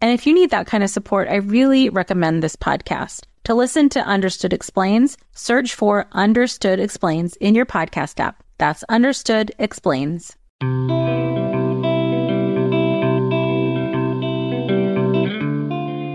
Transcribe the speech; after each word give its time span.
And 0.00 0.12
if 0.12 0.26
you 0.26 0.34
need 0.34 0.50
that 0.50 0.66
kind 0.66 0.84
of 0.84 0.90
support, 0.90 1.26
I 1.28 1.36
really 1.36 1.88
recommend 1.88 2.42
this 2.42 2.56
podcast. 2.56 3.24
To 3.44 3.54
listen 3.54 3.88
to 3.90 4.00
Understood 4.00 4.52
Explains, 4.52 5.16
search 5.32 5.74
for 5.74 6.06
Understood 6.12 6.80
Explains 6.80 7.36
in 7.36 7.54
your 7.54 7.64
podcast 7.64 8.20
app. 8.20 8.42
That's 8.58 8.84
Understood 8.90 9.52
Explains. 9.58 10.36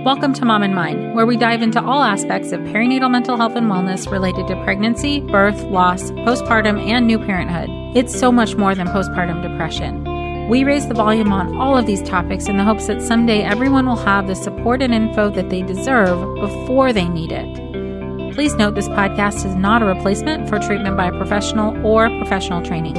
Welcome 0.06 0.34
to 0.34 0.46
Mom 0.46 0.62
and 0.62 0.76
Mind, 0.76 1.16
where 1.16 1.26
we 1.26 1.38
dive 1.38 1.62
into 1.62 1.82
all 1.82 2.04
aspects 2.04 2.52
of 2.52 2.60
perinatal 2.62 3.10
mental 3.10 3.38
health 3.38 3.56
and 3.56 3.68
wellness 3.68 4.12
related 4.12 4.48
to 4.48 4.64
pregnancy, 4.64 5.22
birth, 5.22 5.62
loss, 5.64 6.12
postpartum, 6.12 6.80
and 6.88 7.08
new 7.08 7.18
parenthood. 7.18 7.70
It's 7.96 8.18
so 8.20 8.32
much 8.32 8.56
more 8.56 8.76
than 8.76 8.88
postpartum 8.88 9.42
depression. 9.42 10.11
We 10.50 10.64
raise 10.66 10.88
the 10.88 10.94
volume 10.94 11.32
on 11.32 11.56
all 11.56 11.78
of 11.78 11.86
these 11.86 12.02
topics 12.02 12.48
in 12.48 12.58
the 12.58 12.64
hopes 12.64 12.88
that 12.88 13.02
someday 13.02 13.42
everyone 13.42 13.86
will 13.86 13.96
have 13.96 14.28
the 14.28 14.36
support 14.36 14.82
and 14.82 14.94
info 14.94 15.30
that 15.30 15.50
they 15.50 15.62
deserve 15.62 16.36
before 16.42 16.92
they 16.92 17.08
need 17.08 17.32
it. 17.32 18.34
Please 18.34 18.54
note 18.56 18.76
this 18.76 18.90
podcast 18.90 19.46
is 19.46 19.56
not 19.56 19.82
a 19.82 19.86
replacement 19.86 20.50
for 20.50 20.60
treatment 20.60 20.98
by 20.98 21.08
a 21.08 21.18
professional 21.18 21.86
or 21.86 22.10
professional 22.20 22.62
training. 22.62 22.96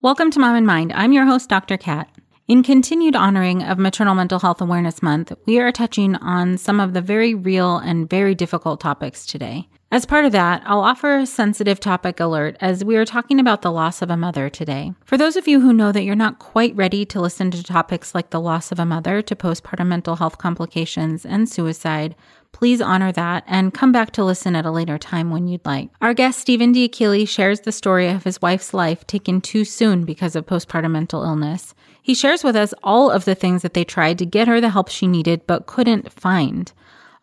Welcome 0.00 0.30
to 0.30 0.38
Mom 0.38 0.56
and 0.56 0.66
Mind. 0.66 0.92
I'm 0.94 1.12
your 1.12 1.26
host, 1.26 1.48
Dr. 1.48 1.76
Kat. 1.76 2.08
In 2.46 2.62
continued 2.62 3.14
honoring 3.14 3.62
of 3.62 3.78
Maternal 3.78 4.14
Mental 4.14 4.38
Health 4.38 4.62
Awareness 4.62 5.02
Month, 5.02 5.32
we 5.44 5.58
are 5.58 5.70
touching 5.70 6.16
on 6.16 6.56
some 6.56 6.80
of 6.80 6.94
the 6.94 7.02
very 7.02 7.34
real 7.34 7.76
and 7.76 8.08
very 8.08 8.34
difficult 8.34 8.80
topics 8.80 9.26
today. 9.26 9.68
As 9.90 10.04
part 10.04 10.26
of 10.26 10.32
that, 10.32 10.62
I'll 10.66 10.82
offer 10.82 11.16
a 11.16 11.24
sensitive 11.24 11.80
topic 11.80 12.20
alert 12.20 12.58
as 12.60 12.84
we 12.84 12.96
are 12.96 13.06
talking 13.06 13.40
about 13.40 13.62
the 13.62 13.72
loss 13.72 14.02
of 14.02 14.10
a 14.10 14.18
mother 14.18 14.50
today. 14.50 14.92
For 15.06 15.16
those 15.16 15.34
of 15.34 15.48
you 15.48 15.60
who 15.60 15.72
know 15.72 15.92
that 15.92 16.02
you're 16.02 16.14
not 16.14 16.38
quite 16.38 16.76
ready 16.76 17.06
to 17.06 17.20
listen 17.22 17.50
to 17.52 17.62
topics 17.62 18.14
like 18.14 18.28
the 18.28 18.40
loss 18.40 18.70
of 18.70 18.78
a 18.78 18.84
mother 18.84 19.22
to 19.22 19.34
postpartum 19.34 19.86
mental 19.86 20.16
health 20.16 20.36
complications 20.36 21.24
and 21.24 21.48
suicide, 21.48 22.14
please 22.52 22.82
honor 22.82 23.12
that 23.12 23.44
and 23.46 23.72
come 23.72 23.90
back 23.90 24.10
to 24.10 24.24
listen 24.24 24.54
at 24.54 24.66
a 24.66 24.70
later 24.70 24.98
time 24.98 25.30
when 25.30 25.48
you'd 25.48 25.64
like. 25.64 25.88
Our 26.02 26.12
guest, 26.12 26.38
Stephen 26.38 26.72
D'Achille, 26.72 27.24
shares 27.24 27.60
the 27.60 27.72
story 27.72 28.08
of 28.08 28.24
his 28.24 28.42
wife's 28.42 28.74
life 28.74 29.06
taken 29.06 29.40
too 29.40 29.64
soon 29.64 30.04
because 30.04 30.36
of 30.36 30.44
postpartum 30.44 30.90
mental 30.90 31.24
illness. 31.24 31.74
He 32.02 32.14
shares 32.14 32.44
with 32.44 32.56
us 32.56 32.74
all 32.82 33.10
of 33.10 33.24
the 33.24 33.34
things 33.34 33.62
that 33.62 33.72
they 33.72 33.84
tried 33.84 34.18
to 34.18 34.26
get 34.26 34.48
her 34.48 34.60
the 34.60 34.68
help 34.68 34.88
she 34.88 35.06
needed 35.06 35.46
but 35.46 35.66
couldn't 35.66 36.12
find. 36.12 36.72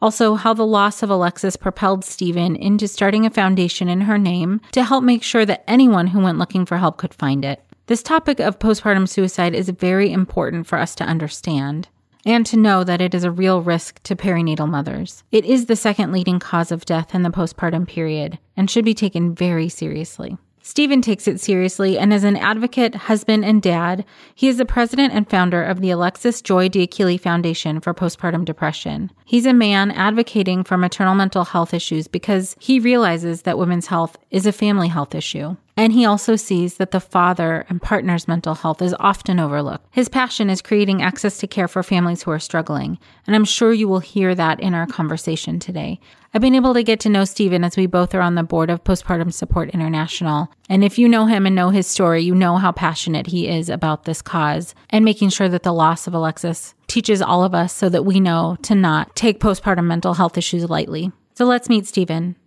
Also, 0.06 0.36
how 0.36 0.54
the 0.54 0.68
loss 0.68 1.02
of 1.02 1.10
Alexis 1.10 1.56
propelled 1.56 2.06
Stephen 2.06 2.56
into 2.56 2.88
starting 2.88 3.26
a 3.26 3.32
foundation 3.32 3.90
in 3.90 4.02
her 4.02 4.20
name 4.20 4.62
to 4.72 4.84
help 4.84 5.04
make 5.04 5.24
sure 5.24 5.48
that 5.48 5.64
anyone 5.68 6.06
who 6.06 6.20
went 6.20 6.38
looking 6.38 6.64
for 6.64 6.78
help 6.78 6.98
could 6.98 7.12
find 7.12 7.44
it. 7.44 7.66
This 7.88 8.04
topic 8.04 8.40
of 8.40 8.60
postpartum 8.60 9.10
suicide 9.10 9.56
is 9.56 9.68
very 9.70 10.12
important 10.12 10.68
for 10.68 10.78
us 10.78 10.94
to 10.94 11.04
understand 11.04 11.88
and 12.24 12.46
to 12.46 12.56
know 12.56 12.84
that 12.84 13.02
it 13.02 13.16
is 13.16 13.24
a 13.24 13.32
real 13.32 13.64
risk 13.64 14.00
to 14.04 14.16
perinatal 14.16 14.70
mothers. 14.70 15.24
It 15.32 15.44
is 15.44 15.66
the 15.66 15.76
second 15.76 16.12
leading 16.12 16.38
cause 16.38 16.72
of 16.72 16.86
death 16.86 17.16
in 17.16 17.24
the 17.24 17.32
postpartum 17.32 17.88
period 17.88 18.38
and 18.56 18.70
should 18.70 18.86
be 18.86 18.94
taken 18.94 19.34
very 19.34 19.70
seriously. 19.70 20.38
Stephen 20.68 21.00
takes 21.00 21.28
it 21.28 21.40
seriously 21.40 21.96
and 21.96 22.12
is 22.12 22.24
an 22.24 22.36
advocate, 22.36 22.96
husband, 22.96 23.46
and 23.46 23.62
dad. 23.62 24.04
He 24.34 24.48
is 24.48 24.58
the 24.58 24.66
president 24.66 25.14
and 25.14 25.30
founder 25.30 25.62
of 25.64 25.80
the 25.80 25.92
Alexis 25.92 26.42
Joy 26.42 26.70
D'Achille 26.70 27.20
Foundation 27.20 27.80
for 27.80 27.94
Postpartum 27.94 28.46
Depression. 28.46 29.12
He's 29.26 29.46
a 29.46 29.54
man 29.54 29.92
advocating 29.92 30.64
for 30.64 30.76
maternal 30.76 31.14
mental 31.14 31.46
health 31.46 31.72
issues 31.72 32.08
because 32.08 32.56
he 32.60 32.80
realizes 32.80 33.44
that 33.44 33.60
women's 33.60 33.86
health 33.86 34.18
is 34.32 34.48
a 34.48 34.52
family 34.52 34.88
health 34.88 35.14
issue. 35.14 35.56
And 35.78 35.92
he 35.92 36.06
also 36.06 36.38
sees 36.38 36.78
that 36.78 36.92
the 36.92 37.02
father 37.02 37.66
and 37.68 37.82
partner's 37.82 38.30
mental 38.30 38.56
health 38.56 38.82
is 38.82 38.96
often 38.98 39.42
overlooked. 39.42 39.86
His 39.92 40.08
passion 40.08 40.50
is 40.50 40.62
creating 40.62 41.02
access 41.02 41.38
to 41.40 41.48
care 41.48 41.68
for 41.68 41.84
families 41.84 42.24
who 42.24 42.32
are 42.32 42.40
struggling. 42.40 42.98
And 43.28 43.36
I'm 43.36 43.44
sure 43.44 43.74
you 43.74 43.90
will 43.90 44.00
hear 44.00 44.34
that 44.36 44.62
in 44.62 44.74
our 44.74 44.88
conversation 44.88 45.60
today. 45.60 46.00
I've 46.34 46.42
been 46.42 46.56
able 46.56 46.74
to 46.74 46.84
get 46.84 47.02
to 47.02 47.10
know 47.10 47.26
Stephen 47.26 47.66
as 47.66 47.76
we 47.76 47.88
both 47.88 48.16
are 48.16 48.22
on 48.22 48.36
the 48.36 48.44
board 48.44 48.70
of 48.70 48.84
Postpartum 48.86 49.34
Support 49.34 49.70
International. 49.72 50.50
And 50.70 50.84
if 50.84 50.98
you 50.98 51.10
know 51.10 51.26
him 51.26 51.46
and 51.46 51.56
know 51.56 51.70
his 51.70 51.88
story, 51.88 52.24
you 52.24 52.36
know 52.36 52.56
how 52.58 52.72
passionate 52.72 53.28
he 53.28 53.50
is 53.50 53.70
about 53.70 54.06
this 54.06 54.22
cause 54.22 54.76
and 54.90 55.04
making 55.04 55.30
sure 55.30 55.50
that 55.50 55.64
the 55.64 55.74
loss 55.74 56.08
of 56.08 56.14
Alexis 56.14 56.74
teaches 56.88 57.22
all 57.22 57.44
of 57.44 57.54
us 57.54 57.74
so 57.74 57.90
that 57.90 58.06
we 58.06 58.22
know 58.22 58.58
to 58.62 58.76
not 58.76 59.14
take 59.16 59.42
postpartum 59.42 59.86
mental 59.86 60.14
health 60.14 60.38
issues 60.38 60.70
lightly. 60.70 61.12
So 61.34 61.44
let's 61.44 61.68
meet 61.68 61.86
Stephen. 61.86 62.38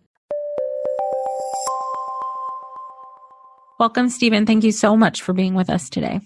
Welcome, 3.78 4.08
Stephen. 4.08 4.44
Thank 4.44 4.64
you 4.64 4.72
so 4.72 4.96
much 4.96 5.22
for 5.22 5.32
being 5.32 5.54
with 5.54 5.70
us 5.70 5.88
today. 5.88 6.20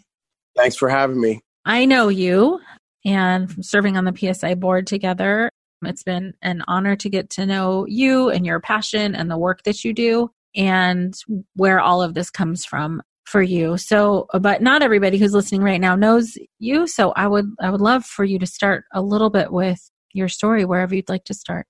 Thanks 0.57 0.75
for 0.75 0.89
having 0.89 1.21
me. 1.21 1.41
I 1.67 1.85
know 1.85 2.09
you 2.09 2.61
and 3.05 3.53
from 3.53 3.63
serving 3.63 3.99
on 3.99 4.07
the 4.07 4.35
PSI 4.35 4.55
board 4.55 4.87
together. 4.87 5.51
It's 5.85 6.03
been 6.03 6.33
an 6.41 6.63
honor 6.67 6.97
to 6.97 7.11
get 7.11 7.29
to 7.31 7.45
know 7.45 7.85
you 7.87 8.31
and 8.31 8.47
your 8.47 8.59
passion 8.59 9.15
and 9.15 9.31
the 9.31 9.37
work 9.37 9.65
that 9.65 9.85
you 9.85 9.93
do 9.93 10.31
and 10.57 11.15
where 11.55 11.79
all 11.79 12.01
of 12.01 12.15
this 12.15 12.31
comes 12.31 12.65
from 12.65 13.03
for 13.27 13.43
you. 13.43 13.77
So, 13.77 14.29
but 14.41 14.63
not 14.63 14.81
everybody 14.81 15.19
who's 15.19 15.35
listening 15.35 15.63
right 15.63 15.81
now 15.81 15.95
knows 15.95 16.39
you. 16.59 16.87
So 16.87 17.13
I 17.17 17.27
would, 17.27 17.51
I 17.61 17.69
would 17.69 17.83
love 17.83 18.07
for 18.07 18.25
you 18.25 18.39
to 18.39 18.47
start 18.47 18.85
a 18.95 19.03
little 19.03 19.29
bit 19.29 19.53
with 19.53 19.91
your 20.15 20.29
story, 20.29 20.65
wherever 20.65 20.95
you'd 20.95 21.11
like 21.11 21.25
to 21.25 21.35
start. 21.35 21.67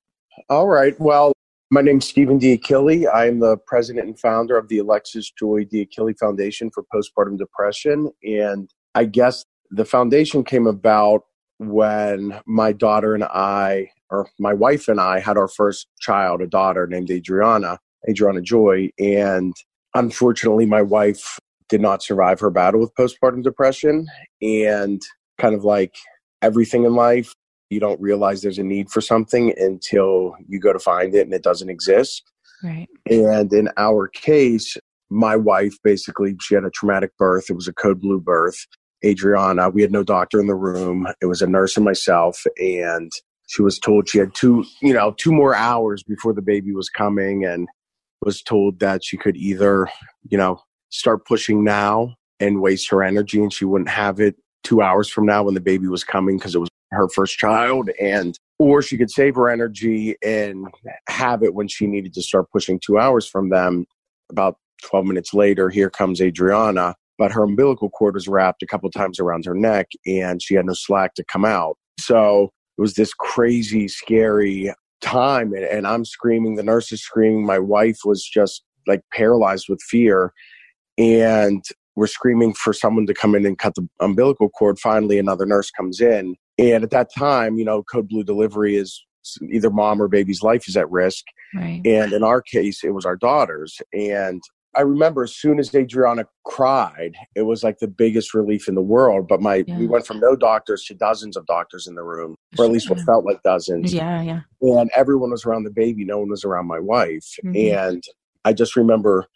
All 0.49 0.69
right. 0.69 0.95
Well, 1.01 1.33
my 1.73 1.81
name's 1.81 2.07
Stephen 2.07 2.37
D'Achille. 2.37 3.09
I'm 3.09 3.41
the 3.41 3.57
president 3.67 4.07
and 4.07 4.21
founder 4.21 4.59
of 4.59 4.69
the 4.69 4.77
Alexis 4.77 5.31
Joy 5.31 5.65
D'Achille 5.65 6.13
Foundation 6.21 6.71
for 6.71 6.85
Postpartum 6.95 7.39
Depression. 7.39 8.11
And 8.23 8.69
I 8.95 9.07
guess 9.07 9.47
the 9.71 9.87
foundation 9.87 10.45
came 10.45 10.67
about 10.67 11.23
when 11.57 12.39
my 12.45 12.73
daughter 12.73 13.15
and 13.15 13.25
I, 13.25 13.89
or 14.11 14.29
my 14.39 14.53
wife 14.53 14.87
and 14.87 15.01
I, 15.01 15.19
had 15.19 15.39
our 15.39 15.49
first 15.49 15.87
child, 15.99 16.43
a 16.43 16.47
daughter 16.47 16.87
named 16.87 17.11
Adriana, 17.11 17.79
Adriana 18.07 18.43
Joy. 18.43 18.91
And 18.99 19.55
unfortunately, 19.95 20.67
my 20.67 20.83
wife 20.83 21.39
did 21.71 21.81
not 21.81 22.03
survive 22.03 22.39
her 22.41 22.51
battle 22.51 22.81
with 22.81 22.95
postpartum 22.97 23.43
depression. 23.43 24.09
And 24.43 25.01
kind 25.39 25.55
of 25.55 25.65
like 25.65 25.95
everything 26.43 26.85
in 26.85 26.93
life, 26.95 27.33
you 27.73 27.81
don't 27.81 28.01
realize 28.01 28.43
there's 28.43 28.59
a 28.59 28.63
need 28.63 28.91
for 28.91 29.01
something 29.01 29.55
until 29.59 30.37
you 30.47 30.61
go 30.61 30.73
to 30.73 30.79
find 30.79 31.15
it 31.15 31.23
and 31.23 31.35
it 31.35 31.43
doesn't 31.43 31.71
exist. 31.71 32.23
Right. 32.63 32.89
And 33.11 33.53
in 33.53 33.69
our 33.77 34.09
case, 34.09 34.77
my 35.11 35.37
wife 35.37 35.75
basically 35.83 36.37
she 36.41 36.55
had 36.55 36.65
a 36.65 36.71
traumatic 36.71 37.17
birth. 37.19 37.51
It 37.51 37.55
was 37.55 37.69
a 37.69 37.73
code 37.73 38.01
blue 38.01 38.21
birth. 38.21 38.67
Adriana, 39.05 39.69
we 39.69 39.83
had 39.83 39.91
no 39.91 40.05
doctor 40.05 40.41
in 40.41 40.47
the 40.47 40.55
room. 40.55 41.09
It 41.21 41.27
was 41.27 41.43
a 41.43 41.47
nurse 41.47 41.77
and 41.77 41.85
myself, 41.85 42.45
and 42.59 43.11
she 43.49 43.61
was 43.61 43.79
told 43.79 44.09
she 44.09 44.19
had 44.19 44.33
two, 44.33 44.65
you 44.81 44.95
know, 44.95 45.13
two 45.19 45.33
more 45.33 45.57
hours 45.57 46.05
before 46.05 46.33
the 46.33 46.43
baby 46.43 46.73
was 46.73 46.89
coming, 46.89 47.45
and 47.45 47.69
was 48.25 48.43
told 48.43 48.79
that 48.79 49.05
she 49.05 49.17
could 49.17 49.37
either, 49.37 49.89
you 50.29 50.39
know, 50.39 50.61
start 50.91 51.27
pushing 51.27 51.65
now 51.65 52.15
and 52.39 52.61
waste 52.61 52.91
her 52.91 53.03
energy, 53.03 53.43
and 53.43 53.53
she 53.53 53.65
wouldn't 53.65 53.91
have 53.91 54.21
it 54.21 54.37
two 54.63 54.83
hours 54.83 55.09
from 55.09 55.27
now 55.27 55.43
when 55.43 55.55
the 55.55 55.61
baby 55.61 55.89
was 55.89 56.05
coming 56.05 56.39
because 56.39 56.55
it 56.55 56.61
was 56.61 56.69
her 56.93 57.09
first 57.09 57.39
child 57.39 57.91
and 58.01 58.39
or 58.59 58.81
she 58.83 58.97
could 58.97 59.11
save 59.11 59.35
her 59.35 59.49
energy 59.49 60.17
and 60.25 60.67
have 61.09 61.43
it 61.43 61.55
when 61.55 61.69
she 61.69 61.87
needed 61.87 62.15
to 62.15 62.23
start 62.23 62.51
pushing 62.53 62.79
two 62.79 62.99
hours 62.99 63.27
from 63.27 63.51
them 63.51 63.85
about 64.31 64.57
12 64.85 65.07
minutes 65.07 65.35
later 65.35 65.71
here 65.71 65.91
comes 65.91 66.21
adriana 66.21 66.95
but 67.19 67.33
her 67.33 67.43
umbilical 67.45 67.91
cord 67.91 68.15
was 68.15 68.29
wrapped 68.29 68.63
a 68.63 68.67
couple 68.67 68.91
times 68.91 69.19
around 69.19 69.45
her 69.45 69.55
neck 69.55 69.89
and 70.07 70.43
she 70.43 70.55
had 70.55 70.67
no 70.67 70.75
slack 70.75 71.15
to 71.15 71.25
come 71.25 71.45
out 71.45 71.77
so 71.99 72.51
it 72.79 72.81
was 72.81 72.95
this 72.95 73.13
crazy 73.15 73.89
scary 73.89 74.73
time 75.03 75.53
and, 75.53 75.65
and 75.65 75.87
I'm 75.87 76.05
screaming, 76.05 76.55
the 76.55 76.63
nurse 76.63 76.91
is 76.93 77.03
screaming, 77.03 77.45
my 77.45 77.59
wife 77.59 77.99
was 78.05 78.25
just 78.25 78.63
like 78.87 79.03
paralyzed 79.13 79.67
with 79.69 79.83
fear. 79.83 80.33
And 80.97 81.63
we're 81.97 82.07
screaming 82.07 82.55
for 82.55 82.73
someone 82.73 83.07
to 83.07 83.15
come 83.15 83.35
in 83.35 83.45
and 83.45 83.59
cut 83.59 83.75
the 83.75 83.87
umbilical 84.01 84.49
cord. 84.49 84.79
Finally, 84.79 85.19
another 85.19 85.45
nurse 85.45 85.71
comes 85.71 86.01
in. 86.01 86.37
And 86.59 86.85
at 86.85 86.91
that 86.91 87.09
time, 87.17 87.57
you 87.57 87.65
know, 87.65 87.83
code 87.83 88.09
blue 88.09 88.25
delivery 88.25 88.77
is 88.77 89.05
either 89.51 89.71
mom 89.71 90.03
or 90.03 90.09
baby's 90.09 90.43
life 90.43 90.69
is 90.69 90.77
at 90.77 90.91
risk. 90.91 91.25
Right. 91.55 91.81
And 91.85 92.13
in 92.13 92.23
our 92.23 92.43
case, 92.43 92.83
it 92.85 92.91
was 92.91 93.07
our 93.07 93.17
daughter's. 93.17 93.81
And 93.93 94.43
I 94.75 94.81
remember 94.81 95.23
as 95.23 95.37
soon 95.37 95.59
as 95.59 95.75
Adriana 95.75 96.27
cried, 96.45 97.15
it 97.37 97.43
was 97.43 97.63
like 97.63 97.79
the 97.79 97.89
biggest 97.89 98.33
relief 98.35 98.69
in 98.69 98.75
the 98.75 98.83
world. 98.83 99.29
But 99.29 99.41
my 99.43 99.65
Yeah. 99.67 99.79
we 99.79 99.87
went 99.87 100.07
from 100.07 100.19
no 100.19 100.35
doctors 100.35 100.85
to 100.87 100.95
dozens 100.95 101.37
of 101.37 101.47
doctors 101.47 101.87
in 101.87 101.95
the 101.95 102.03
room, 102.03 102.37
or 102.59 102.65
at 102.65 102.71
least 102.71 102.89
what 102.91 103.01
felt 103.01 103.25
like 103.25 103.43
dozens. 103.43 103.93
Yeah, 103.93 104.23
yeah. 104.23 104.41
And 104.63 104.91
everyone 104.95 105.31
was 105.31 105.45
around 105.45 105.65
the 105.65 105.71
baby, 105.71 106.05
no 106.05 106.19
one 106.21 106.31
was 106.31 106.45
around 106.45 106.67
my 106.67 106.81
wife. 106.81 107.37
Mhm. 107.45 107.75
And 107.75 108.03
I 108.45 108.53
just 108.55 108.75
remember 108.77 109.27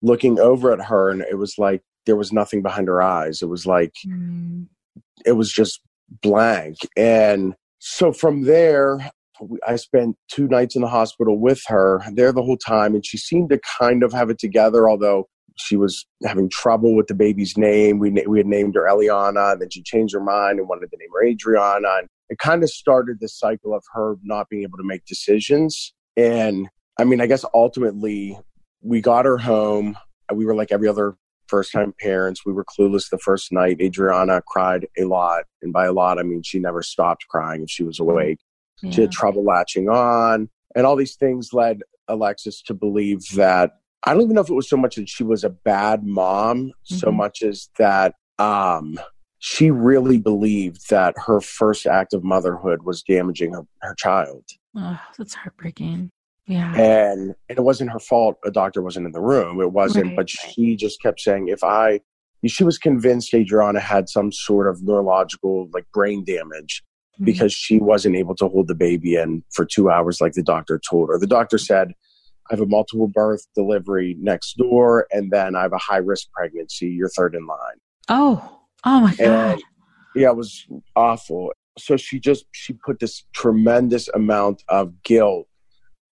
looking 0.00 0.38
over 0.38 0.72
at 0.72 0.80
her 0.86 1.10
and 1.10 1.22
it 1.22 1.38
was 1.38 1.56
like 1.58 1.82
there 2.06 2.16
was 2.16 2.32
nothing 2.32 2.62
behind 2.62 2.86
her 2.88 3.02
eyes. 3.02 3.42
It 3.42 3.48
was 3.48 3.66
like 3.66 3.92
Mm, 4.06 4.68
it 5.26 5.32
was 5.32 5.52
just 5.52 5.80
blank. 6.22 6.76
And 6.96 7.54
so 7.78 8.12
from 8.12 8.44
there, 8.44 9.10
I 9.66 9.76
spent 9.76 10.16
two 10.28 10.48
nights 10.48 10.74
in 10.74 10.82
the 10.82 10.88
hospital 10.88 11.38
with 11.38 11.62
her 11.68 12.02
there 12.12 12.32
the 12.32 12.42
whole 12.42 12.56
time, 12.56 12.94
and 12.94 13.06
she 13.06 13.18
seemed 13.18 13.50
to 13.50 13.60
kind 13.78 14.02
of 14.02 14.12
have 14.12 14.30
it 14.30 14.38
together, 14.38 14.88
although 14.88 15.28
she 15.56 15.76
was 15.76 16.06
having 16.24 16.48
trouble 16.48 16.94
with 16.94 17.06
the 17.08 17.14
baby's 17.14 17.56
name. 17.56 17.98
We, 17.98 18.10
we 18.26 18.38
had 18.38 18.46
named 18.46 18.74
her 18.74 18.86
Eliana, 18.88 19.52
and 19.52 19.62
then 19.62 19.70
she 19.70 19.82
changed 19.82 20.14
her 20.14 20.20
mind 20.22 20.58
and 20.58 20.68
wanted 20.68 20.90
to 20.90 20.96
name 20.96 21.08
her 21.14 21.24
Adriana. 21.24 21.88
And 21.98 22.08
it 22.28 22.38
kind 22.38 22.62
of 22.62 22.70
started 22.70 23.18
this 23.20 23.38
cycle 23.38 23.74
of 23.74 23.82
her 23.92 24.16
not 24.22 24.48
being 24.48 24.62
able 24.62 24.78
to 24.78 24.84
make 24.84 25.04
decisions. 25.04 25.92
And 26.16 26.68
I 26.98 27.04
mean, 27.04 27.20
I 27.20 27.26
guess 27.26 27.44
ultimately, 27.54 28.38
we 28.80 29.00
got 29.00 29.24
her 29.24 29.38
home. 29.38 29.96
We 30.32 30.46
were 30.46 30.54
like 30.54 30.72
every 30.72 30.88
other 30.88 31.16
first 31.48 31.72
time 31.72 31.94
parents. 32.00 32.44
We 32.46 32.52
were 32.52 32.64
clueless 32.64 33.10
the 33.10 33.18
first 33.18 33.52
night. 33.52 33.80
Adriana 33.80 34.42
cried 34.46 34.86
a 34.98 35.04
lot. 35.04 35.44
And 35.62 35.72
by 35.72 35.86
a 35.86 35.92
lot, 35.92 36.18
I 36.18 36.22
mean 36.22 36.42
she 36.42 36.58
never 36.58 36.82
stopped 36.82 37.26
crying 37.28 37.62
if 37.62 37.70
she 37.70 37.82
was 37.84 37.98
awake. 38.00 38.38
She 38.90 39.00
had 39.00 39.10
trouble 39.10 39.42
latching 39.44 39.88
on. 39.88 40.48
And 40.76 40.86
all 40.86 40.94
these 40.94 41.16
things 41.16 41.52
led 41.52 41.80
Alexis 42.06 42.62
to 42.62 42.74
believe 42.74 43.26
that 43.34 43.72
I 44.04 44.12
don't 44.14 44.22
even 44.22 44.34
know 44.36 44.42
if 44.42 44.48
it 44.50 44.54
was 44.54 44.68
so 44.68 44.76
much 44.76 44.94
that 44.96 45.08
she 45.08 45.24
was 45.24 45.42
a 45.42 45.50
bad 45.50 46.04
mom, 46.04 46.72
so 46.84 47.08
Mhm. 47.08 47.16
much 47.16 47.42
as 47.42 47.68
that 47.78 48.14
um, 48.38 48.98
she 49.40 49.70
really 49.72 50.18
believed 50.18 50.88
that 50.90 51.14
her 51.26 51.40
first 51.40 51.86
act 51.86 52.14
of 52.14 52.22
motherhood 52.22 52.84
was 52.84 53.02
damaging 53.02 53.52
her, 53.54 53.62
her 53.82 53.94
child. 53.96 54.44
Oh, 54.76 55.00
that's 55.18 55.34
heartbreaking. 55.34 56.10
Yeah. 56.48 56.72
And, 56.74 57.34
and 57.48 57.58
it 57.58 57.62
wasn't 57.62 57.90
her 57.90 57.98
fault 58.00 58.36
a 58.44 58.50
doctor 58.50 58.82
wasn't 58.82 59.06
in 59.06 59.12
the 59.12 59.20
room. 59.20 59.60
It 59.60 59.72
wasn't, 59.72 60.06
Right, 60.06 60.16
but 60.16 60.30
she 60.30 60.74
just 60.76 61.00
kept 61.00 61.20
saying, 61.20 61.48
if 61.48 61.62
I, 61.62 62.00
she 62.46 62.64
was 62.64 62.78
convinced 62.78 63.34
Adriana 63.34 63.80
had 63.80 64.08
some 64.08 64.32
sort 64.32 64.66
of 64.66 64.82
neurological, 64.82 65.68
like 65.72 65.84
brain 65.92 66.24
damage 66.24 66.82
Mhm. 67.20 67.24
because 67.26 67.52
she 67.52 67.78
wasn't 67.78 68.16
able 68.16 68.34
to 68.36 68.48
hold 68.48 68.68
the 68.68 68.74
baby 68.74 69.16
in 69.16 69.42
for 69.52 69.64
two 69.66 69.90
hours 69.90 70.20
like 70.20 70.32
the 70.34 70.42
doctor 70.42 70.80
told 70.88 71.08
her. 71.10 71.18
The 71.18 71.26
doctor 71.26 71.58
said, 71.58 71.92
I 72.50 72.54
have 72.54 72.60
a 72.60 72.66
multiple 72.66 73.08
birth 73.08 73.46
delivery 73.54 74.16
next 74.20 74.54
door, 74.56 75.06
and 75.12 75.30
then 75.30 75.54
I 75.54 75.62
have 75.62 75.72
a 75.74 75.78
high 75.78 75.96
risk 75.98 76.30
pregnancy. 76.32 76.86
You're 76.86 77.10
third 77.10 77.34
in 77.34 77.46
line. 77.46 77.76
Oh, 78.08 78.58
oh 78.84 79.00
my 79.00 79.14
God. 79.16 79.20
And 79.54 79.62
yeah, 80.14 80.30
it 80.30 80.36
was 80.36 80.66
awful. 80.96 81.52
So 81.76 81.96
she 81.96 82.18
just 82.20 82.46
she 82.52 82.72
put 82.72 83.00
this 83.00 83.24
tremendous 83.34 84.08
amount 84.14 84.62
of 84.68 85.02
guilt 85.02 85.47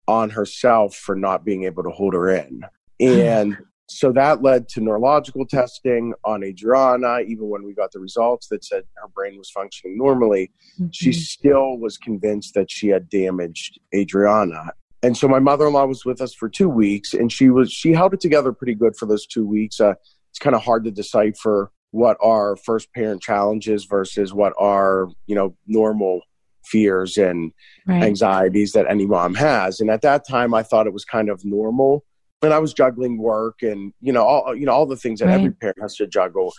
on 0.07 0.29
herself 0.29 0.95
for 0.95 1.15
not 1.15 1.45
being 1.45 1.63
able 1.63 1.83
to 1.83 1.89
hold 1.89 2.13
her 2.13 2.29
in. 2.29 2.63
And 2.99 3.57
so 3.87 4.11
that 4.13 4.41
led 4.41 4.67
to 4.69 4.81
neurological 4.81 5.45
testing 5.45 6.13
on 6.23 6.43
Adriana, 6.43 7.19
even 7.27 7.49
when 7.49 7.63
we 7.63 7.73
got 7.73 7.91
the 7.91 7.99
results 7.99 8.47
that 8.47 8.63
said 8.63 8.83
her 8.95 9.07
brain 9.09 9.37
was 9.37 9.49
functioning 9.49 9.97
normally 9.97 10.51
she 10.91 11.09
Mhm. 11.11 11.13
still 11.15 11.77
was 11.77 11.97
convinced 11.97 12.53
that 12.55 12.71
she 12.71 12.87
had 12.87 13.09
damaged 13.09 13.79
Adriana. 13.95 14.71
And 15.03 15.17
so 15.17 15.27
my 15.27 15.39
mother-in-law 15.39 15.85
was 15.85 16.05
with 16.05 16.21
us 16.21 16.33
for 16.33 16.47
two 16.47 16.69
weeks, 16.69 17.13
and 17.13 17.31
she 17.31 17.49
was 17.49 17.71
she 17.71 17.91
held 17.91 18.13
it 18.13 18.21
together 18.21 18.53
pretty 18.53 18.73
good 18.73 18.95
for 18.95 19.05
those 19.05 19.27
two 19.27 19.45
weeks. 19.45 19.79
Uh, 19.81 19.95
it's 20.31 20.39
kind 20.39 20.55
of 20.55 20.63
hard 20.63 20.85
to 20.85 20.91
decipher 20.91 21.71
what 21.91 22.17
are 22.21 22.55
first 22.55 22.91
parent 22.93 23.21
challenges 23.21 23.85
versus 23.85 24.33
what 24.33 24.53
are 24.57 25.09
you 25.27 25.35
know 25.35 25.55
normal 25.67 26.21
fears 26.65 27.17
and 27.17 27.51
right. 27.87 28.03
anxieties 28.03 28.71
that 28.73 28.85
any 28.89 29.05
mom 29.05 29.35
has. 29.35 29.79
And 29.79 29.89
at 29.89 30.01
that 30.01 30.27
time, 30.27 30.53
I 30.53 30.63
thought 30.63 30.87
it 30.87 30.93
was 30.93 31.05
kind 31.05 31.29
of 31.29 31.43
normal. 31.43 32.03
And 32.41 32.53
I 32.53 32.59
was 32.59 32.73
juggling 32.73 33.17
work 33.17 33.61
and 33.61 33.93
you 34.01 34.11
know 34.11 34.23
all 34.23 34.53
you 34.53 34.65
know 34.65 34.73
all 34.73 34.85
the 34.85 34.97
things 34.97 35.21
that 35.21 35.29
every 35.29 35.51
parent 35.51 35.77
has 35.81 35.95
to 35.95 36.07
juggle. 36.07 36.53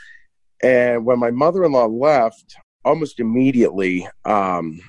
And 0.63 1.05
when 1.05 1.19
my 1.19 1.31
mother-in-law 1.31 1.87
left, 1.87 2.57
almost 2.85 3.21
immediately, 3.21 4.09
um, 4.25 4.81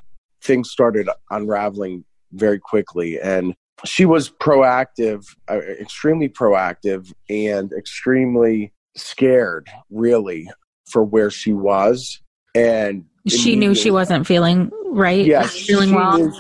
things 0.42 0.72
started 0.72 1.10
unraveling 1.32 2.06
very 2.32 2.60
quickly. 2.60 3.20
And 3.20 3.56
she 3.84 4.06
was 4.06 4.30
proactive, 4.30 5.26
uh, 5.50 5.60
extremely 5.60 6.30
proactive, 6.30 7.12
and 7.30 7.72
extremely 7.74 8.74
scared, 8.96 9.70
really, 9.90 10.50
for 10.90 11.04
where 11.04 11.30
she 11.30 11.54
was. 11.54 12.22
And 12.56 13.06
she 13.28 13.56
knew 13.56 13.76
she 13.76 13.92
wasn't 13.92 14.26
feeling 14.26 14.72
right. 14.86 15.26
yeah, 15.26 15.42
not 15.42 15.50
feeling 15.50 15.90
she 15.90 15.96
well. 15.96 16.18
knew- 16.18 16.34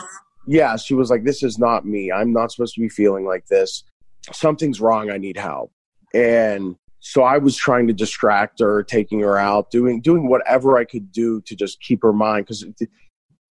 yeah, 0.47 0.75
she 0.75 0.93
was 0.93 1.09
like, 1.09 1.23
"This 1.23 1.43
is 1.43 1.57
not 1.57 1.85
me. 1.85 2.11
I'm 2.11 2.31
not 2.31 2.51
supposed 2.51 2.75
to 2.75 2.81
be 2.81 2.89
feeling 2.89 3.25
like 3.25 3.47
this. 3.47 3.83
Something's 4.31 4.79
wrong. 4.79 5.09
I 5.09 5.17
need 5.17 5.37
help." 5.37 5.71
And 6.13 6.75
so 6.99 7.23
I 7.23 7.37
was 7.39 7.57
trying 7.57 7.87
to 7.87 7.93
distract 7.93 8.59
her, 8.59 8.83
taking 8.83 9.19
her 9.21 9.37
out, 9.37 9.71
doing 9.71 10.01
doing 10.01 10.29
whatever 10.29 10.77
I 10.77 10.85
could 10.85 11.11
do 11.11 11.41
to 11.41 11.55
just 11.55 11.81
keep 11.81 12.01
her 12.03 12.13
mind 12.13 12.45
because 12.45 12.65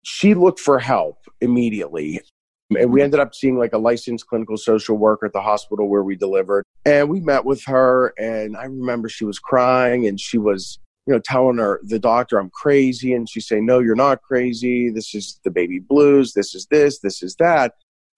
she 0.03 0.33
looked 0.33 0.59
for 0.59 0.79
help 0.79 1.17
immediately. 1.39 2.21
And 2.77 2.91
we 2.91 3.01
ended 3.01 3.19
up 3.19 3.35
seeing 3.35 3.57
like 3.57 3.73
a 3.73 3.77
licensed 3.77 4.27
clinical 4.27 4.55
social 4.55 4.97
worker 4.97 5.25
at 5.25 5.33
the 5.33 5.41
hospital 5.41 5.89
where 5.89 6.03
we 6.03 6.15
delivered. 6.15 6.63
And 6.85 7.09
we 7.09 7.19
met 7.19 7.43
with 7.43 7.63
her. 7.65 8.13
And 8.17 8.55
I 8.55 8.63
remember 8.63 9.09
she 9.09 9.25
was 9.25 9.39
crying 9.39 10.07
and 10.07 10.19
she 10.19 10.37
was, 10.37 10.79
you 11.07 11.13
know, 11.13 11.19
telling 11.23 11.57
her, 11.57 11.79
the 11.83 11.99
doctor, 11.99 12.37
I'm 12.39 12.49
crazy. 12.51 13.13
And 13.13 13.27
she's 13.27 13.47
saying, 13.47 13.65
No, 13.65 13.79
you're 13.79 13.95
not 13.95 14.21
crazy. 14.21 14.89
This 14.89 15.15
is 15.15 15.39
the 15.43 15.51
baby 15.51 15.79
blues. 15.79 16.33
This 16.33 16.53
is 16.53 16.67
this. 16.69 16.99
This 16.99 17.23
is 17.23 17.35
that. 17.35 17.73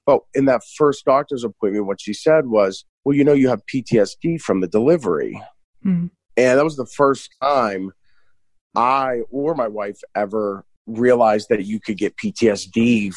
But 0.05 0.19
in 0.33 0.45
that 0.45 0.61
first 0.77 1.05
doctor's 1.05 1.43
appointment, 1.45 1.85
what 1.85 2.01
she 2.01 2.13
said 2.13 2.47
was, 2.47 2.85
Well, 3.05 3.15
you 3.15 3.23
know, 3.23 3.33
you 3.33 3.47
have 3.49 3.61
PTSD 3.73 4.41
from 4.41 4.61
the 4.61 4.67
delivery. 4.67 5.41
Mm. 5.85 6.09
And 6.35 6.59
that 6.59 6.63
was 6.63 6.75
the 6.75 6.85
first 6.85 7.29
time 7.41 7.91
I 8.75 9.21
or 9.29 9.53
my 9.55 9.67
wife 9.67 9.99
ever 10.15 10.65
realized 10.87 11.47
that 11.49 11.65
you 11.65 11.79
could 11.79 11.97
get 11.97 12.17
PTSD, 12.17 13.13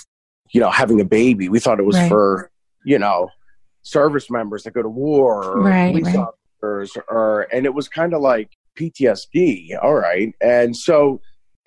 you 0.53 0.61
know, 0.61 0.71
having 0.71 1.01
a 1.01 1.05
baby. 1.05 1.49
We 1.49 1.59
thought 1.59 1.81
it 1.81 1.87
was 1.87 1.97
Right. 1.97 2.09
for, 2.09 2.51
you 2.85 2.99
know, 2.99 3.31
service 3.83 4.31
members 4.31 4.63
that 4.65 4.73
go 4.75 4.83
to 4.83 4.89
war 4.89 5.45
or 5.45 5.63
Right, 5.63 5.91
police 5.91 6.07
right. 6.15 6.17
officers 6.63 6.97
or 7.09 7.43
and 7.53 7.67
it 7.67 7.75
was 7.75 7.89
kind 7.89 8.15
of 8.15 8.21
like 8.21 8.51
PTSD. 8.77 9.71
All 9.83 9.95
right. 9.95 10.35
And 10.41 10.77
so 10.77 11.21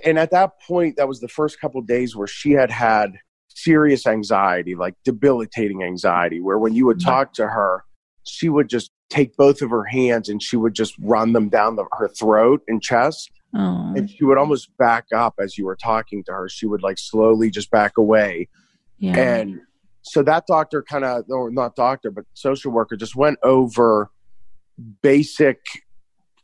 and 0.06 0.18
at 0.18 0.32
that 0.32 0.62
point 0.62 0.96
that 0.98 1.08
was 1.08 1.20
the 1.20 1.28
first 1.28 1.60
couple 1.60 1.82
days 1.82 2.16
where 2.16 2.28
she 2.28 2.52
had 2.52 2.72
had 2.72 3.18
serious 3.50 4.08
anxiety, 4.08 4.76
like 4.76 4.96
debilitating 5.04 5.84
anxiety 5.84 6.40
where 6.40 6.58
when 6.58 6.74
you 6.74 6.86
would 6.86 7.00
Mm-hmm. 7.00 7.10
talk 7.10 7.34
to 7.34 7.48
her, 7.48 7.84
she 8.24 8.50
would 8.50 8.70
just 8.70 8.92
take 9.10 9.36
both 9.36 9.62
of 9.62 9.70
her 9.72 9.84
hands 9.86 10.30
and 10.30 10.42
she 10.42 10.56
would 10.56 10.74
just 10.74 10.96
run 11.00 11.34
them 11.34 11.50
down 11.50 11.76
the, 11.76 11.86
her 11.94 12.08
throat 12.08 12.62
and 12.68 12.82
chest 12.82 13.32
and 13.54 14.10
she 14.10 14.24
would 14.24 14.38
almost 14.38 14.70
back 14.78 15.06
up 15.16 15.36
as 15.40 15.58
you 15.58 15.66
were 15.66 15.76
talking 15.76 16.24
to 16.24 16.32
her 16.32 16.48
she 16.48 16.68
would 16.68 16.84
like 16.84 17.00
slowly 17.00 17.50
just 17.50 17.72
back 17.72 17.98
away 17.98 18.48
yeah. 19.00 19.18
and 19.18 19.60
so 20.02 20.22
that 20.22 20.46
doctor 20.48 20.84
kind 20.84 21.04
of 21.04 21.24
or 21.30 21.50
not 21.50 21.76
doctor 21.76 22.12
but 22.12 22.26
social 22.34 22.72
worker 22.72 22.96
just 22.96 23.16
went 23.16 23.40
over 23.42 24.12
basic 25.02 25.60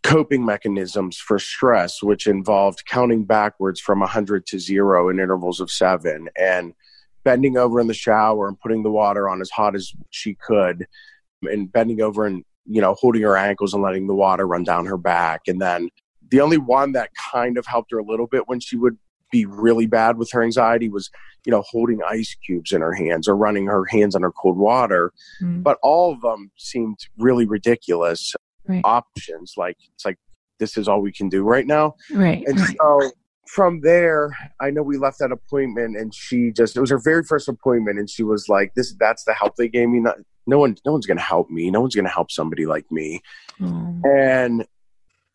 coping 0.05 0.45
mechanisms 0.45 1.17
for 1.17 1.39
stress 1.39 2.03
which 2.03 2.27
involved 2.27 2.85
counting 2.85 3.23
backwards 3.23 3.79
from 3.79 3.99
100 3.99 4.45
to 4.45 4.59
0 4.59 5.09
in 5.09 5.19
intervals 5.19 5.59
of 5.59 5.71
7 5.71 6.29
and 6.37 6.75
bending 7.23 7.57
over 7.57 7.79
in 7.79 7.87
the 7.87 7.93
shower 7.93 8.47
and 8.47 8.59
putting 8.59 8.83
the 8.83 8.91
water 8.91 9.27
on 9.27 9.41
as 9.41 9.49
hot 9.49 9.75
as 9.75 9.91
she 10.11 10.35
could 10.35 10.85
and 11.41 11.71
bending 11.71 12.01
over 12.01 12.25
and 12.25 12.45
you 12.65 12.79
know 12.79 12.93
holding 12.93 13.23
her 13.23 13.35
ankles 13.35 13.73
and 13.73 13.81
letting 13.81 14.07
the 14.07 14.13
water 14.13 14.47
run 14.47 14.63
down 14.63 14.85
her 14.85 14.97
back. 14.97 15.41
And 15.47 15.59
then 15.59 15.89
the 16.29 16.39
only 16.39 16.57
one 16.57 16.91
that 16.93 17.09
kind 17.31 17.57
of 17.57 17.65
helped 17.65 17.91
her 17.91 17.97
a 17.97 18.03
little 18.05 18.27
bit 18.27 18.47
when 18.47 18.59
she 18.59 18.77
would 18.77 18.97
be 19.31 19.45
really 19.45 19.87
bad 19.87 20.17
with 20.17 20.31
her 20.31 20.43
anxiety 20.43 20.87
was 20.87 21.09
you 21.45 21.51
know 21.51 21.63
holding 21.67 22.01
ice 22.07 22.35
cubes 22.45 22.71
in 22.71 22.81
her 22.81 22.93
hands 22.93 23.27
or 23.27 23.35
running 23.35 23.65
her 23.65 23.85
hands 23.85 24.15
under 24.15 24.31
cold 24.31 24.57
water. 24.57 25.11
Mm. 25.41 25.63
but 25.63 25.77
all 25.81 26.13
of 26.13 26.21
them 26.21 26.51
seemed 26.57 26.99
really 27.17 27.45
ridiculous 27.45 28.35
Right. 28.67 28.81
options 28.83 29.53
like 29.57 29.77
it's 29.93 30.05
like 30.05 30.17
this 30.59 30.77
is 30.77 30.87
all 30.87 31.01
we 31.01 31.11
can 31.11 31.29
do 31.29 31.43
right 31.43 31.67
now 31.67 31.95
right. 32.11 32.43
and 32.47 32.59
right. 32.59 32.75
so 32.79 33.11
from 33.47 33.81
there, 33.81 34.35
I 34.59 34.69
know 34.71 34.81
we 34.81 34.97
left 34.97 35.19
that 35.19 35.31
appointment 35.31 35.97
and 35.97 36.13
she 36.13 36.51
just, 36.51 36.75
it 36.75 36.81
was 36.81 36.89
her 36.89 36.99
very 36.99 37.23
first 37.23 37.47
appointment. 37.47 37.99
And 37.99 38.09
she 38.09 38.23
was 38.23 38.49
like, 38.49 38.73
this, 38.75 38.93
that's 38.99 39.23
the 39.23 39.33
help 39.33 39.55
they 39.55 39.67
gave 39.67 39.89
me. 39.89 39.99
Not, 39.99 40.17
no 40.47 40.59
one, 40.59 40.75
no 40.85 40.91
one's 40.91 41.05
going 41.05 41.17
to 41.17 41.23
help 41.23 41.49
me. 41.49 41.71
No 41.71 41.81
one's 41.81 41.95
going 41.95 42.05
to 42.05 42.11
help 42.11 42.31
somebody 42.31 42.65
like 42.65 42.85
me. 42.91 43.21
Mm. 43.59 44.01
And 44.05 44.65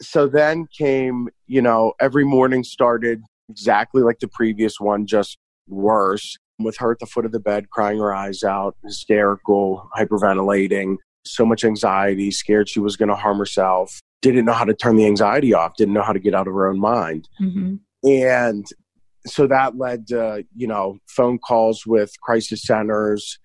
so 0.02 0.26
then 0.26 0.66
came, 0.76 1.28
you 1.46 1.62
know, 1.62 1.92
every 2.00 2.24
morning 2.24 2.64
started 2.64 3.22
exactly 3.48 4.02
like 4.02 4.18
the 4.18 4.28
previous 4.28 4.80
one, 4.80 5.06
just 5.06 5.38
worse 5.68 6.36
with 6.58 6.76
her 6.78 6.92
at 6.92 6.98
the 6.98 7.06
foot 7.06 7.24
of 7.24 7.32
the 7.32 7.40
bed, 7.40 7.70
crying 7.70 7.98
her 7.98 8.14
eyes 8.14 8.42
out, 8.42 8.76
hysterical, 8.84 9.88
hyperventilating, 9.96 10.96
so 11.24 11.44
much 11.44 11.64
anxiety, 11.64 12.30
scared 12.30 12.68
she 12.68 12.80
was 12.80 12.96
going 12.96 13.08
to 13.08 13.16
harm 13.16 13.38
herself, 13.38 14.00
didn't 14.22 14.44
know 14.44 14.52
how 14.52 14.64
to 14.64 14.74
turn 14.74 14.96
the 14.96 15.06
anxiety 15.06 15.54
off, 15.54 15.76
didn't 15.76 15.94
know 15.94 16.02
how 16.02 16.12
to 16.12 16.18
get 16.18 16.34
out 16.34 16.48
of 16.48 16.54
her 16.54 16.68
own 16.68 16.80
mind. 16.80 17.28
Mm-hmm. 17.40 17.76
And 18.08 18.66
so 19.26 19.46
that 19.46 19.76
led 19.76 20.06
to, 20.08 20.44
you 20.56 20.66
know, 20.66 20.98
phone 21.06 21.38
calls 21.38 21.84
with 21.86 22.12
crisis 22.22 22.62
centers 22.62 23.38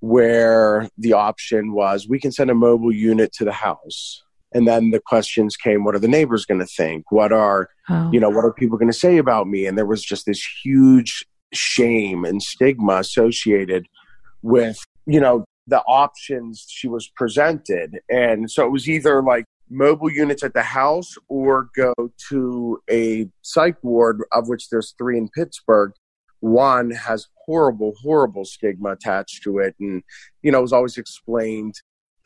where 0.00 0.88
the 0.98 1.12
option 1.12 1.72
was 1.72 2.06
we 2.08 2.20
can 2.20 2.30
send 2.30 2.50
a 2.50 2.54
mobile 2.54 2.92
unit 2.92 3.32
to 3.32 3.44
the 3.44 3.52
house. 3.52 4.22
And 4.52 4.66
then 4.66 4.90
the 4.90 5.00
questions 5.00 5.56
came, 5.56 5.84
what 5.84 5.94
are 5.94 5.98
the 5.98 6.08
neighbors 6.08 6.44
going 6.44 6.60
to 6.60 6.66
think? 6.66 7.10
What 7.10 7.32
are, 7.32 7.68
oh. 7.88 8.10
you 8.12 8.20
know, 8.20 8.30
what 8.30 8.44
are 8.44 8.52
people 8.52 8.78
going 8.78 8.90
to 8.90 8.96
say 8.96 9.18
about 9.18 9.48
me? 9.48 9.66
And 9.66 9.76
there 9.76 9.86
was 9.86 10.04
just 10.04 10.26
this 10.26 10.46
huge 10.62 11.26
shame 11.52 12.24
and 12.24 12.42
stigma 12.42 12.96
associated 12.96 13.86
with, 14.42 14.78
you 15.06 15.20
know, 15.20 15.44
the 15.66 15.80
options 15.82 16.64
she 16.68 16.88
was 16.88 17.08
presented. 17.08 17.98
And 18.08 18.50
so 18.50 18.64
it 18.66 18.70
was 18.70 18.88
either 18.88 19.22
like 19.22 19.44
mobile 19.68 20.10
units 20.10 20.44
at 20.44 20.54
the 20.54 20.62
house 20.62 21.16
or 21.28 21.70
go 21.74 21.92
to 22.28 22.80
a 22.90 23.28
psych 23.42 23.82
ward, 23.82 24.22
of 24.32 24.48
which 24.48 24.68
there's 24.70 24.94
three 24.96 25.18
in 25.18 25.28
Pittsburgh. 25.28 25.92
One 26.40 26.90
has 26.90 27.26
horrible, 27.46 27.94
horrible 28.00 28.44
stigma 28.44 28.90
attached 28.90 29.42
to 29.44 29.58
it. 29.58 29.74
And, 29.80 30.02
you 30.42 30.52
know, 30.52 30.58
it 30.58 30.62
was 30.62 30.72
always 30.72 30.98
explained 30.98 31.74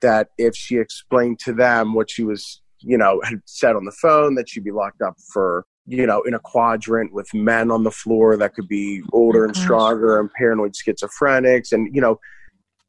that 0.02 0.28
if 0.36 0.54
she 0.54 0.76
explained 0.76 1.38
to 1.40 1.52
them 1.52 1.94
what 1.94 2.10
she 2.10 2.24
was, 2.24 2.60
you 2.80 2.98
know, 2.98 3.20
had 3.24 3.40
said 3.46 3.76
on 3.76 3.84
the 3.84 3.92
phone, 3.92 4.34
that 4.34 4.48
she'd 4.48 4.64
be 4.64 4.70
locked 4.70 5.00
up 5.00 5.16
for, 5.32 5.64
you 5.86 6.06
know, 6.06 6.22
in 6.22 6.34
a 6.34 6.38
quadrant 6.40 7.12
with 7.12 7.32
men 7.32 7.70
on 7.70 7.84
the 7.84 7.90
floor 7.90 8.36
that 8.36 8.54
could 8.54 8.68
be 8.68 9.02
older 9.12 9.44
and 9.44 9.56
oh 9.56 9.60
stronger 9.60 10.18
and 10.18 10.30
paranoid 10.32 10.74
schizophrenics. 10.74 11.72
And, 11.72 11.94
you 11.94 12.00
know, 12.00 12.18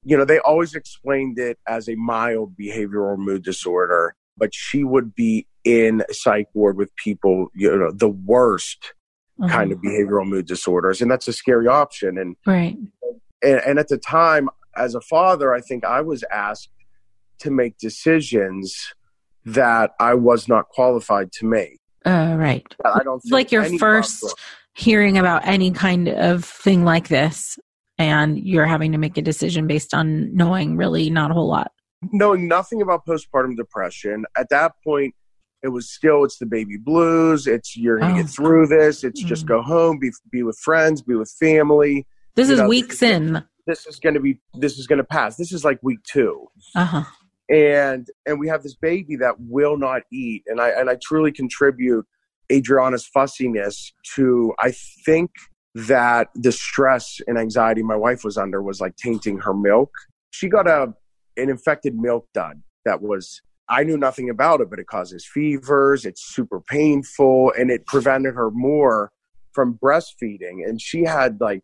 you 0.03 0.17
know, 0.17 0.25
they 0.25 0.39
always 0.39 0.73
explained 0.73 1.37
it 1.37 1.59
as 1.67 1.87
a 1.87 1.95
mild 1.95 2.55
behavioral 2.57 3.17
mood 3.17 3.43
disorder 3.43 4.15
but 4.41 4.53
she 4.53 4.83
would 4.83 5.13
be 5.13 5.47
in 5.63 6.03
psych 6.09 6.47
ward 6.55 6.75
with 6.75 6.93
people, 6.95 7.47
you 7.53 7.77
know, 7.77 7.91
the 7.91 8.09
worst 8.09 8.93
mm-hmm. 9.39 9.51
kind 9.51 9.71
of 9.71 9.77
behavioral 9.77 10.27
mood 10.27 10.47
disorders. 10.47 10.99
And 10.99 11.11
that's 11.11 11.27
a 11.27 11.33
scary 11.33 11.67
option. 11.67 12.17
And, 12.17 12.35
right. 12.45 12.75
And, 13.43 13.61
and 13.65 13.79
at 13.79 13.87
the 13.87 13.99
time, 13.99 14.49
as 14.75 14.95
a 14.95 15.01
father, 15.01 15.53
I 15.53 15.61
think 15.61 15.85
I 15.85 16.01
was 16.01 16.23
asked 16.31 16.69
to 17.39 17.51
make 17.51 17.77
decisions 17.77 18.93
that 19.45 19.91
I 19.99 20.15
was 20.15 20.47
not 20.47 20.69
qualified 20.69 21.31
to 21.33 21.45
make. 21.45 21.77
Uh, 22.03 22.35
right. 22.35 22.65
I 22.83 23.03
don't 23.03 23.21
like 23.29 23.51
your 23.51 23.65
first 23.77 24.33
hearing 24.73 25.19
about 25.19 25.45
any 25.45 25.69
kind 25.69 26.07
of 26.09 26.45
thing 26.45 26.83
like 26.83 27.09
this, 27.09 27.59
and 28.07 28.39
you're 28.39 28.65
having 28.65 28.91
to 28.91 28.97
make 28.97 29.17
a 29.17 29.21
decision 29.21 29.67
based 29.67 29.93
on 29.93 30.35
knowing 30.35 30.77
really 30.77 31.09
not 31.09 31.31
a 31.31 31.33
whole 31.33 31.47
lot 31.47 31.71
knowing 32.11 32.47
nothing 32.47 32.81
about 32.81 33.05
postpartum 33.05 33.55
depression. 33.55 34.25
At 34.37 34.49
that 34.49 34.73
point, 34.83 35.13
it 35.63 35.69
was 35.69 35.91
still 35.91 36.23
it's 36.23 36.37
the 36.37 36.45
baby 36.45 36.77
blues. 36.77 37.47
It's 37.47 37.77
you're 37.77 37.99
gonna 37.99 38.13
oh. 38.13 38.17
get 38.23 38.29
through 38.29 38.67
this. 38.67 39.03
It's 39.03 39.23
mm. 39.23 39.27
just 39.27 39.45
go 39.45 39.61
home, 39.61 39.99
be 39.99 40.11
be 40.31 40.43
with 40.43 40.57
friends, 40.57 41.01
be 41.01 41.15
with 41.15 41.31
family. 41.39 42.07
This 42.35 42.47
you 42.47 42.55
is 42.55 42.59
know, 42.59 42.67
weeks 42.67 42.99
this 42.99 43.11
in. 43.11 43.43
this 43.67 43.85
is 43.85 43.99
gonna 43.99 44.19
be 44.19 44.39
this 44.55 44.77
is 44.79 44.87
gonna 44.87 45.03
pass. 45.03 45.35
This 45.35 45.51
is 45.51 45.63
like 45.63 45.79
week 45.83 45.99
two. 46.03 46.47
Uh-huh. 46.75 47.03
And 47.49 48.07
and 48.25 48.39
we 48.39 48.47
have 48.47 48.63
this 48.63 48.75
baby 48.75 49.17
that 49.17 49.35
will 49.39 49.77
not 49.77 50.03
eat. 50.11 50.43
And 50.47 50.59
I 50.59 50.69
and 50.69 50.89
I 50.89 50.97
truly 51.01 51.31
contribute 51.31 52.05
Adriana's 52.51 53.05
fussiness 53.05 53.93
to 54.15 54.53
I 54.59 54.73
think 55.05 55.29
that 55.73 56.29
the 56.35 56.51
stress 56.51 57.19
and 57.27 57.37
anxiety 57.37 57.83
my 57.83 57.95
wife 57.95 58.23
was 58.23 58.37
under 58.37 58.61
was 58.61 58.81
like 58.81 58.95
tainting 58.97 59.39
her 59.39 59.53
milk. 59.53 59.91
She 60.31 60.49
got 60.49 60.67
a 60.67 60.93
an 61.37 61.49
infected 61.49 61.95
milk 61.95 62.27
dud 62.33 62.61
that 62.85 63.01
was 63.01 63.41
I 63.69 63.83
knew 63.83 63.97
nothing 63.97 64.29
about 64.29 64.59
it, 64.59 64.69
but 64.69 64.79
it 64.79 64.87
causes 64.87 65.25
fevers. 65.25 66.05
It's 66.05 66.35
super 66.35 66.59
painful, 66.59 67.53
and 67.57 67.71
it 67.71 67.85
prevented 67.85 68.35
her 68.35 68.51
more 68.51 69.11
from 69.53 69.79
breastfeeding. 69.81 70.67
And 70.67 70.81
she 70.81 71.03
had 71.03 71.39
like, 71.39 71.63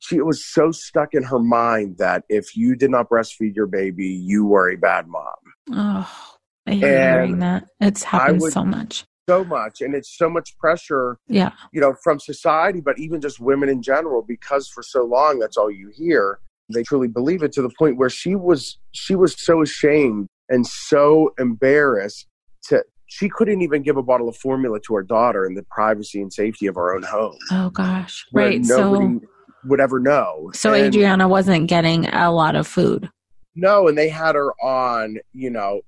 she 0.00 0.20
was 0.20 0.44
so 0.46 0.72
stuck 0.72 1.12
in 1.12 1.22
her 1.24 1.38
mind 1.38 1.98
that 1.98 2.24
if 2.30 2.56
you 2.56 2.74
did 2.74 2.90
not 2.90 3.10
breastfeed 3.10 3.54
your 3.54 3.66
baby, 3.66 4.08
you 4.08 4.46
were 4.46 4.70
a 4.70 4.76
bad 4.76 5.06
mom. 5.06 5.24
Oh, 5.70 6.28
I 6.66 6.70
hate 6.70 6.80
hearing 6.80 7.38
that. 7.40 7.68
It's 7.80 8.02
happened 8.02 8.42
so 8.44 8.64
much. 8.64 9.04
So 9.28 9.44
much, 9.44 9.80
and 9.80 9.94
it's 9.94 10.16
so 10.16 10.28
much 10.28 10.56
pressure. 10.58 11.18
Yeah, 11.28 11.52
you 11.72 11.80
know, 11.80 11.94
from 12.02 12.18
society, 12.18 12.80
but 12.80 12.98
even 12.98 13.20
just 13.20 13.40
women 13.40 13.68
in 13.68 13.82
general, 13.82 14.22
because 14.22 14.68
for 14.68 14.82
so 14.82 15.04
long 15.04 15.38
that's 15.38 15.56
all 15.56 15.70
you 15.70 15.90
hear 15.94 16.40
they 16.72 16.82
truly 16.82 17.08
believe 17.08 17.42
it 17.42 17.52
to 17.52 17.62
the 17.62 17.70
point 17.78 17.96
where 17.96 18.10
she 18.10 18.34
was 18.34 18.78
she 18.92 19.14
was 19.14 19.34
so 19.38 19.62
ashamed 19.62 20.28
and 20.48 20.66
so 20.66 21.32
embarrassed 21.38 22.26
to 22.64 22.82
she 23.06 23.28
couldn't 23.28 23.60
even 23.60 23.82
give 23.82 23.96
a 23.96 24.02
bottle 24.02 24.28
of 24.28 24.36
formula 24.36 24.80
to 24.80 24.94
her 24.94 25.02
daughter 25.02 25.44
in 25.44 25.54
the 25.54 25.62
privacy 25.64 26.20
and 26.20 26.32
safety 26.32 26.66
of 26.66 26.76
our 26.76 26.94
own 26.94 27.02
home. 27.02 27.36
Oh 27.50 27.70
gosh. 27.70 28.24
Right. 28.32 28.64
So 28.64 29.20
would 29.64 29.80
ever 29.80 30.00
know. 30.00 30.50
So 30.54 30.72
and, 30.72 30.86
Adriana 30.86 31.28
wasn't 31.28 31.68
getting 31.68 32.06
a 32.08 32.32
lot 32.32 32.56
of 32.56 32.66
food. 32.66 33.08
No, 33.54 33.86
and 33.86 33.98
they 33.98 34.08
had 34.08 34.34
her 34.34 34.52
on, 34.62 35.18
you 35.34 35.50
know, 35.50 35.82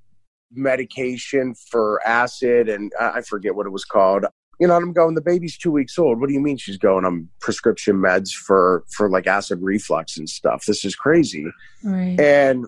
medication 0.57 1.55
for 1.55 2.07
acid 2.07 2.69
and 2.69 2.93
I 3.01 3.21
forget 3.21 3.55
what 3.55 3.67
it 3.67 3.71
was 3.71 3.85
called 3.85 4.25
you 4.61 4.69
know, 4.69 4.75
I'm 4.75 4.93
going, 4.93 5.15
the 5.15 5.21
baby's 5.21 5.59
two 5.59 5.73
weeks 5.73 5.99
old. 5.99 6.21
What 6.21 6.29
do 6.29 6.35
you 6.35 6.41
mean 6.41 6.57
she's 6.57 6.79
going 6.79 7.05
on 7.05 7.29
prescription 7.41 7.97
meds 7.97 8.31
for, 8.31 8.85
for 8.91 9.11
like 9.11 9.27
acid 9.27 9.61
reflux 9.63 10.17
and 10.17 10.29
stuff? 10.29 10.65
This 10.67 10.85
is 10.85 10.95
crazy. 10.95 11.47
Right. 11.83 12.19
And 12.21 12.67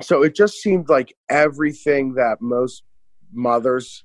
so 0.00 0.22
it 0.22 0.34
just 0.34 0.54
seemed 0.54 0.88
like 0.88 1.14
everything 1.28 2.14
that 2.14 2.40
most 2.40 2.82
mothers, 3.32 4.04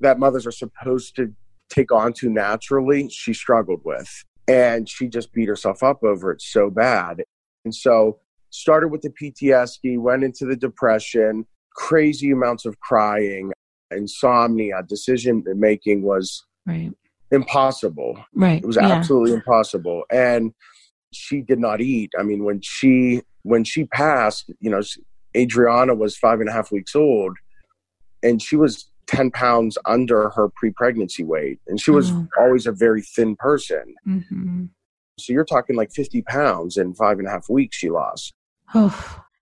that 0.00 0.18
mothers 0.18 0.46
are 0.46 0.52
supposed 0.52 1.16
to 1.16 1.32
take 1.70 1.92
on 1.92 2.12
to 2.14 2.28
naturally, 2.28 3.08
she 3.08 3.32
struggled 3.32 3.80
with. 3.84 4.24
And 4.48 4.88
she 4.88 5.08
just 5.08 5.32
beat 5.32 5.48
herself 5.48 5.82
up 5.82 6.02
over 6.02 6.32
it 6.32 6.42
so 6.42 6.70
bad. 6.70 7.22
And 7.64 7.74
so 7.74 8.18
started 8.50 8.88
with 8.88 9.02
the 9.02 9.10
PTSD, 9.10 9.98
went 9.98 10.24
into 10.24 10.44
the 10.44 10.56
depression, 10.56 11.46
crazy 11.74 12.30
amounts 12.30 12.66
of 12.66 12.78
crying, 12.80 13.52
insomnia, 13.90 14.82
decision 14.88 15.44
making 15.56 16.02
was 16.02 16.44
right 16.66 16.92
impossible 17.30 18.22
right 18.34 18.62
it 18.62 18.66
was 18.66 18.76
absolutely 18.76 19.30
yeah. 19.30 19.36
impossible 19.36 20.02
and 20.10 20.52
she 21.12 21.40
did 21.40 21.58
not 21.58 21.80
eat 21.80 22.10
i 22.18 22.22
mean 22.22 22.44
when 22.44 22.60
she 22.60 23.22
when 23.42 23.62
she 23.62 23.84
passed 23.84 24.50
you 24.60 24.70
know 24.70 24.80
adriana 25.36 25.94
was 25.94 26.16
five 26.16 26.40
and 26.40 26.48
a 26.48 26.52
half 26.52 26.72
weeks 26.72 26.96
old 26.96 27.36
and 28.22 28.42
she 28.42 28.56
was 28.56 28.90
10 29.06 29.30
pounds 29.30 29.78
under 29.86 30.30
her 30.30 30.48
pre-pregnancy 30.56 31.24
weight 31.24 31.58
and 31.68 31.80
she 31.80 31.90
was 31.90 32.10
mm. 32.10 32.28
always 32.38 32.66
a 32.66 32.72
very 32.72 33.02
thin 33.02 33.36
person 33.36 33.94
mm-hmm. 34.06 34.64
so 35.18 35.32
you're 35.32 35.44
talking 35.44 35.76
like 35.76 35.92
50 35.92 36.22
pounds 36.22 36.76
in 36.76 36.94
five 36.94 37.18
and 37.18 37.28
a 37.28 37.30
half 37.30 37.48
weeks 37.48 37.76
she 37.76 37.90
lost 37.90 38.34
oh. 38.74 39.22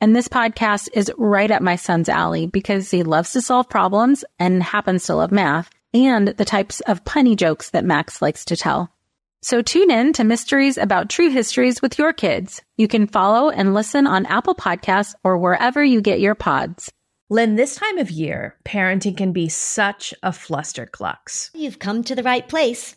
And 0.00 0.14
this 0.14 0.28
podcast 0.28 0.88
is 0.92 1.10
right 1.18 1.50
up 1.50 1.60
my 1.60 1.74
son's 1.74 2.08
alley 2.08 2.46
because 2.46 2.90
he 2.90 3.02
loves 3.02 3.32
to 3.32 3.42
solve 3.42 3.68
problems 3.68 4.24
and 4.38 4.62
happens 4.62 5.04
to 5.06 5.16
love 5.16 5.32
math 5.32 5.70
and 5.92 6.28
the 6.28 6.44
types 6.44 6.80
of 6.80 7.04
punny 7.04 7.36
jokes 7.36 7.70
that 7.70 7.84
Max 7.84 8.22
likes 8.22 8.44
to 8.46 8.56
tell. 8.56 8.92
So 9.42 9.62
tune 9.62 9.90
in 9.90 10.12
to 10.14 10.24
Mysteries 10.24 10.78
About 10.78 11.08
True 11.10 11.30
Histories 11.30 11.82
with 11.82 11.98
your 11.98 12.12
kids. 12.12 12.62
You 12.76 12.86
can 12.86 13.06
follow 13.06 13.50
and 13.50 13.74
listen 13.74 14.06
on 14.06 14.26
Apple 14.26 14.54
Podcasts 14.54 15.14
or 15.24 15.38
wherever 15.38 15.82
you 15.82 16.00
get 16.00 16.20
your 16.20 16.34
pods. 16.34 16.92
Lynn, 17.30 17.56
this 17.56 17.76
time 17.76 17.98
of 17.98 18.10
year, 18.10 18.56
parenting 18.64 19.16
can 19.16 19.32
be 19.32 19.48
such 19.48 20.14
a 20.22 20.30
flusterclux. 20.30 21.50
You've 21.54 21.78
come 21.78 22.02
to 22.04 22.14
the 22.14 22.22
right 22.22 22.48
place. 22.48 22.96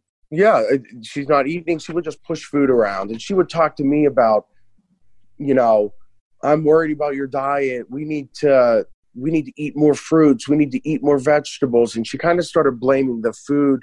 yeah, 0.31 0.63
she's 1.01 1.27
not 1.27 1.47
eating. 1.47 1.77
She 1.77 1.91
would 1.91 2.05
just 2.05 2.23
push 2.23 2.43
food 2.43 2.69
around, 2.69 3.11
and 3.11 3.21
she 3.21 3.33
would 3.33 3.49
talk 3.49 3.75
to 3.77 3.83
me 3.83 4.05
about, 4.05 4.45
you 5.37 5.53
know, 5.53 5.93
I'm 6.43 6.63
worried 6.63 6.91
about 6.91 7.15
your 7.15 7.27
diet. 7.27 7.85
We 7.89 8.05
need 8.05 8.33
to 8.35 8.85
we 9.13 9.29
need 9.29 9.45
to 9.45 9.53
eat 9.57 9.75
more 9.75 9.93
fruits. 9.93 10.47
We 10.47 10.55
need 10.55 10.71
to 10.71 10.89
eat 10.89 11.03
more 11.03 11.19
vegetables. 11.19 11.95
And 11.95 12.07
she 12.07 12.17
kind 12.17 12.39
of 12.39 12.45
started 12.45 12.79
blaming 12.79 13.21
the 13.21 13.33
food 13.33 13.81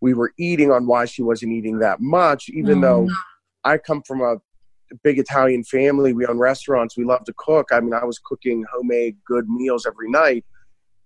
we 0.00 0.14
were 0.14 0.32
eating 0.38 0.70
on 0.70 0.86
why 0.86 1.04
she 1.04 1.22
wasn't 1.22 1.52
eating 1.52 1.78
that 1.80 2.00
much, 2.00 2.48
even 2.48 2.78
mm. 2.78 2.82
though 2.82 3.08
I 3.64 3.78
come 3.78 4.02
from 4.02 4.22
a 4.22 4.36
big 5.04 5.18
Italian 5.18 5.62
family. 5.62 6.12
We 6.12 6.26
own 6.26 6.38
restaurants. 6.38 6.96
We 6.96 7.04
love 7.04 7.24
to 7.24 7.34
cook. 7.36 7.68
I 7.70 7.80
mean, 7.80 7.94
I 7.94 8.04
was 8.04 8.18
cooking 8.18 8.64
homemade 8.72 9.16
good 9.26 9.48
meals 9.48 9.86
every 9.86 10.10
night, 10.10 10.44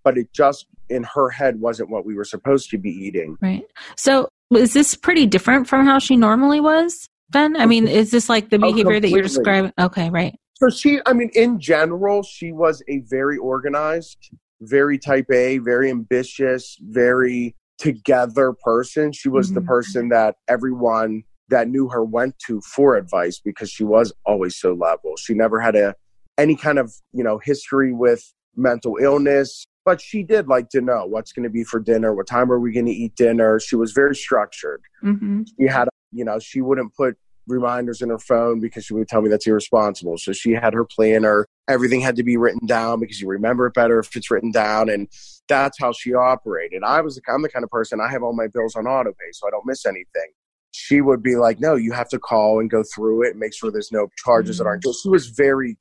but 0.04 0.16
it 0.16 0.32
just 0.32 0.66
in 0.88 1.04
her 1.14 1.30
head 1.30 1.60
wasn't 1.60 1.90
what 1.90 2.04
we 2.04 2.14
were 2.14 2.24
supposed 2.24 2.70
to 2.70 2.78
be 2.78 2.90
eating. 2.90 3.36
Right. 3.40 3.64
So 3.96 4.28
is 4.54 4.72
this 4.72 4.94
pretty 4.94 5.26
different 5.26 5.68
from 5.68 5.86
how 5.86 5.98
she 5.98 6.16
normally 6.16 6.60
was 6.60 7.08
then? 7.30 7.56
I 7.56 7.66
mean, 7.66 7.88
is 7.88 8.10
this 8.10 8.28
like 8.28 8.50
the 8.50 8.56
oh, 8.56 8.72
behavior 8.72 8.96
oh, 8.96 9.00
that 9.00 9.10
you're 9.10 9.22
describing? 9.22 9.72
Okay, 9.78 10.10
right. 10.10 10.34
So 10.54 10.70
she, 10.70 11.00
I 11.06 11.12
mean, 11.12 11.30
in 11.34 11.58
general, 11.58 12.22
she 12.22 12.52
was 12.52 12.82
a 12.88 12.98
very 13.10 13.38
organized, 13.38 14.30
very 14.60 14.98
type 14.98 15.26
A, 15.32 15.58
very 15.58 15.90
ambitious, 15.90 16.76
very 16.80 17.56
together 17.78 18.54
person. 18.62 19.12
She 19.12 19.28
was 19.28 19.48
mm-hmm. 19.48 19.56
the 19.56 19.62
person 19.62 20.08
that 20.10 20.36
everyone 20.48 21.24
that 21.48 21.68
knew 21.68 21.88
her 21.88 22.04
went 22.04 22.38
to 22.46 22.60
for 22.60 22.96
advice 22.96 23.40
because 23.44 23.70
she 23.70 23.84
was 23.84 24.12
always 24.24 24.56
so 24.56 24.72
level. 24.72 25.16
She 25.18 25.34
never 25.34 25.60
had 25.60 25.76
a 25.76 25.94
any 26.38 26.56
kind 26.56 26.78
of, 26.78 26.92
you 27.12 27.22
know, 27.22 27.38
history 27.38 27.92
with 27.92 28.32
mental 28.56 28.96
illness 29.00 29.66
but 29.84 30.00
she 30.00 30.22
did 30.22 30.48
like 30.48 30.68
to 30.70 30.80
know 30.80 31.04
what's 31.06 31.32
going 31.32 31.44
to 31.44 31.50
be 31.50 31.64
for 31.64 31.80
dinner, 31.80 32.14
what 32.14 32.26
time 32.26 32.50
are 32.50 32.58
we 32.58 32.72
going 32.72 32.86
to 32.86 32.92
eat 32.92 33.14
dinner. 33.16 33.60
She 33.60 33.76
was 33.76 33.92
very 33.92 34.16
structured. 34.16 34.82
Mm-hmm. 35.02 35.42
She 35.58 35.66
had, 35.66 35.88
you 36.12 36.24
know, 36.24 36.38
she 36.38 36.60
wouldn't 36.60 36.94
put 36.94 37.16
reminders 37.46 38.00
in 38.00 38.08
her 38.08 38.18
phone 38.18 38.60
because 38.60 38.86
she 38.86 38.94
would 38.94 39.08
tell 39.08 39.20
me 39.20 39.28
that's 39.28 39.46
irresponsible. 39.46 40.16
So 40.16 40.32
she 40.32 40.52
had 40.52 40.72
her 40.72 40.84
planner. 40.84 41.46
Everything 41.68 42.00
had 42.00 42.16
to 42.16 42.22
be 42.22 42.36
written 42.36 42.66
down 42.66 43.00
because 43.00 43.20
you 43.20 43.28
remember 43.28 43.66
it 43.66 43.74
better 43.74 43.98
if 43.98 44.14
it's 44.16 44.30
written 44.30 44.50
down. 44.50 44.88
And 44.88 45.08
that's 45.48 45.78
how 45.78 45.92
she 45.92 46.14
operated. 46.14 46.82
I 46.82 47.02
was, 47.02 47.20
I'm 47.28 47.42
the 47.42 47.50
kind 47.50 47.64
of 47.64 47.70
person, 47.70 48.00
I 48.00 48.10
have 48.10 48.22
all 48.22 48.34
my 48.34 48.46
bills 48.46 48.74
on 48.76 48.86
auto 48.86 49.10
pay, 49.10 49.32
so 49.32 49.46
I 49.46 49.50
don't 49.50 49.66
miss 49.66 49.84
anything. 49.84 50.32
She 50.72 51.00
would 51.02 51.22
be 51.22 51.36
like, 51.36 51.60
no, 51.60 51.76
you 51.76 51.92
have 51.92 52.08
to 52.08 52.18
call 52.18 52.58
and 52.58 52.70
go 52.70 52.82
through 52.94 53.24
it 53.24 53.32
and 53.32 53.38
make 53.38 53.54
sure 53.54 53.70
there's 53.70 53.92
no 53.92 54.08
charges 54.24 54.56
mm-hmm. 54.56 54.64
that 54.64 54.68
aren't. 54.68 54.84
She 55.02 55.08
was 55.08 55.28
very 55.28 55.76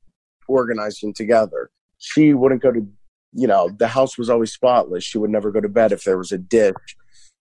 organized 0.46 1.02
and 1.02 1.16
together. 1.16 1.70
She 1.98 2.34
wouldn't 2.34 2.62
go 2.62 2.70
to 2.70 2.86
you 3.34 3.46
know, 3.46 3.70
the 3.78 3.88
house 3.88 4.16
was 4.16 4.30
always 4.30 4.52
spotless. 4.52 5.04
She 5.04 5.18
would 5.18 5.30
never 5.30 5.50
go 5.50 5.60
to 5.60 5.68
bed 5.68 5.92
if 5.92 6.04
there 6.04 6.18
was 6.18 6.32
a 6.32 6.38
dish 6.38 6.74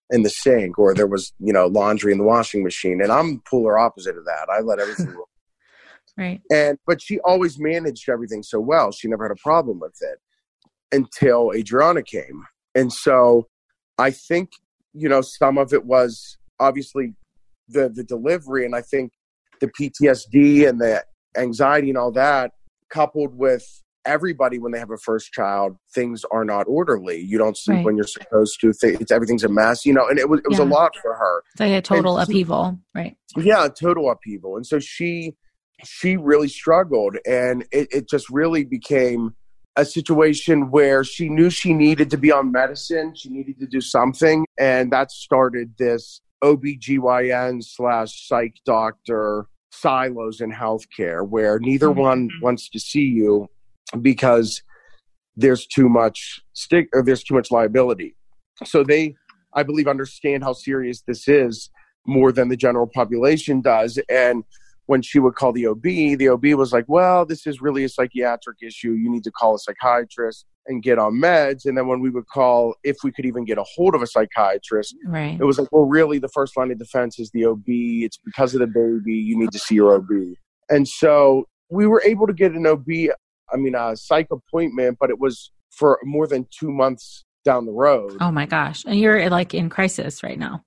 in 0.10 0.24
the 0.24 0.30
sink 0.30 0.78
or 0.78 0.94
there 0.94 1.08
was, 1.08 1.34
you 1.40 1.54
know, 1.54 1.68
laundry 1.68 2.12
in 2.12 2.18
the 2.18 2.24
washing 2.24 2.64
machine. 2.64 3.02
And 3.02 3.12
I'm 3.12 3.42
polar 3.50 3.78
opposite 3.78 4.18
of 4.18 4.26
that. 4.26 4.48
I 4.52 4.62
let 4.62 4.80
everything 4.80 5.16
Right. 6.16 6.42
And 6.52 6.78
but 6.86 7.02
she 7.02 7.20
always 7.22 7.58
managed 7.58 8.08
everything 8.08 8.44
so 8.44 8.60
well. 8.60 8.92
She 8.92 9.08
never 9.08 9.24
had 9.28 9.32
a 9.32 9.42
problem 9.42 9.80
with 9.80 9.98
it 10.02 10.20
until 10.96 11.52
Adriana 11.56 12.04
came. 12.04 12.46
And 12.76 12.94
so 12.94 13.48
I 13.98 14.12
think, 14.12 14.52
you 14.94 15.10
know, 15.10 15.22
some 15.22 15.58
of 15.58 15.74
it 15.74 15.86
was 15.86 16.38
obviously 16.60 17.16
the 17.68 17.90
the 17.90 18.04
delivery 18.04 18.64
and 18.64 18.76
I 18.76 18.82
think 18.82 19.14
the 19.60 19.68
PTSD 19.68 20.70
and 20.70 20.80
the 20.80 21.04
anxiety 21.36 21.90
and 21.90 21.98
all 21.98 22.12
that 22.12 22.52
coupled 22.90 23.36
with 23.36 23.82
everybody 24.06 24.60
when 24.60 24.72
they 24.72 24.80
have 24.80 24.92
a 24.92 24.98
first 24.98 25.32
child 25.32 25.78
things 25.94 26.24
are 26.32 26.46
not 26.46 26.66
orderly 26.68 27.20
you 27.20 27.38
don't 27.38 27.58
sleep 27.58 27.78
right. 27.78 27.86
when 27.86 27.96
you're 27.96 28.06
supposed 28.06 28.60
to 28.60 28.74
it's 28.82 29.12
everything's 29.12 29.44
a 29.44 29.50
mess 29.50 29.86
you 29.86 29.94
know 29.94 30.08
and 30.08 30.20
it 30.20 30.30
was 30.30 30.40
it 30.42 30.50
was 30.50 30.60
yeah. 30.60 30.66
a 30.66 30.68
lot 30.68 30.96
for 31.02 31.16
her 31.16 31.44
it's 31.54 31.60
like 31.60 31.72
a 31.72 31.82
total 31.82 32.18
and 32.18 32.30
upheaval 32.30 32.78
right 32.94 33.16
yeah 33.38 33.68
total 33.68 34.10
upheaval 34.10 34.56
and 34.56 34.66
so 34.66 34.80
she 34.80 35.36
she 35.84 36.18
really 36.18 36.48
struggled 36.48 37.18
and 37.26 37.66
it, 37.72 37.88
it 37.92 38.10
just 38.10 38.30
really 38.30 38.64
became 38.64 39.36
a 39.76 39.84
situation 39.84 40.70
where 40.70 41.04
she 41.04 41.30
knew 41.30 41.50
she 41.50 41.74
needed 41.74 42.10
to 42.10 42.18
be 42.18 42.32
on 42.32 42.52
medicine 42.52 43.14
she 43.16 43.30
needed 43.30 43.60
to 43.60 43.68
do 43.68 43.82
something 43.82 44.46
and 44.60 44.92
that 44.92 45.12
started 45.12 45.74
this 45.78 46.22
OBGYN 46.44 47.64
slash 47.64 48.28
psych 48.28 48.56
doctor 48.66 49.48
silos 49.72 50.42
in 50.42 50.52
healthcare 50.52 51.28
where 51.28 51.60
neither 51.60 51.88
mm-hmm. 51.88 52.00
one 52.00 52.30
wants 52.42 52.70
to 52.70 52.80
see 52.80 53.02
you 53.02 53.48
because 54.02 54.62
there's 55.36 55.66
too 55.66 55.90
much 55.90 56.42
stick 56.54 56.88
or 56.94 57.04
there's 57.04 57.24
too 57.24 57.34
much 57.34 57.52
liability. 57.52 58.16
So 58.66 58.84
they, 58.84 59.16
I 59.54 59.64
believe, 59.64 59.88
understand 59.88 60.44
how 60.44 60.54
serious 60.54 61.02
this 61.08 61.28
is 61.28 61.70
more 62.06 62.32
than 62.32 62.50
the 62.50 62.58
general 62.58 62.88
population 62.88 63.62
does. 63.62 64.00
And 64.10 64.44
when 64.86 65.02
she 65.02 65.20
would 65.20 65.36
call 65.36 65.54
the 65.54 65.68
OB, 65.68 65.84
the 65.84 66.30
OB 66.30 66.46
was 66.58 66.74
like, 66.74 66.86
well, 66.88 67.26
this 67.26 67.48
is 67.48 67.62
really 67.62 67.84
a 67.84 67.90
psychiatric 67.90 68.58
issue. 68.62 68.92
You 68.92 69.10
need 69.10 69.24
to 69.24 69.32
call 69.32 69.56
a 69.56 69.60
psychiatrist 69.60 70.46
and 70.68 70.84
get 70.84 71.00
on 71.00 71.14
meds. 71.14 71.66
And 71.66 71.78
then 71.78 71.88
when 71.88 72.02
we 72.02 72.10
would 72.10 72.28
call, 72.28 72.76
if 72.84 72.98
we 73.04 73.12
could 73.12 73.26
even 73.26 73.46
get 73.46 73.58
a 73.58 73.64
hold 73.64 73.96
of 73.96 74.02
a 74.02 74.08
psychiatrist, 74.08 74.96
right. 75.06 75.40
it 75.40 75.44
was 75.44 75.58
like, 75.60 75.70
well, 75.72 75.86
really, 75.86 76.20
the 76.20 76.30
first 76.30 76.56
line 76.58 76.72
of 76.72 76.78
defense 76.78 77.20
is 77.20 77.32
the 77.34 77.46
OB. 77.46 77.64
It's 77.68 78.18
because 78.18 78.54
of 78.54 78.60
the 78.60 78.68
baby. 78.68 79.14
You 79.14 79.38
need 79.38 79.52
to 79.52 79.60
see 79.60 79.76
your 79.76 79.96
OB. 79.96 80.36
And 80.70 80.88
so 80.88 81.46
we 81.70 81.88
were 81.88 82.02
able 82.06 82.28
to 82.28 82.34
get 82.34 82.52
an 82.52 82.68
OB 82.68 82.88
I 83.52 83.58
mean, 83.58 83.76
a 83.76 83.96
psych 83.96 84.28
appointment, 84.32 84.98
but 85.00 85.10
it 85.10 85.20
was 85.20 85.52
for 85.70 86.00
more 86.04 86.28
than 86.28 86.48
two 86.52 86.72
months 86.72 87.26
down 87.44 87.66
the 87.66 87.72
road. 87.72 88.18
Oh 88.22 88.32
my 88.32 88.46
gosh. 88.46 88.84
And 88.86 89.00
you're 89.00 89.30
like 89.30 89.54
in 89.54 89.70
crisis 89.70 90.24
right 90.24 90.40
now. 90.40 90.64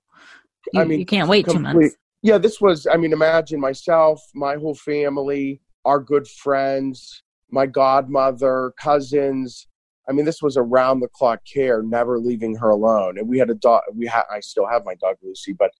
You, 0.73 0.81
I 0.81 0.83
mean, 0.85 0.99
you 0.99 1.05
can't 1.05 1.29
wait 1.29 1.45
complete, 1.45 1.57
two 1.57 1.79
months. 1.79 1.95
Yeah, 2.21 2.37
this 2.37 2.59
was, 2.59 2.87
I 2.87 2.97
mean, 2.97 3.13
imagine 3.13 3.59
myself, 3.59 4.21
my 4.35 4.55
whole 4.55 4.75
family, 4.75 5.61
our 5.85 5.99
good 5.99 6.27
friends, 6.27 7.23
my 7.49 7.65
godmother, 7.65 8.73
cousins. 8.79 9.67
I 10.09 10.13
mean, 10.13 10.25
this 10.25 10.41
was 10.41 10.57
around 10.57 10.99
the 10.99 11.07
clock 11.07 11.39
care, 11.51 11.81
never 11.81 12.19
leaving 12.19 12.55
her 12.55 12.69
alone. 12.69 13.17
And 13.17 13.27
we 13.27 13.37
had 13.39 13.49
a 13.49 13.55
dog, 13.55 13.81
we 13.95 14.07
had, 14.07 14.23
I 14.31 14.39
still 14.41 14.67
have 14.67 14.83
my 14.85 14.95
dog 14.95 15.15
Lucy, 15.23 15.53
but 15.53 15.71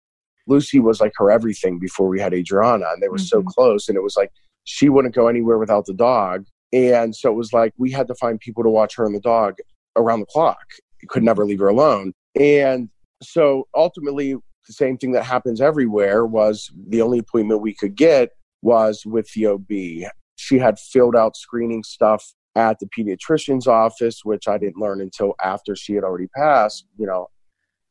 Lucy 0.47 0.79
was 0.79 1.01
like 1.01 1.11
her 1.17 1.29
everything 1.29 1.79
before 1.79 2.07
we 2.07 2.19
had 2.19 2.33
Adriana, 2.33 2.85
and 2.93 3.03
they 3.03 3.09
were 3.09 3.17
mm-hmm. 3.17 3.25
so 3.25 3.43
close. 3.43 3.89
And 3.89 3.97
it 3.97 4.03
was 4.03 4.15
like 4.15 4.31
she 4.63 4.89
wouldn't 4.89 5.15
go 5.15 5.27
anywhere 5.27 5.57
without 5.57 5.85
the 5.85 5.93
dog. 5.93 6.45
And 6.73 7.15
so 7.15 7.31
it 7.31 7.35
was 7.35 7.53
like 7.53 7.73
we 7.77 7.91
had 7.91 8.07
to 8.07 8.15
find 8.15 8.39
people 8.39 8.63
to 8.63 8.69
watch 8.69 8.95
her 8.95 9.05
and 9.05 9.15
the 9.15 9.21
dog 9.21 9.55
around 9.95 10.19
the 10.19 10.25
clock. 10.27 10.65
You 11.01 11.07
could 11.07 11.23
never 11.23 11.45
leave 11.45 11.59
her 11.59 11.67
alone. 11.67 12.13
And 12.39 12.89
so 13.21 13.67
ultimately, 13.75 14.33
the 14.33 14.73
same 14.73 14.97
thing 14.97 15.11
that 15.13 15.23
happens 15.23 15.61
everywhere 15.61 16.25
was 16.25 16.69
the 16.89 17.01
only 17.01 17.19
appointment 17.19 17.61
we 17.61 17.73
could 17.73 17.95
get 17.95 18.31
was 18.61 19.03
with 19.05 19.31
the 19.33 19.47
OB. 19.47 20.11
She 20.35 20.59
had 20.59 20.77
filled 20.77 21.15
out 21.15 21.37
screening 21.37 21.83
stuff 21.83 22.33
at 22.55 22.79
the 22.79 22.87
pediatrician's 22.87 23.67
office, 23.67 24.21
which 24.23 24.47
I 24.47 24.57
didn't 24.57 24.77
learn 24.77 24.99
until 24.99 25.35
after 25.41 25.75
she 25.75 25.93
had 25.93 26.03
already 26.03 26.27
passed. 26.35 26.85
You 26.97 27.07
know, 27.07 27.27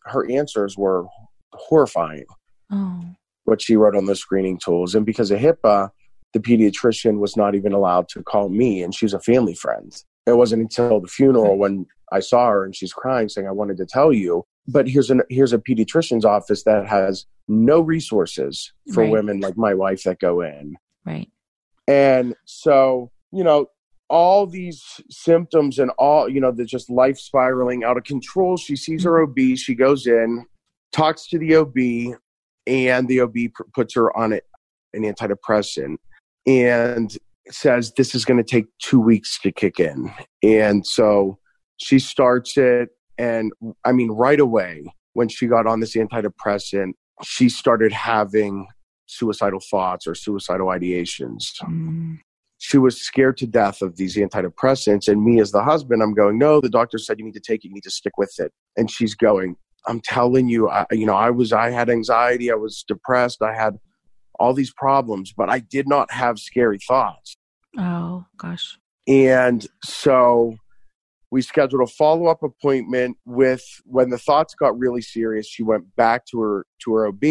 her 0.05 0.31
answers 0.31 0.77
were 0.77 1.07
horrifying. 1.53 2.27
Oh. 2.71 3.05
What 3.45 3.63
she 3.63 3.77
wrote 3.77 3.97
on 3.97 4.07
the 4.07 4.17
screening 4.17 4.59
tools. 4.59 4.95
And 4.95 5.07
because 5.07 5.31
of 5.31 5.39
HIPAA, 5.39 5.91
the 6.37 6.57
pediatrician 6.57 7.19
was 7.19 7.35
not 7.35 7.55
even 7.55 7.73
allowed 7.73 8.09
to 8.11 8.23
call 8.23 8.51
me, 8.51 8.83
and 8.83 8.95
she's 8.95 9.15
a 9.15 9.21
family 9.21 9.55
friend. 9.55 10.03
It 10.27 10.37
wasn't 10.37 10.63
until 10.63 11.01
the 11.01 11.09
funeral 11.09 11.57
when 11.57 11.87
I 12.13 12.21
saw 12.21 12.51
her 12.51 12.65
and 12.65 12.77
she's 12.77 12.93
crying, 12.93 13.31
saying, 13.31 13.49
I 13.49 13.53
wanted 13.53 13.79
to 13.79 13.87
tell 13.87 14.13
you. 14.13 14.45
But 14.69 14.87
here's 14.87 15.11
an 15.11 15.23
here's 15.31 15.53
a 15.53 15.59
pediatrician's 15.59 16.25
office 16.25 16.65
that 16.65 16.87
has 16.87 17.25
no 17.49 17.81
resources 17.81 18.73
for 18.93 19.05
right. 19.05 19.11
women 19.11 19.41
like 19.41 19.57
my 19.57 19.73
wife 19.73 20.03
that 20.03 20.19
go 20.19 20.43
in. 20.43 20.77
Right. 21.07 21.31
And 21.89 22.35
so, 22.45 23.13
you 23.33 23.45
know, 23.45 23.69
all 24.11 24.47
these 24.47 24.85
symptoms 25.09 25.79
and 25.79 25.91
all, 25.99 26.29
you 26.29 26.41
know, 26.41 26.51
the 26.51 26.65
just 26.65 26.91
life 26.91 27.19
spiraling 27.19 27.83
out 27.83 27.97
of 27.97 28.05
control. 28.05 28.57
She 28.57 28.77
sees 28.77 29.05
her 29.05 29.25
mm-hmm. 29.27 29.53
OB, 29.53 29.57
she 29.57 29.75
goes 29.75 30.07
in, 30.07 30.45
talks 30.93 31.29
to 31.29 31.39
the 31.39 31.57
OB, 31.57 32.19
and 32.67 33.09
the 33.09 33.21
OB 33.21 33.37
puts 33.73 33.95
her 33.95 34.15
on 34.17 34.33
it, 34.33 34.45
an 34.93 35.03
antidepressant, 35.03 35.97
and 36.47 37.17
says 37.51 37.93
this 37.97 38.15
is 38.15 38.25
going 38.25 38.43
to 38.43 38.49
take 38.49 38.67
two 38.81 39.01
weeks 39.01 39.39
to 39.41 39.53
kick 39.53 39.79
in. 39.79 40.13
And 40.43 40.87
so 40.87 41.39
she 41.79 41.99
starts 41.99 42.57
it. 42.57 42.91
And 43.19 43.53
I 43.85 43.93
mean, 43.93 44.11
right 44.11 44.41
away, 44.41 44.85
when 45.15 45.29
she 45.29 45.47
got 45.47 45.67
on 45.67 45.81
this 45.81 45.97
antidepressant, 45.97 46.93
she 47.23 47.49
started 47.49 47.93
having 47.93 48.67
suicidal 49.07 49.61
thoughts 49.71 50.07
or 50.07 50.15
suicidal 50.15 50.67
ideations. 50.67 51.45
Mm. 51.63 52.19
She 52.59 52.79
was 52.79 53.01
scared 53.01 53.37
to 53.39 53.47
death 53.47 53.83
of 53.83 53.97
these 53.97 54.17
antidepressants. 54.17 55.09
And 55.09 55.25
me, 55.25 55.41
as 55.41 55.53
the 55.53 55.63
husband, 55.63 56.03
I'm 56.03 56.15
going, 56.15 56.39
No, 56.39 56.61
the 56.61 56.69
doctor 56.69 56.99
said 56.99 57.19
you 57.19 57.25
need 57.25 57.35
to 57.35 57.41
take 57.41 57.65
it, 57.65 57.69
you 57.69 57.75
need 57.75 57.85
to 57.85 57.91
stick 57.91 58.17
with 58.19 58.35
it. 58.39 58.53
And 58.77 58.91
she's 58.91 59.15
going, 59.15 59.57
I'm 59.87 60.01
telling 60.01 60.49
you, 60.49 60.69
I, 60.69 60.85
you 60.91 61.07
know, 61.07 61.15
I 61.15 61.31
was, 61.31 61.53
I 61.53 61.71
had 61.71 61.89
anxiety, 61.89 62.51
I 62.51 62.55
was 62.55 62.85
depressed, 62.87 63.41
I 63.41 63.55
had 63.55 63.77
all 64.39 64.55
these 64.55 64.73
problems, 64.73 65.33
but 65.37 65.49
I 65.51 65.59
did 65.59 65.89
not 65.89 66.11
have 66.13 66.39
scary 66.39 66.79
thoughts. 66.79 67.37
Oh, 67.79 68.25
gosh. 68.39 68.79
And 69.07 69.67
so 69.85 70.57
we 71.31 71.43
scheduled 71.43 71.83
a 71.83 71.87
follow-up 71.87 72.43
appointment 72.43 73.17
with 73.25 73.63
when 73.85 74.11
the 74.11 74.19
thoughts 74.19 74.55
got 74.55 74.79
really 74.79 75.03
serious 75.03 75.47
she 75.47 75.63
went 75.63 75.95
back 75.97 76.25
to 76.27 76.41
her 76.41 76.67
to 76.83 76.95
her 76.95 77.07
ob 77.07 77.23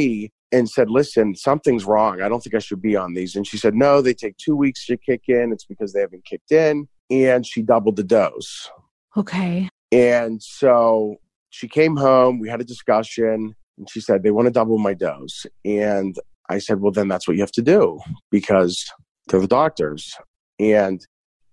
and 0.52 0.70
said 0.70 0.90
listen 0.90 1.36
something's 1.36 1.86
wrong. 1.86 2.22
I 2.22 2.30
don't 2.30 2.42
think 2.42 2.56
i 2.56 2.60
should 2.60 2.82
be 2.82 2.96
on 2.96 3.14
these. 3.14 3.36
And 3.36 3.48
she 3.48 3.58
said 3.58 3.74
no 3.74 4.02
they 4.02 4.14
take 4.14 4.38
two 4.38 4.56
weeks 4.56 4.86
to 4.88 4.98
kick 4.98 5.24
in. 5.28 5.52
It's 5.52 5.66
because 5.66 5.94
they 5.94 6.02
haven't 6.02 6.26
kicked 6.26 6.52
in. 6.52 6.88
And 7.10 7.46
she 7.46 7.62
doubled 7.62 7.96
the 7.96 8.04
dose. 8.04 8.70
Okay. 9.18 9.70
And 9.92 10.42
so 10.42 11.18
she 11.50 11.68
came 11.68 11.96
home. 11.96 12.40
We 12.40 12.50
had 12.50 12.62
a 12.62 12.66
discussion 12.66 13.56
and 13.78 13.90
she 13.90 14.02
said 14.02 14.24
they 14.24 14.32
want 14.32 14.46
to 14.46 14.52
double 14.52 14.78
my 14.78 14.94
dose. 14.94 15.46
And 15.64 16.16
I 16.50 16.60
said, 16.60 16.82
well, 16.82 16.92
then 16.92 17.08
that's 17.08 17.28
what 17.28 17.36
you 17.36 17.44
have 17.44 17.52
to 17.54 17.62
do 17.62 18.00
because 18.32 18.86
they're 19.28 19.42
the 19.42 19.48
doctors. 19.48 20.16
And 20.60 21.06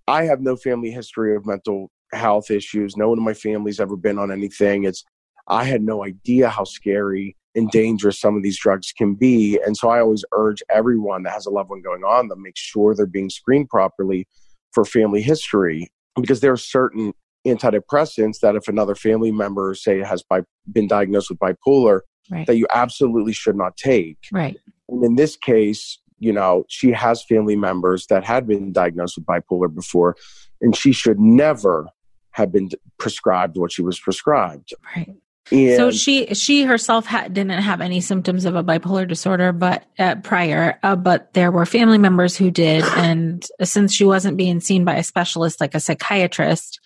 I 0.07 0.24
have 0.24 0.40
no 0.40 0.57
family 0.57 0.90
history 0.90 1.35
of 1.35 1.46
mental 1.46 1.90
health 2.12 2.50
issues. 2.50 2.96
No 2.96 3.09
one 3.09 3.18
in 3.18 3.24
my 3.24 3.35
family's 3.35 3.81
ever 3.81 3.96
been 3.96 4.18
on 4.18 4.31
anything. 4.31 4.85
It's, 4.85 5.05
I 5.48 5.64
had 5.64 5.83
no 5.83 6.05
idea 6.05 6.48
how 6.48 6.64
scary 6.64 7.37
and 7.55 7.70
dangerous 7.70 8.20
some 8.20 8.37
of 8.37 8.42
these 8.42 8.59
drugs 8.59 8.92
can 8.92 9.14
be. 9.14 9.59
And 9.64 9.76
so 9.76 9.88
I 9.88 10.00
always 10.00 10.24
urge 10.33 10.62
everyone 10.70 11.22
that 11.24 11.33
has 11.33 11.46
a 11.46 11.50
loved 11.50 11.70
one 11.70 11.83
going 11.83 12.02
on 12.05 12.28
them, 12.28 12.42
make 12.42 12.57
sure 12.57 12.94
they're 12.94 13.07
being 13.07 13.31
screened 13.31 13.68
properly 13.68 14.26
for 14.72 14.85
family 14.85 15.22
history 15.22 15.90
because 16.16 16.40
there 16.40 16.52
are 16.52 16.59
certain 16.59 17.12
antidepressants 17.46 18.40
that 18.40 18.57
if 18.57 18.68
another 18.68 18.94
family 18.94 19.33
member 19.33 19.74
say 19.74 20.00
has 20.00 20.22
bi- 20.22 20.42
been 20.70 20.87
diagnosed 20.87 21.31
with 21.31 21.38
bipolar 21.38 22.00
right. 22.31 22.46
that 22.46 22.57
you 22.57 22.66
absolutely 22.72 23.33
should 23.33 23.57
not 23.57 23.76
take 23.76 24.18
right 24.33 24.57
and 24.92 25.05
in 25.05 25.16
this 25.16 25.37
case, 25.37 25.98
you 26.18 26.33
know, 26.33 26.64
she 26.68 26.92
has 26.92 27.24
family 27.24 27.57
members 27.57 28.07
that 28.07 28.24
had 28.24 28.46
been 28.46 28.72
diagnosed 28.72 29.16
with 29.16 29.26
bipolar 29.26 29.74
before, 29.74 30.16
and 30.61 30.76
she 30.76 30.92
should 30.92 31.18
never 31.18 31.88
have 32.31 32.52
been 32.52 32.70
prescribed 32.98 33.57
what 33.57 33.72
she 33.72 33.83
was 33.83 33.98
prescribed. 33.98 34.72
Right. 34.94 35.16
And 35.50 35.76
so 35.76 35.90
she 35.90 36.26
she 36.35 36.62
herself 36.62 37.09
didn't 37.33 37.50
have 37.50 37.81
any 37.81 38.00
symptoms 38.00 38.44
of 38.44 38.55
a 38.55 38.62
bipolar 38.62 39.09
disorder, 39.09 39.52
but 39.52 39.85
uh, 39.98 40.14
prior, 40.16 40.78
uh, 40.83 40.94
but 40.94 41.33
there 41.35 41.50
were 41.50 41.66
family 41.66 41.98
members 41.98 42.37
who 42.37 42.50
did, 42.50 42.85
and 42.96 43.44
since 43.62 43.92
she 43.92 44.05
wasn't 44.05 44.37
being 44.37 44.61
seen 44.61 44.85
by 44.85 44.94
a 44.94 45.02
specialist 45.02 45.61
like 45.61 45.74
a 45.74 45.81
psychiatrist, 45.81 46.81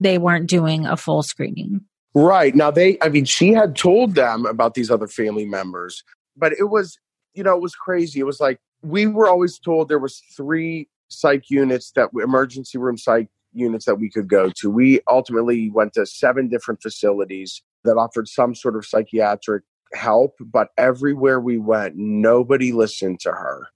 they 0.00 0.18
weren't 0.18 0.48
doing 0.48 0.86
a 0.86 0.96
full 0.96 1.22
screening. 1.22 1.82
Right 2.14 2.54
now, 2.54 2.70
they 2.70 2.98
I 3.00 3.08
mean, 3.08 3.24
she 3.24 3.52
had 3.52 3.76
told 3.76 4.16
them 4.16 4.46
about 4.46 4.74
these 4.74 4.90
other 4.90 5.06
family 5.06 5.46
members, 5.46 6.02
but 6.36 6.52
it 6.52 6.70
was 6.70 6.98
you 7.34 7.42
know, 7.42 7.54
it 7.54 7.62
was 7.62 7.74
crazy. 7.74 8.20
It 8.20 8.24
was 8.24 8.40
like 8.40 8.60
we 8.82 9.06
were 9.06 9.28
always 9.28 9.58
told 9.58 9.88
there 9.88 9.98
was 9.98 10.22
three 10.36 10.88
psych 11.08 11.50
units 11.50 11.92
that 11.92 12.10
emergency 12.14 12.78
room 12.78 12.96
psych 12.96 13.28
units 13.52 13.84
that 13.86 13.96
we 13.96 14.10
could 14.10 14.28
go 14.28 14.50
to. 14.56 14.70
We 14.70 15.00
ultimately 15.08 15.70
went 15.70 15.94
to 15.94 16.06
seven 16.06 16.48
different 16.48 16.82
facilities 16.82 17.62
that 17.84 17.96
offered 17.96 18.28
some 18.28 18.54
sort 18.54 18.76
of 18.76 18.84
psychiatric 18.84 19.62
help, 19.92 20.34
but 20.40 20.68
everywhere 20.76 21.40
we 21.40 21.58
went, 21.58 21.94
nobody 21.96 22.72
listened 22.72 23.20
to 23.20 23.30
her. 23.30 23.68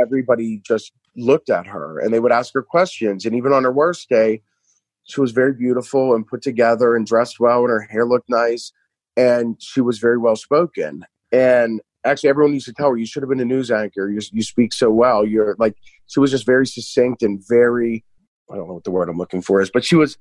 Everybody 0.00 0.60
just 0.64 0.92
looked 1.16 1.50
at 1.50 1.66
her 1.66 1.98
and 1.98 2.12
they 2.12 2.20
would 2.20 2.32
ask 2.32 2.52
her 2.54 2.62
questions. 2.62 3.24
And 3.24 3.34
even 3.34 3.52
on 3.52 3.64
her 3.64 3.72
worst 3.72 4.08
day, 4.08 4.42
she 5.04 5.20
was 5.20 5.32
very 5.32 5.52
beautiful 5.52 6.14
and 6.14 6.26
put 6.26 6.42
together 6.42 6.96
and 6.96 7.06
dressed 7.06 7.38
well, 7.38 7.60
and 7.60 7.70
her 7.70 7.80
hair 7.82 8.04
looked 8.04 8.28
nice. 8.28 8.72
And 9.16 9.56
she 9.60 9.80
was 9.80 9.98
very 9.98 10.18
well 10.18 10.36
spoken. 10.36 11.06
And 11.32 11.80
actually 12.06 12.30
everyone 12.30 12.54
used 12.54 12.66
to 12.66 12.72
tell 12.72 12.90
her 12.90 12.96
you 12.96 13.06
should 13.06 13.22
have 13.22 13.30
been 13.30 13.40
a 13.40 13.44
news 13.44 13.70
anchor. 13.70 14.10
You, 14.10 14.20
you 14.32 14.42
speak 14.42 14.72
so 14.72 14.90
well. 14.90 15.26
You're 15.26 15.56
like 15.58 15.76
she 16.06 16.20
was 16.20 16.30
just 16.30 16.46
very 16.46 16.66
succinct 16.66 17.22
and 17.22 17.42
very 17.48 18.04
i 18.50 18.54
don't 18.54 18.68
know 18.68 18.74
what 18.74 18.84
the 18.84 18.92
word 18.92 19.08
i'm 19.08 19.18
looking 19.18 19.42
for 19.42 19.60
is 19.60 19.72
but 19.74 19.84
she 19.84 19.96
was 19.96 20.16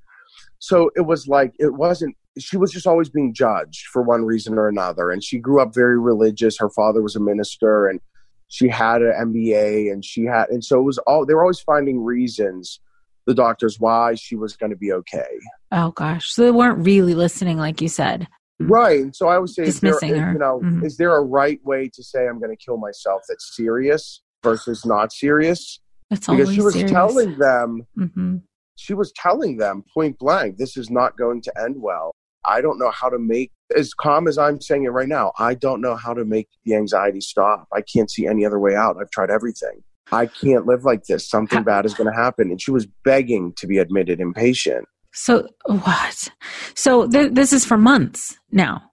so 0.58 0.90
it 0.96 1.02
was 1.02 1.28
like 1.28 1.54
it 1.60 1.76
wasn't 1.76 2.16
she 2.38 2.58
was 2.58 2.72
just 2.72 2.88
always 2.88 3.10
being 3.10 3.34
judged 3.34 3.88
for 3.88 4.02
one 4.02 4.26
reason 4.26 4.58
or 4.58 4.68
another. 4.68 5.12
And 5.12 5.24
she 5.24 5.38
grew 5.40 5.62
up 5.62 5.74
very 5.74 6.00
religious. 6.00 6.58
Her 6.60 6.70
father 6.70 7.02
was 7.02 7.16
a 7.16 7.20
minister 7.20 7.88
and 7.88 8.00
she 8.48 8.68
had 8.68 9.02
an 9.02 9.34
mba 9.34 9.92
and 9.92 10.06
she 10.06 10.24
had 10.24 10.50
and 10.50 10.64
so 10.64 10.80
it 10.80 10.84
was 10.84 11.00
all 11.00 11.26
they 11.26 11.34
were 11.34 11.42
always 11.42 11.60
finding 11.60 12.04
reasons 12.04 12.80
the 13.26 13.34
doctors 13.34 13.80
why 13.80 14.14
she 14.14 14.36
was 14.36 14.56
going 14.56 14.70
to 14.70 14.76
be 14.76 14.92
okay. 14.92 15.40
Oh 15.72 15.92
gosh. 15.92 16.32
So 16.32 16.44
they 16.44 16.52
weren't 16.52 16.86
really 16.86 17.16
listening 17.16 17.58
like 17.58 17.82
you 17.82 17.90
said 17.90 18.28
Right. 18.60 19.02
And 19.02 19.16
so 19.16 19.28
I 19.28 19.38
would 19.38 19.50
say, 19.50 19.66
dismissing 19.66 20.14
there, 20.14 20.26
her. 20.26 20.34
You 20.34 20.40
know, 20.40 20.60
mm-hmm. 20.64 20.86
is 20.86 20.98
there 20.98 21.16
a 21.16 21.22
right 21.22 21.60
way 21.66 21.90
to 21.94 22.04
say 22.04 22.28
I'm 22.28 22.40
going 22.40 22.56
to 22.56 22.64
kill 22.64 22.78
myself 22.78 23.22
that's 23.28 23.56
serious 23.56 24.22
versus 24.44 24.86
not 24.86 25.12
serious? 25.12 25.80
It's 26.12 26.28
because 26.28 26.54
she 26.54 26.62
was 26.62 26.74
serious. 26.74 26.92
telling 26.92 27.38
them, 27.38 27.86
mm-hmm. 27.98 28.38
she 28.78 28.94
was 28.94 29.12
telling 29.14 29.58
them 29.58 29.84
point 29.94 30.18
blank, 30.20 30.58
this 30.58 30.78
is 30.78 30.90
not 30.90 31.18
going 31.18 31.42
to 31.42 31.54
end 31.62 31.76
well. 31.78 32.14
I 32.48 32.62
don't 32.62 32.78
know 32.78 32.92
how 32.92 33.10
to 33.10 33.18
make 33.18 33.52
as 33.76 33.94
calm 33.94 34.28
as 34.28 34.38
I'm 34.38 34.62
saying 34.62 34.84
it 34.84 34.90
right 34.90 35.08
now. 35.08 35.32
I 35.40 35.56
don't 35.56 35.82
know 35.82 35.96
how 35.96 36.14
to 36.14 36.24
make 36.24 36.48
the 36.64 36.76
anxiety 36.76 37.22
stop. 37.22 37.68
I 37.74 37.82
can't 37.82 38.10
see 38.10 38.28
any 38.28 38.46
other 38.46 38.60
way 38.60 38.76
out. 38.76 38.98
I've 39.02 39.10
tried 39.10 39.32
everything. 39.32 39.84
I 40.12 40.28
can't 40.28 40.68
live 40.68 40.86
like 40.86 41.06
this. 41.06 41.28
Something 41.28 41.64
bad 41.64 41.86
is 41.86 41.96
going 41.96 42.12
to 42.12 42.16
happen. 42.16 42.52
And 42.52 42.62
she 42.62 42.70
was 42.70 42.88
begging 43.04 43.54
to 43.58 43.66
be 43.66 43.80
admitted 43.80 44.20
inpatient. 44.20 44.84
So 45.16 45.48
what? 45.66 46.30
So 46.76 47.08
th- 47.08 47.32
this 47.34 47.54
is 47.54 47.66
for 47.66 47.78
months 47.78 48.38
now. 48.52 48.92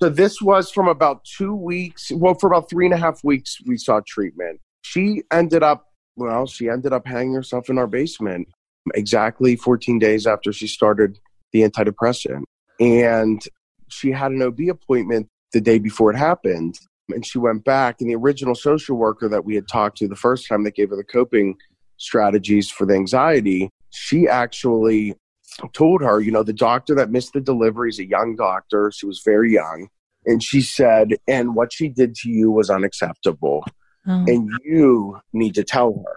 So 0.00 0.08
this 0.08 0.40
was 0.40 0.70
from 0.70 0.86
about 0.86 1.24
two 1.24 1.54
weeks. 1.54 2.12
Well, 2.12 2.34
for 2.34 2.46
about 2.46 2.70
three 2.70 2.84
and 2.86 2.94
a 2.94 2.98
half 2.98 3.24
weeks, 3.24 3.56
we 3.66 3.76
saw 3.76 4.00
treatment. 4.06 4.60
She 4.82 5.24
ended 5.32 5.64
up, 5.64 5.86
well, 6.16 6.46
she 6.46 6.68
ended 6.68 6.92
up 6.92 7.06
hanging 7.06 7.34
herself 7.34 7.68
in 7.68 7.78
our 7.78 7.88
basement 7.88 8.48
exactly 8.94 9.56
14 9.56 9.98
days 9.98 10.26
after 10.26 10.52
she 10.52 10.68
started 10.68 11.18
the 11.52 11.62
antidepressant. 11.62 12.44
And 12.78 13.42
she 13.88 14.12
had 14.12 14.30
an 14.30 14.40
OB 14.40 14.60
appointment 14.70 15.28
the 15.52 15.60
day 15.60 15.78
before 15.78 16.12
it 16.12 16.16
happened. 16.16 16.78
And 17.08 17.26
she 17.26 17.38
went 17.38 17.64
back, 17.64 17.96
and 18.00 18.08
the 18.08 18.14
original 18.14 18.54
social 18.54 18.96
worker 18.96 19.28
that 19.30 19.44
we 19.44 19.54
had 19.54 19.66
talked 19.66 19.96
to 19.98 20.08
the 20.08 20.14
first 20.14 20.46
time 20.46 20.62
that 20.64 20.74
gave 20.74 20.90
her 20.90 20.96
the 20.96 21.02
coping 21.02 21.56
strategies 21.96 22.70
for 22.70 22.86
the 22.86 22.94
anxiety 22.94 23.70
she 23.90 24.28
actually 24.28 25.14
told 25.72 26.02
her, 26.02 26.20
you 26.20 26.30
know, 26.30 26.42
the 26.42 26.52
doctor 26.52 26.94
that 26.94 27.10
missed 27.10 27.32
the 27.32 27.40
delivery 27.40 27.90
is 27.90 27.98
a 27.98 28.06
young 28.06 28.36
doctor. 28.36 28.92
She 28.94 29.06
was 29.06 29.22
very 29.24 29.52
young. 29.52 29.88
And 30.26 30.42
she 30.42 30.60
said, 30.60 31.16
and 31.26 31.54
what 31.54 31.72
she 31.72 31.88
did 31.88 32.14
to 32.16 32.30
you 32.30 32.50
was 32.50 32.70
unacceptable. 32.70 33.64
oh. 34.06 34.24
and 34.26 34.50
you 34.64 35.18
need 35.32 35.54
to 35.54 35.64
tell 35.64 36.04
her. 36.06 36.16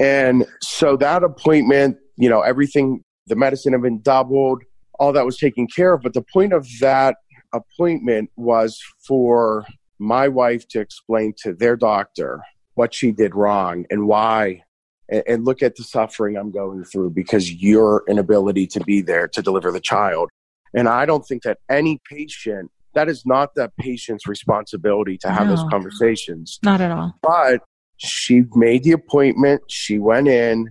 And 0.00 0.46
so 0.60 0.96
that 0.96 1.22
appointment, 1.22 1.98
you 2.16 2.28
know, 2.28 2.40
everything, 2.40 3.04
the 3.26 3.36
medicine 3.36 3.72
had 3.72 3.82
been 3.82 4.00
doubled, 4.00 4.62
all 4.98 5.12
that 5.12 5.26
was 5.26 5.38
taken 5.38 5.66
care 5.66 5.94
of. 5.94 6.02
But 6.02 6.14
the 6.14 6.24
point 6.32 6.52
of 6.52 6.66
that 6.80 7.16
appointment 7.52 8.30
was 8.36 8.80
for 9.06 9.64
my 9.98 10.28
wife 10.28 10.66
to 10.68 10.80
explain 10.80 11.34
to 11.42 11.52
their 11.52 11.76
doctor 11.76 12.42
what 12.74 12.94
she 12.94 13.12
did 13.12 13.34
wrong 13.34 13.84
and 13.90 14.06
why 14.06 14.62
and, 15.08 15.22
and 15.26 15.44
look 15.44 15.62
at 15.62 15.76
the 15.76 15.82
suffering 15.82 16.36
I'm 16.36 16.50
going 16.50 16.84
through 16.84 17.10
because 17.10 17.52
your 17.52 18.04
inability 18.08 18.66
to 18.68 18.80
be 18.80 19.00
there 19.00 19.28
to 19.28 19.42
deliver 19.42 19.70
the 19.70 19.80
child. 19.80 20.30
And 20.74 20.88
I 20.88 21.06
don't 21.06 21.26
think 21.26 21.42
that 21.42 21.58
any 21.70 22.00
patient, 22.10 22.70
that 22.94 23.08
is 23.08 23.24
not 23.26 23.54
that 23.56 23.76
patient's 23.76 24.26
responsibility 24.26 25.18
to 25.18 25.30
have 25.30 25.46
no, 25.46 25.56
those 25.56 25.64
conversations. 25.70 26.58
Not 26.62 26.80
at 26.80 26.90
all. 26.90 27.14
But 27.22 27.62
she 27.98 28.44
made 28.54 28.84
the 28.84 28.92
appointment, 28.92 29.62
she 29.68 29.98
went 29.98 30.28
in, 30.28 30.70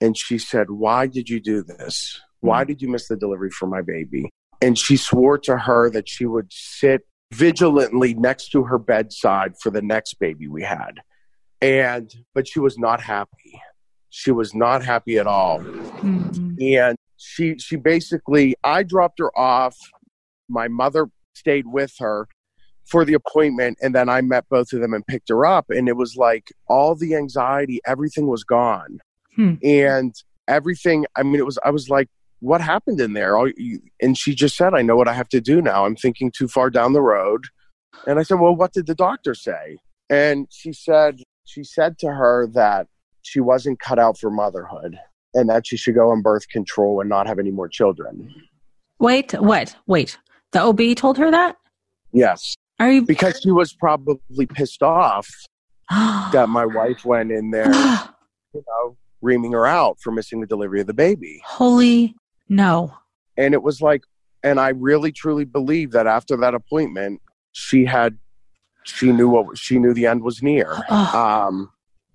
and 0.00 0.16
she 0.16 0.38
said, 0.38 0.70
Why 0.70 1.06
did 1.06 1.28
you 1.28 1.40
do 1.40 1.62
this? 1.62 2.20
Why 2.40 2.64
mm. 2.64 2.68
did 2.68 2.82
you 2.82 2.88
miss 2.88 3.08
the 3.08 3.16
delivery 3.16 3.50
for 3.50 3.66
my 3.66 3.82
baby? 3.82 4.30
And 4.60 4.78
she 4.78 4.96
swore 4.96 5.38
to 5.38 5.56
her 5.56 5.90
that 5.90 6.08
she 6.08 6.24
would 6.24 6.52
sit 6.52 7.02
vigilantly 7.32 8.14
next 8.14 8.50
to 8.50 8.64
her 8.64 8.78
bedside 8.78 9.54
for 9.60 9.70
the 9.70 9.82
next 9.82 10.18
baby 10.20 10.46
we 10.48 10.62
had. 10.62 11.00
And, 11.62 12.14
but 12.34 12.48
she 12.48 12.60
was 12.60 12.78
not 12.78 13.00
happy. 13.00 13.60
She 14.10 14.30
was 14.30 14.54
not 14.54 14.84
happy 14.84 15.16
at 15.18 15.26
all. 15.26 15.60
Mm-hmm. 15.60 16.56
And 16.60 16.96
she, 17.16 17.56
she 17.58 17.76
basically, 17.76 18.54
I 18.64 18.82
dropped 18.82 19.18
her 19.20 19.36
off. 19.38 19.76
My 20.48 20.68
mother 20.68 21.08
stayed 21.34 21.66
with 21.66 21.94
her 21.98 22.26
for 22.84 23.04
the 23.04 23.14
appointment. 23.14 23.78
And 23.80 23.94
then 23.94 24.08
I 24.08 24.20
met 24.20 24.44
both 24.50 24.72
of 24.72 24.80
them 24.80 24.92
and 24.92 25.06
picked 25.06 25.28
her 25.28 25.46
up. 25.46 25.66
And 25.70 25.88
it 25.88 25.96
was 25.96 26.16
like 26.16 26.52
all 26.68 26.94
the 26.94 27.14
anxiety, 27.14 27.80
everything 27.86 28.26
was 28.26 28.44
gone. 28.44 28.98
Hmm. 29.36 29.54
And 29.62 30.14
everything, 30.48 31.06
I 31.16 31.22
mean, 31.22 31.36
it 31.36 31.46
was, 31.46 31.58
I 31.64 31.70
was 31.70 31.88
like, 31.88 32.08
what 32.40 32.60
happened 32.60 33.00
in 33.00 33.12
there? 33.12 33.36
And 34.00 34.18
she 34.18 34.34
just 34.34 34.56
said, 34.56 34.74
I 34.74 34.82
know 34.82 34.96
what 34.96 35.06
I 35.06 35.12
have 35.12 35.28
to 35.28 35.40
do 35.40 35.62
now. 35.62 35.86
I'm 35.86 35.94
thinking 35.94 36.32
too 36.36 36.48
far 36.48 36.70
down 36.70 36.92
the 36.92 37.00
road. 37.00 37.44
And 38.06 38.18
I 38.18 38.24
said, 38.24 38.40
Well, 38.40 38.56
what 38.56 38.72
did 38.72 38.86
the 38.86 38.96
doctor 38.96 39.34
say? 39.34 39.78
And 40.10 40.48
she 40.50 40.72
said, 40.72 41.22
She 41.44 41.64
said 41.64 41.98
to 41.98 42.08
her 42.08 42.46
that 42.54 42.86
she 43.22 43.40
wasn't 43.40 43.80
cut 43.80 43.98
out 43.98 44.18
for 44.18 44.30
motherhood 44.30 44.98
and 45.34 45.48
that 45.48 45.66
she 45.66 45.76
should 45.76 45.94
go 45.94 46.10
on 46.10 46.22
birth 46.22 46.48
control 46.48 47.00
and 47.00 47.08
not 47.08 47.26
have 47.26 47.38
any 47.38 47.50
more 47.50 47.68
children. 47.68 48.32
Wait, 48.98 49.32
what? 49.32 49.76
Wait. 49.86 50.18
The 50.52 50.60
OB 50.60 50.96
told 50.96 51.18
her 51.18 51.30
that? 51.30 51.56
Yes. 52.12 52.54
Are 52.78 52.90
you 52.90 53.02
because 53.02 53.40
she 53.40 53.50
was 53.50 53.72
probably 53.72 54.46
pissed 54.46 54.82
off 54.82 55.28
that 55.90 56.48
my 56.48 56.66
wife 56.66 57.04
went 57.04 57.30
in 57.30 57.50
there, 57.50 57.66
you 58.54 58.62
know, 58.66 58.96
reaming 59.20 59.52
her 59.52 59.66
out 59.66 59.98
for 60.00 60.10
missing 60.10 60.40
the 60.40 60.46
delivery 60.46 60.80
of 60.80 60.86
the 60.86 60.94
baby. 60.94 61.40
Holy 61.44 62.14
no. 62.48 62.92
And 63.36 63.54
it 63.54 63.62
was 63.62 63.80
like, 63.80 64.02
and 64.42 64.60
I 64.60 64.70
really 64.70 65.12
truly 65.12 65.44
believe 65.44 65.92
that 65.92 66.06
after 66.06 66.36
that 66.38 66.54
appointment, 66.54 67.22
she 67.52 67.84
had, 67.84 68.18
she 68.84 69.12
knew 69.12 69.28
what, 69.28 69.58
she 69.58 69.78
knew 69.78 69.94
the 69.94 70.06
end 70.06 70.22
was 70.22 70.42
near. 70.42 70.84
Oh. 70.88 71.46
Um, 71.48 71.70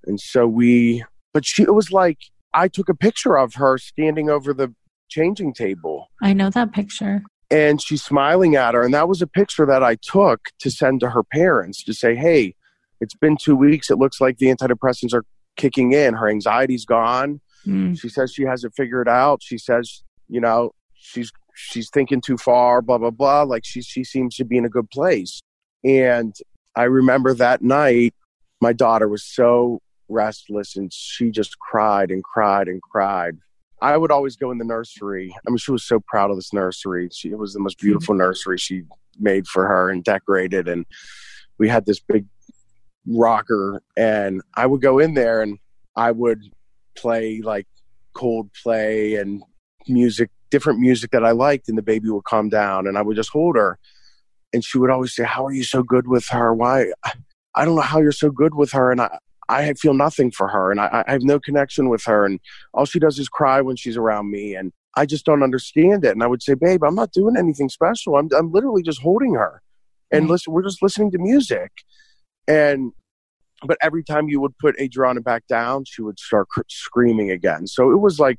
and 0.06 0.20
so 0.20 0.48
we, 0.48 1.04
but 1.34 1.46
she, 1.46 1.64
it 1.64 1.74
was 1.74 1.92
like, 1.92 2.18
I 2.54 2.68
took 2.68 2.90
a 2.90 2.96
picture 2.96 3.38
of 3.38 3.56
her 3.56 3.78
standing 3.78 4.30
over 4.30 4.54
the 4.54 4.74
changing 5.10 5.54
table. 5.54 6.10
I 6.22 6.34
know 6.34 6.50
that 6.50 6.72
picture. 6.72 7.24
And 7.50 7.82
she's 7.82 8.04
smiling 8.04 8.56
at 8.56 8.74
her. 8.74 8.84
And 8.84 8.94
that 8.94 9.08
was 9.08 9.22
a 9.22 9.28
picture 9.28 9.66
that 9.66 9.84
I 9.84 9.96
took 9.96 10.50
to 10.60 10.70
send 10.70 11.00
to 11.02 11.12
her 11.12 11.24
parents 11.24 11.84
to 11.86 11.94
say, 11.94 12.16
hey, 12.16 12.56
it's 13.00 13.16
been 13.16 13.38
two 13.38 13.56
weeks. 13.56 13.90
It 13.90 13.98
looks 13.98 14.20
like 14.20 14.38
the 14.38 14.48
antidepressants 14.48 15.14
are 15.14 15.24
kicking 15.56 15.94
in. 15.94 16.14
Her 16.16 16.30
anxiety's 16.30 16.86
gone. 16.86 17.40
Mm. 17.66 18.00
She 18.00 18.10
says 18.10 18.34
she 18.34 18.44
has 18.44 18.64
it 18.64 18.74
figured 18.76 19.08
out. 19.08 19.42
She 19.44 19.58
says 19.58 20.04
you 20.28 20.42
know, 20.42 20.72
she's 20.94 21.32
she's 21.56 21.90
thinking 21.90 22.22
too 22.22 22.38
far, 22.38 22.82
blah 22.82 22.98
blah 22.98 23.12
blah. 23.12 23.44
Like 23.44 23.64
she 23.66 23.82
she 23.82 24.04
seems 24.04 24.36
to 24.36 24.46
be 24.46 24.58
in 24.58 24.66
a 24.66 24.70
good 24.70 24.90
place. 24.90 25.42
And 25.84 26.36
I 26.78 26.84
remember 26.84 27.34
that 27.34 27.64
night, 27.64 28.14
my 28.62 28.72
daughter 28.72 29.08
was 29.08 29.24
so 29.24 29.82
restless 30.10 30.76
and 30.76 30.94
she 30.94 31.32
just 31.32 31.58
cried 31.58 32.12
and 32.12 32.24
cried 32.24 32.68
and 32.68 32.82
cried. 32.84 33.38
I 33.82 33.98
would 33.98 34.12
always 34.12 34.36
go 34.36 34.52
in 34.52 34.60
the 34.60 34.64
nursery. 34.64 35.36
I 35.36 35.50
mean, 35.50 35.58
she 35.58 35.72
was 35.72 35.84
so 35.84 36.00
proud 36.08 36.30
of 36.30 36.38
this 36.38 36.54
nursery. 36.54 37.10
She, 37.12 37.32
it 37.32 37.38
was 37.40 37.54
the 37.54 37.60
most 37.60 37.80
beautiful 37.80 38.14
mm-hmm. 38.14 38.20
nursery 38.20 38.60
she 38.60 38.84
made 39.20 39.48
for 39.48 39.68
her 39.68 39.90
and 39.90 40.04
decorated. 40.04 40.68
And 40.68 40.86
we 41.58 41.68
had 41.68 41.88
this 41.88 42.00
big 42.00 42.26
rocker, 43.08 43.82
and 43.96 44.44
I 44.56 44.68
would 44.68 44.82
go 44.82 45.00
in 45.00 45.16
there 45.16 45.42
and 45.42 45.58
I 45.96 46.12
would 46.12 46.42
play 46.96 47.42
like 47.42 47.68
Coldplay 48.16 49.20
and 49.20 49.42
music, 49.88 50.30
different 50.52 50.80
music 50.80 51.10
that 51.12 51.26
I 51.26 51.32
liked, 51.32 51.70
and 51.70 51.78
the 51.78 51.84
baby 51.84 52.10
would 52.10 52.26
calm 52.26 52.50
down, 52.50 52.86
and 52.86 52.98
I 52.98 53.02
would 53.02 53.16
just 53.16 53.30
hold 53.30 53.56
her, 53.56 53.80
and 54.58 54.66
she 54.66 54.80
would 54.80 54.90
always 54.90 55.14
say, 55.14 55.24
"How 55.24 55.46
are 55.46 55.54
you 55.54 55.64
so 55.64 55.84
good 55.84 56.08
with 56.08 56.28
her? 56.30 56.54
Why? 56.54 56.92
I 57.54 57.64
don't 57.64 57.76
know 57.76 57.82
how 57.82 58.00
you're 58.00 58.12
so 58.12 58.32
good 58.32 58.56
with 58.56 58.72
her." 58.72 58.92
And 58.92 59.02
I, 59.02 59.20
I 59.50 59.74
feel 59.74 59.94
nothing 59.94 60.32
for 60.32 60.48
her, 60.48 60.72
and 60.72 60.82
I, 60.82 61.04
I 61.08 61.12
have 61.12 61.22
no 61.22 61.40
connection 61.40 61.90
with 61.90 62.04
her, 62.06 62.26
and 62.26 62.40
all 62.74 62.86
she 62.86 63.00
does 63.00 63.20
is 63.20 63.30
cry 63.30 63.62
when 63.62 63.76
she's 63.76 63.98
around 63.98 64.32
me, 64.32 64.56
and 64.56 64.74
I 64.96 65.06
just 65.06 65.26
don't 65.26 65.44
understand 65.44 66.04
it. 66.06 66.12
And 66.12 66.24
I 66.24 66.28
would 66.28 66.42
say, 66.42 66.56
"Babe, 66.56 66.84
I'm 66.84 66.96
not 66.96 67.12
doing 67.12 67.38
anything 67.38 67.70
special. 67.70 68.16
I'm, 68.18 68.30
I'm 68.36 68.52
literally 68.52 68.82
just 68.82 69.02
holding 69.02 69.36
her, 69.36 69.62
and 70.12 70.24
mm-hmm. 70.24 70.32
listen, 70.32 70.54
we're 70.54 70.64
just 70.64 70.82
listening 70.82 71.12
to 71.12 71.20
music." 71.20 71.72
And 72.48 72.94
but 73.66 73.78
every 73.82 74.04
time 74.04 74.28
you 74.30 74.42
would 74.42 74.58
put 74.58 74.80
Adriana 74.80 75.22
back 75.22 75.48
down, 75.48 75.86
she 75.86 76.02
would 76.02 76.20
start 76.20 76.48
cr- 76.50 76.62
screaming 76.68 77.32
again. 77.32 77.68
So 77.68 77.92
it 77.92 77.98
was 77.98 78.20
like 78.20 78.38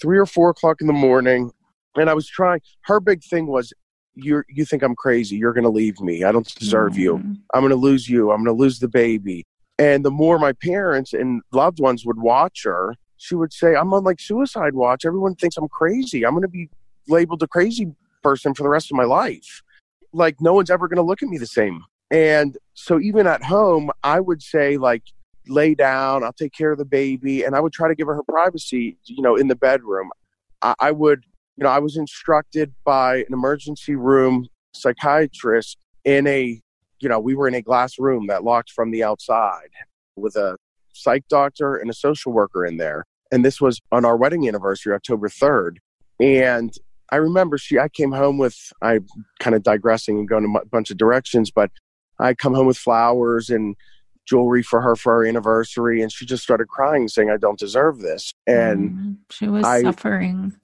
three 0.00 0.18
or 0.18 0.26
four 0.26 0.50
o'clock 0.50 0.80
in 0.80 0.86
the 0.86 0.92
morning, 0.92 1.52
and 1.96 2.10
I 2.10 2.14
was 2.14 2.28
trying. 2.28 2.60
Her 2.82 3.00
big 3.00 3.22
thing 3.22 3.46
was, 3.46 3.72
"You 4.14 4.42
you 4.48 4.64
think 4.64 4.82
I'm 4.82 4.94
crazy? 4.94 5.36
You're 5.36 5.52
going 5.52 5.64
to 5.64 5.70
leave 5.70 6.00
me. 6.00 6.24
I 6.24 6.32
don't 6.32 6.46
deserve 6.56 6.92
mm-hmm. 6.92 7.00
you. 7.00 7.16
I'm 7.52 7.60
going 7.60 7.70
to 7.70 7.76
lose 7.76 8.08
you. 8.08 8.30
I'm 8.30 8.44
going 8.44 8.56
to 8.56 8.60
lose 8.60 8.78
the 8.78 8.88
baby." 8.88 9.44
And 9.78 10.04
the 10.04 10.10
more 10.10 10.38
my 10.38 10.52
parents 10.52 11.12
and 11.12 11.42
loved 11.52 11.80
ones 11.80 12.06
would 12.06 12.18
watch 12.18 12.62
her, 12.64 12.94
she 13.16 13.34
would 13.34 13.52
say, 13.52 13.74
"I'm 13.74 13.92
on 13.92 14.04
like 14.04 14.20
suicide 14.20 14.74
watch. 14.74 15.04
Everyone 15.04 15.34
thinks 15.34 15.56
I'm 15.56 15.68
crazy. 15.68 16.24
I'm 16.24 16.32
going 16.32 16.42
to 16.42 16.48
be 16.48 16.70
labeled 17.08 17.42
a 17.42 17.48
crazy 17.48 17.92
person 18.22 18.54
for 18.54 18.62
the 18.62 18.68
rest 18.68 18.90
of 18.90 18.96
my 18.96 19.04
life. 19.04 19.62
Like 20.12 20.40
no 20.40 20.54
one's 20.54 20.70
ever 20.70 20.88
going 20.88 20.96
to 20.96 21.02
look 21.02 21.22
at 21.22 21.28
me 21.28 21.38
the 21.38 21.46
same." 21.46 21.82
And 22.10 22.56
so 22.74 23.00
even 23.00 23.26
at 23.26 23.42
home, 23.42 23.90
I 24.02 24.20
would 24.20 24.42
say 24.42 24.76
like 24.76 25.02
lay 25.48 25.74
down, 25.74 26.24
I'll 26.24 26.32
take 26.32 26.52
care 26.52 26.72
of 26.72 26.78
the 26.78 26.84
baby. 26.84 27.42
And 27.42 27.54
I 27.54 27.60
would 27.60 27.72
try 27.72 27.88
to 27.88 27.94
give 27.94 28.06
her 28.06 28.14
her 28.14 28.22
privacy, 28.22 28.96
you 29.04 29.22
know, 29.22 29.36
in 29.36 29.48
the 29.48 29.56
bedroom. 29.56 30.10
I, 30.62 30.74
I 30.80 30.90
would, 30.92 31.24
you 31.56 31.64
know, 31.64 31.70
I 31.70 31.78
was 31.78 31.96
instructed 31.96 32.74
by 32.84 33.18
an 33.18 33.32
emergency 33.32 33.94
room 33.94 34.48
psychiatrist 34.74 35.78
in 36.04 36.26
a, 36.26 36.60
you 37.00 37.08
know, 37.08 37.20
we 37.20 37.34
were 37.34 37.46
in 37.46 37.54
a 37.54 37.62
glass 37.62 37.98
room 37.98 38.26
that 38.26 38.44
locked 38.44 38.70
from 38.70 38.90
the 38.90 39.04
outside 39.04 39.70
with 40.16 40.36
a 40.36 40.56
psych 40.92 41.26
doctor 41.28 41.76
and 41.76 41.90
a 41.90 41.94
social 41.94 42.32
worker 42.32 42.64
in 42.64 42.76
there. 42.76 43.04
And 43.30 43.44
this 43.44 43.60
was 43.60 43.80
on 43.92 44.04
our 44.04 44.16
wedding 44.16 44.46
anniversary, 44.48 44.94
October 44.94 45.28
3rd. 45.28 45.76
And 46.20 46.72
I 47.10 47.16
remember 47.16 47.58
she, 47.58 47.78
I 47.78 47.88
came 47.88 48.12
home 48.12 48.38
with, 48.38 48.56
I 48.82 49.00
kind 49.38 49.54
of 49.54 49.62
digressing 49.62 50.18
and 50.18 50.28
going 50.28 50.44
a 50.44 50.66
bunch 50.66 50.90
of 50.90 50.96
directions, 50.96 51.50
but 51.50 51.70
I 52.18 52.34
come 52.34 52.54
home 52.54 52.66
with 52.66 52.78
flowers 52.78 53.50
and 53.50 53.76
jewelry 54.26 54.62
for 54.62 54.80
her 54.80 54.96
for 54.96 55.12
our 55.12 55.24
anniversary 55.26 56.00
and 56.00 56.10
she 56.10 56.24
just 56.24 56.42
started 56.42 56.66
crying 56.66 57.08
saying 57.08 57.30
i 57.30 57.36
don't 57.36 57.58
deserve 57.58 57.98
this 57.98 58.32
and 58.46 58.90
mm, 58.90 59.16
she 59.30 59.46
was 59.48 59.66
I, 59.66 59.82
suffering 59.82 60.54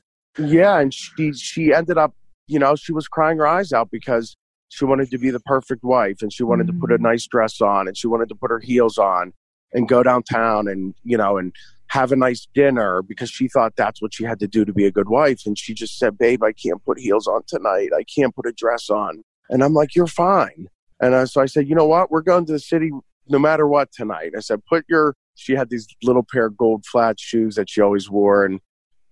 yeah 0.40 0.78
and 0.78 0.92
she 0.94 1.32
she 1.32 1.72
ended 1.72 1.98
up 1.98 2.14
you 2.46 2.58
know 2.58 2.74
she 2.74 2.92
was 2.92 3.08
crying 3.08 3.38
her 3.38 3.46
eyes 3.46 3.72
out 3.72 3.90
because 3.90 4.36
she 4.68 4.84
wanted 4.84 5.10
to 5.10 5.18
be 5.18 5.30
the 5.30 5.40
perfect 5.40 5.82
wife 5.82 6.22
and 6.22 6.32
she 6.32 6.42
wanted 6.42 6.66
mm. 6.66 6.72
to 6.72 6.80
put 6.80 6.92
a 6.92 6.98
mm. 6.98 7.02
nice 7.02 7.26
dress 7.26 7.60
on 7.60 7.88
and 7.88 7.96
she 7.96 8.06
wanted 8.06 8.28
to 8.28 8.34
put 8.34 8.50
her 8.50 8.60
heels 8.60 8.98
on 8.98 9.32
and 9.72 9.88
go 9.88 10.02
downtown 10.02 10.68
and 10.68 10.94
you 11.04 11.16
know 11.16 11.36
and 11.36 11.54
have 11.88 12.12
a 12.12 12.16
nice 12.16 12.46
dinner 12.54 13.02
because 13.02 13.28
she 13.28 13.48
thought 13.48 13.74
that's 13.76 14.00
what 14.00 14.14
she 14.14 14.22
had 14.24 14.38
to 14.38 14.46
do 14.46 14.64
to 14.64 14.72
be 14.72 14.86
a 14.86 14.92
good 14.92 15.08
wife 15.08 15.42
and 15.46 15.58
she 15.58 15.74
just 15.74 15.98
said 15.98 16.16
babe 16.18 16.42
i 16.42 16.52
can't 16.52 16.84
put 16.84 16.98
heels 16.98 17.26
on 17.26 17.42
tonight 17.46 17.90
i 17.96 18.04
can't 18.04 18.34
put 18.34 18.46
a 18.46 18.52
dress 18.52 18.90
on 18.90 19.22
and 19.48 19.62
i'm 19.64 19.74
like 19.74 19.94
you're 19.94 20.06
fine 20.06 20.68
and 21.00 21.14
uh, 21.14 21.26
so 21.26 21.40
I 21.40 21.46
said, 21.46 21.66
you 21.66 21.74
know 21.74 21.86
what? 21.86 22.10
We're 22.10 22.20
going 22.20 22.44
to 22.46 22.52
the 22.52 22.58
city 22.58 22.90
no 23.28 23.38
matter 23.38 23.66
what 23.66 23.90
tonight. 23.92 24.32
I 24.36 24.40
said, 24.40 24.60
put 24.66 24.84
your, 24.88 25.14
she 25.34 25.54
had 25.54 25.70
these 25.70 25.86
little 26.02 26.24
pair 26.30 26.46
of 26.46 26.56
gold 26.56 26.84
flat 26.84 27.18
shoes 27.18 27.54
that 27.54 27.70
she 27.70 27.80
always 27.80 28.10
wore 28.10 28.44
and 28.44 28.60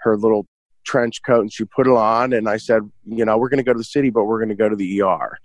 her 0.01 0.17
little 0.17 0.47
trench 0.89 1.23
coat 1.25 1.41
and 1.43 1.53
she 1.53 1.65
put 1.65 1.87
it 1.87 1.93
on. 1.93 2.33
And 2.33 2.49
I 2.49 2.57
said, 2.57 2.83
you 3.05 3.25
know, 3.25 3.37
we're 3.37 3.49
going 3.49 3.59
to 3.59 3.65
go 3.65 3.73
to 3.73 3.79
the 3.79 3.85
city, 3.85 4.11
but 4.11 4.25
we're 4.25 4.39
going 4.39 4.49
to 4.49 4.55
go 4.55 4.69
to 4.69 4.77
the 4.77 5.03
ER. 5.03 5.39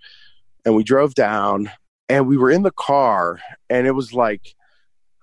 And 0.66 0.76
we 0.76 0.84
drove 0.84 1.14
down 1.16 1.72
and 2.10 2.28
we 2.28 2.38
were 2.38 2.50
in 2.50 2.64
the 2.64 2.72
car 2.72 3.40
and 3.70 3.86
it 3.88 3.92
was 3.92 4.14
like, 4.14 4.56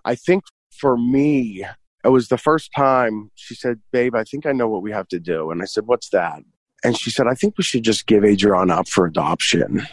I 0.04 0.14
think 0.14 0.44
for 0.76 0.96
me, 0.96 1.64
it 2.04 2.09
was 2.09 2.28
the 2.28 2.38
first 2.38 2.70
time 2.76 3.30
she 3.35 3.54
said, 3.54 3.80
babe, 3.92 4.14
I 4.14 4.24
think 4.24 4.46
I 4.46 4.52
know 4.52 4.68
what 4.68 4.83
we 4.83 4.92
have 4.92 5.09
to 5.09 5.20
do. 5.20 5.50
And 5.50 5.62
I 5.62 5.66
said, 5.66 5.87
what's 5.87 6.11
that? 6.11 6.42
And 6.83 6.96
she 6.96 7.11
said, 7.11 7.26
I 7.26 7.35
think 7.35 7.54
we 7.59 7.64
should 7.64 7.83
just 7.83 8.06
give 8.06 8.24
Adrian 8.24 8.70
up 8.70 8.88
for 8.88 9.06
adoption. 9.06 9.87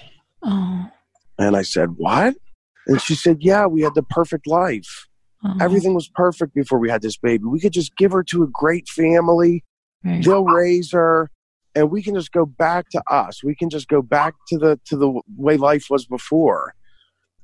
Oh. 0.44 0.90
And 1.38 1.56
I 1.56 1.62
said, 1.62 1.92
what? 1.98 2.36
And 2.88 3.02
she 3.02 3.16
said, 3.16 3.38
Yeah, 3.42 3.68
we 3.68 3.82
had 3.82 3.96
the 3.96 4.04
perfect 4.04 4.48
life. 4.48 5.08
Oh, 5.44 5.56
Everything 5.62 5.94
was 5.94 6.10
perfect 6.16 6.56
before 6.56 6.80
we 6.80 6.90
had 6.90 7.02
this 7.02 7.18
baby. 7.18 7.44
We 7.44 7.60
could 7.60 7.74
just 7.74 7.96
give 7.96 8.12
her 8.12 8.24
to 8.24 8.44
a 8.44 8.48
great 8.48 8.88
family. 8.88 9.64
Right. 10.04 10.24
They'll 10.24 10.46
raise 10.46 10.92
her 10.92 11.30
and 11.76 11.92
we 11.92 12.02
can 12.02 12.16
just 12.16 12.32
go 12.32 12.46
back 12.46 12.90
to 12.90 13.02
us. 13.10 13.44
We 13.44 13.56
can 13.56 13.70
just 13.70 13.88
go 13.88 14.02
back 14.02 14.34
to 14.48 14.58
the 14.58 14.80
to 14.86 14.98
the 14.98 15.22
way 15.36 15.58
life 15.58 15.88
was 15.90 16.06
before. 16.06 16.74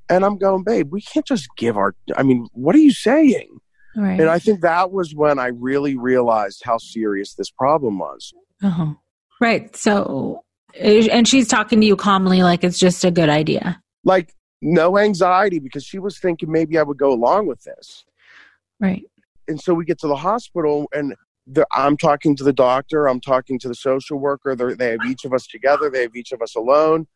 And 0.08 0.24
I'm 0.24 0.36
going, 0.36 0.64
babe, 0.64 0.92
we 0.92 1.00
can't 1.00 1.26
just 1.26 1.48
give 1.56 1.76
our 1.76 1.94
I 2.16 2.22
mean, 2.22 2.46
what 2.52 2.74
are 2.74 2.80
you 2.80 2.92
saying? 2.92 3.58
Right. 3.96 4.18
And 4.20 4.28
I 4.28 4.38
think 4.40 4.60
that 4.62 4.90
was 4.90 5.14
when 5.14 5.38
I 5.38 5.48
really 5.48 5.96
realized 5.96 6.62
how 6.64 6.78
serious 6.78 7.34
this 7.34 7.50
problem 7.50 7.98
was. 7.98 8.32
uh-huh. 8.62 8.94
Right. 9.40 9.74
So, 9.76 10.42
and 10.80 11.28
she's 11.28 11.48
talking 11.48 11.80
to 11.80 11.86
you 11.86 11.96
calmly, 11.96 12.42
like 12.42 12.64
it's 12.64 12.78
just 12.78 13.04
a 13.04 13.10
good 13.10 13.28
idea. 13.28 13.80
Like 14.04 14.34
no 14.62 14.98
anxiety 14.98 15.58
because 15.60 15.84
she 15.84 15.98
was 15.98 16.18
thinking 16.18 16.50
maybe 16.50 16.78
I 16.78 16.82
would 16.82 16.98
go 16.98 17.12
along 17.12 17.46
with 17.46 17.62
this. 17.62 18.04
Right. 18.80 19.04
and 19.46 19.60
so 19.60 19.74
we 19.74 19.84
get 19.84 19.98
to 20.00 20.08
the 20.08 20.16
hospital 20.16 20.88
and 20.92 21.14
i'm 21.74 21.96
talking 21.96 22.34
to 22.36 22.44
the 22.44 22.52
doctor 22.52 23.06
i'm 23.06 23.20
talking 23.20 23.58
to 23.58 23.68
the 23.68 23.74
social 23.74 24.18
worker 24.18 24.56
they 24.56 24.90
have 24.90 25.00
each 25.06 25.24
of 25.24 25.32
us 25.32 25.46
together 25.46 25.90
they 25.90 26.02
have 26.02 26.16
each 26.16 26.32
of 26.32 26.42
us 26.42 26.54
alone. 26.54 27.06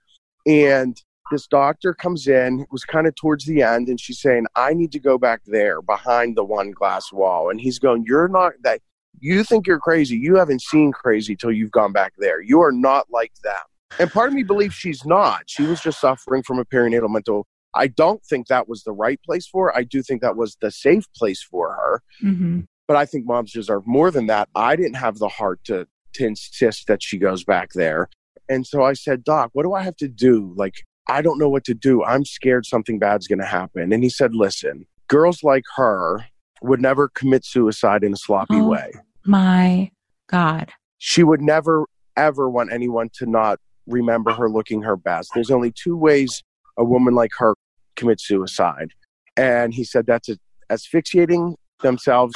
And 0.47 1.01
this 1.31 1.47
doctor 1.47 1.93
comes 1.93 2.27
in 2.27 2.61
it 2.61 2.69
was 2.71 2.85
kind 2.85 3.07
of 3.07 3.15
towards 3.15 3.45
the 3.45 3.63
end 3.63 3.89
and 3.89 4.01
she's 4.01 4.21
saying 4.21 4.47
i 4.55 4.73
need 4.73 4.93
to 4.93 4.99
go 4.99 5.19
back 5.19 5.43
there 5.47 5.83
behind 5.83 6.37
the 6.37 6.45
one 6.45 6.71
glass 6.71 7.13
wall. 7.13 7.51
And 7.51 7.61
he's 7.61 7.79
going 7.79 8.05
you're 8.07 8.29
not 8.29 8.53
that 8.63 8.81
you 9.21 9.45
think 9.45 9.67
you're 9.67 9.81
crazy 9.81 10.17
you 10.17 10.37
haven't 10.37 10.63
seen 10.63 10.93
crazy 10.93 11.35
till 11.35 11.53
you've 11.53 11.73
gone 11.73 11.93
back 11.93 12.13
there 12.19 12.41
you 12.43 12.61
are 12.61 12.73
not 12.73 13.07
like 13.11 13.33
them. 13.43 13.55
And 13.99 14.11
part 14.11 14.29
of 14.29 14.35
me 14.35 14.43
believes 14.43 14.75
she's 14.75 15.05
not 15.05 15.45
she 15.47 15.63
was 15.63 15.81
just 15.81 16.01
suffering 16.01 16.43
from 16.43 16.59
a 16.59 16.65
perinatal 16.65 17.11
mental 17.11 17.47
i 17.75 17.87
don't 17.87 18.23
think 18.25 18.47
that 18.47 18.69
was 18.69 18.83
the 18.85 18.93
right 18.93 19.21
place 19.23 19.47
for 19.47 19.67
her 19.67 19.77
i 19.77 19.83
do 19.83 20.03
think 20.03 20.21
that 20.23 20.37
was 20.37 20.57
the 20.61 20.71
safe 20.71 21.05
place 21.15 21.43
for 21.43 21.73
her. 21.73 22.03
Mm-hmm. 22.23 22.61
But 22.89 22.97
I 22.97 23.07
think 23.07 23.27
moms 23.27 23.53
deserve 23.53 23.87
more 23.87 24.11
than 24.11 24.27
that. 24.27 24.49
I 24.57 24.75
didn't 24.75 24.95
have 24.97 25.19
the 25.19 25.29
heart 25.29 25.61
to 25.65 25.87
to 26.15 26.27
insist 26.27 26.87
that 26.89 27.03
she 27.03 27.19
goes 27.19 27.45
back 27.45 27.69
there. 27.75 28.09
And 28.49 28.67
so 28.67 28.83
I 28.83 28.95
said, 28.95 29.23
Doc, 29.23 29.51
what 29.53 29.63
do 29.65 29.75
I 29.75 29.83
have 29.83 29.97
to 29.99 30.09
do? 30.09 30.53
Like, 30.57 30.75
I 31.07 31.21
don't 31.21 31.39
know 31.39 31.51
what 31.51 31.65
to 31.65 31.75
do. 31.75 32.03
I'm 32.03 32.25
scared 32.25 32.65
something 32.65 32.99
bad's 32.99 33.29
going 33.29 33.39
to 33.41 33.45
happen. 33.45 33.93
And 33.93 34.03
he 34.03 34.09
said, 34.09 34.35
Listen, 34.35 34.87
girls 35.09 35.45
like 35.45 35.65
her 35.77 36.25
would 36.63 36.81
never 36.81 37.09
commit 37.09 37.45
suicide 37.45 38.03
in 38.03 38.15
a 38.15 38.17
sloppy 38.17 38.57
Oh. 38.57 38.69
way. 38.69 38.91
My 39.25 39.91
God. 40.29 40.73
She 40.97 41.23
would 41.23 41.43
never, 41.43 41.85
ever 42.17 42.49
want 42.51 42.73
anyone 42.73 43.11
to 43.19 43.27
not 43.27 43.61
remember 43.87 44.33
her 44.33 44.51
looking 44.51 44.83
her 44.83 44.97
best. 44.97 45.31
There's 45.35 45.51
only 45.51 45.71
two 45.73 45.97
ways 45.97 46.43
a 46.79 46.85
woman 46.85 47.15
like 47.15 47.31
her 47.39 47.55
commits 47.97 48.27
suicide. 48.27 48.93
And 49.37 49.73
he 49.75 49.85
said 49.85 50.07
that's 50.07 50.29
a, 50.31 50.39
asphyxiating 50.71 51.57
themselves 51.83 52.35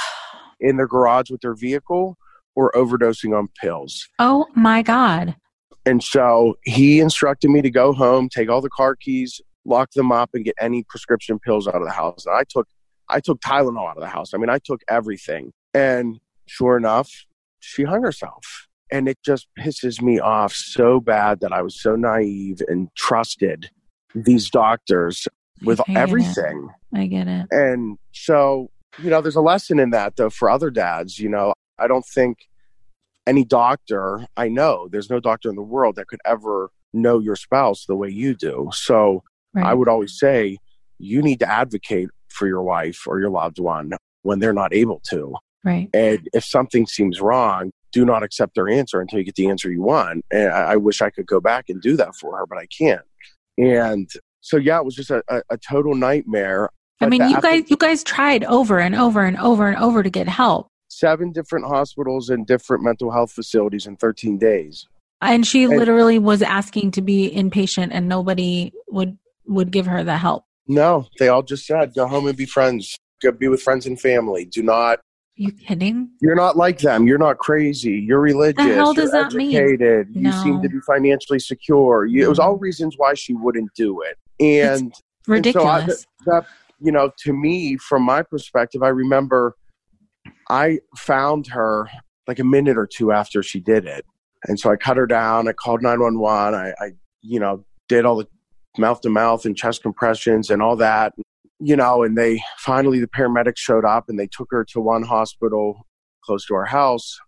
in 0.63 0.77
their 0.77 0.87
garage 0.87 1.31
with 1.31 1.41
their 1.43 1.55
vehicle 1.55 2.17
or 2.55 2.73
overdosing 2.73 3.37
on 3.37 3.49
pills. 3.61 4.09
Oh 4.19 4.47
my 4.55 4.83
God. 4.83 5.37
And 5.85 6.03
so 6.03 6.57
he 6.65 7.01
instructed 7.01 7.51
me 7.51 7.61
to 7.63 7.71
go 7.71 7.93
home, 7.93 8.29
take 8.29 8.49
all 8.49 8.61
the 8.61 8.71
car 8.71 8.95
keys, 8.95 9.41
lock 9.65 9.91
them 9.93 10.13
up, 10.13 10.31
and 10.35 10.45
get 10.45 10.55
any 10.61 10.85
prescription 10.85 11.39
pills 11.39 11.67
out 11.67 11.75
of 11.75 11.85
the 11.85 11.91
house. 11.91 12.25
And 12.27 12.37
I 12.37 12.45
took 12.49 12.69
I 13.09 13.21
took 13.21 13.41
Tylenol 13.41 13.91
out 13.91 13.97
of 13.97 14.03
the 14.03 14.09
house. 14.09 14.33
I 14.33 14.39
mean, 14.39 14.49
I 14.49 14.59
took 14.59 14.81
everything. 14.89 15.53
And 15.75 16.21
sure 16.47 16.77
enough, 16.77 17.11
she 17.61 17.83
hung 17.83 18.03
herself. 18.03 18.69
And 18.91 19.09
it 19.09 19.19
just 19.25 19.49
pisses 19.59 20.01
me 20.01 20.19
off 20.21 20.53
so 20.53 21.01
bad 21.01 21.41
that 21.41 21.53
I 21.53 21.63
was 21.63 21.81
so 21.81 21.97
naive 21.97 22.61
and 22.69 22.89
trusted 22.95 23.71
these 24.15 24.51
doctors 24.51 25.27
with 25.63 25.81
I 25.81 25.85
get 25.85 25.97
it. 25.97 26.01
everything. 26.01 26.69
I 26.95 27.07
get 27.07 27.29
it. 27.29 27.47
And 27.51 27.99
so, 28.13 28.71
you 28.99 29.11
know, 29.11 29.21
there's 29.21 29.37
a 29.37 29.41
lesson 29.41 29.79
in 29.79 29.91
that 29.91 30.17
though 30.17 30.31
for 30.31 30.51
other 30.51 30.71
dads. 30.71 31.19
You 31.19 31.29
know, 31.29 31.55
I 31.79 31.87
don't 31.87 32.07
think 32.07 32.39
any 33.27 33.45
doctor 33.45 34.27
I 34.37 34.49
know, 34.49 34.89
there's 34.91 35.11
no 35.11 35.21
doctor 35.21 35.49
in 35.49 35.57
the 35.57 35.63
world 35.63 35.97
that 35.97 36.09
could 36.09 36.21
ever 36.25 36.71
know 36.93 37.19
your 37.19 37.37
spouse 37.37 37.87
the 37.87 37.97
way 37.97 38.09
you 38.09 38.35
do. 38.35 38.69
So 38.73 39.23
Right. 39.55 39.67
I 39.67 39.75
would 39.75 39.89
always 39.89 40.19
say 40.19 40.59
you 40.99 41.21
need 41.23 41.39
to 41.41 41.51
advocate 41.51 42.09
for 42.29 42.47
your 42.47 42.63
wife 42.63 43.03
or 43.07 43.21
your 43.21 43.31
loved 43.31 43.59
one 43.59 43.93
when 44.23 44.39
they're 44.39 44.53
not 44.53 44.73
able 44.73 45.01
to. 45.11 45.35
right. 45.65 45.91
And 45.93 46.29
if 46.33 46.45
something 46.45 46.87
seems 46.87 47.21
wrong, 47.21 47.71
do 47.93 48.05
not 48.05 48.23
accept 48.23 48.55
their 48.55 48.69
answer 48.69 49.01
until 49.01 49.19
you 49.19 49.25
get 49.25 49.35
the 49.35 49.49
answer 49.49 49.71
you 49.71 49.83
want. 49.83 50.25
And 50.33 50.51
I, 50.51 50.73
I 50.73 50.77
wish 50.77 51.03
I 51.03 51.11
could 51.11 51.27
go 51.27 51.41
back 51.41 51.67
and 51.69 51.83
do 51.83 51.97
that 51.99 52.17
for 52.17 52.39
her, 52.39 52.47
but 52.47 52.57
I 52.59 52.67
can't. 52.67 53.03
And 53.59 54.09
so, 54.41 54.57
yeah, 54.57 54.79
it 54.79 54.85
was 54.85 54.95
just 54.95 55.11
a, 55.11 55.23
a, 55.29 55.43
a 55.51 55.59
total 55.59 55.95
nightmare. 55.95 56.71
I 57.03 57.09
mean, 57.09 57.29
you 57.29 57.41
guys, 57.41 57.71
you 57.71 57.77
guys 57.77 58.03
tried 58.05 58.45
over 58.45 58.79
and 58.79 58.95
over 58.95 59.25
and 59.25 59.37
over 59.39 59.69
and 59.69 59.77
over 59.79 60.03
to 60.03 60.11
get 60.11 60.29
help, 60.29 60.69
seven 60.89 61.33
different 61.33 61.67
hospitals 61.67 62.29
and 62.31 62.47
different 62.47 62.83
mental 62.83 63.11
health 63.11 63.33
facilities 63.33 63.87
in 63.87 63.97
13 63.97 64.39
days. 64.39 64.87
and 65.21 65.47
she 65.47 65.65
And- 65.65 65.77
literally 65.77 66.19
was 66.19 66.43
asking 66.43 66.91
to 66.93 67.03
be 67.03 67.31
inpatient, 67.31 67.89
and 67.93 68.09
nobody 68.09 68.73
would 68.89 69.19
would 69.47 69.71
give 69.71 69.87
her 69.87 70.05
the 70.05 70.17
help. 70.17 70.45
No, 70.69 71.07
they 71.19 71.29
all 71.29 71.43
just 71.43 71.67
said, 71.67 71.95
go 71.95 72.07
home 72.07 72.27
and 72.27 72.37
be 72.37 72.47
friends. 72.47 72.97
Go 73.21 73.33
be 73.33 73.49
with 73.49 73.61
friends 73.63 73.87
and 73.87 74.01
family. 74.01 74.45
Do 74.45 74.63
not, 74.63 75.01
you 75.35 75.51
kidding? 75.53 76.11
you're 76.21 76.37
not 76.37 76.57
like 76.57 76.79
them. 76.79 77.07
You're 77.07 77.19
not 77.19 77.39
crazy. 77.39 77.93
You're 77.93 78.21
religious. 78.21 78.65
The 78.65 78.75
hell 78.75 78.95
does 78.95 79.13
you're 79.13 79.23
that 79.23 79.33
mean? 79.33 79.57
educated. 79.57 80.09
You 80.15 80.33
seem 80.33 80.63
to 80.63 80.69
be 80.69 80.79
financially 80.81 81.41
secure. 81.41 82.05
You, 82.07 82.25
It 82.25 82.29
was 82.29 82.39
all 82.39 82.57
mm. 82.57 82.61
reasons 82.61 82.95
why 82.97 83.15
she 83.15 83.35
wouldn't 83.35 83.71
do 83.75 84.03
it. 84.03 84.17
And 84.39 84.93
Ridiculous. 85.27 85.83
And 85.83 85.93
so 86.25 86.33
I, 86.33 86.41
that, 86.41 86.47
you 86.83 86.93
know, 86.93 87.11
to 87.25 87.33
me, 87.33 87.77
from 87.77 88.03
my 88.03 88.23
perspective, 88.23 88.83
I 88.83 88.89
remember 88.89 89.57
I 90.51 90.79
found 90.97 91.47
her 91.49 91.89
like 92.27 92.39
a 92.39 92.45
minute 92.45 92.77
or 92.77 92.87
two 92.87 93.13
after 93.13 93.43
she 93.43 93.61
did 93.61 93.85
it. 93.87 94.05
And 94.45 94.59
so 94.59 94.71
I 94.71 94.77
cut 94.77 94.97
her 94.97 95.07
down. 95.07 95.49
I 95.49 95.53
called 95.53 95.83
911. 95.83 96.55
I, 96.55 96.85
I 96.85 96.91
you 97.21 97.39
know, 97.39 97.65
did 97.89 98.05
all 98.05 98.17
the 98.17 98.27
mouth 98.79 99.01
to 99.03 99.11
mouth 99.11 99.45
and 99.45 99.57
chest 99.57 99.83
compressions 99.83 100.51
and 100.51 100.63
all 100.63 100.77
that, 100.77 101.13
you 101.61 101.77
know, 101.77 102.03
and 102.03 102.17
they 102.17 102.43
finally, 102.59 102.99
the 102.99 103.07
paramedics 103.07 103.59
showed 103.59 103.85
up 103.85 104.09
and 104.09 104.19
they 104.19 104.27
took 104.27 104.49
her 104.51 104.65
to 104.65 104.81
one 104.81 105.03
hospital 105.03 105.87
close 106.25 106.47
to 106.47 106.55
our 106.55 106.65
house. 106.65 107.19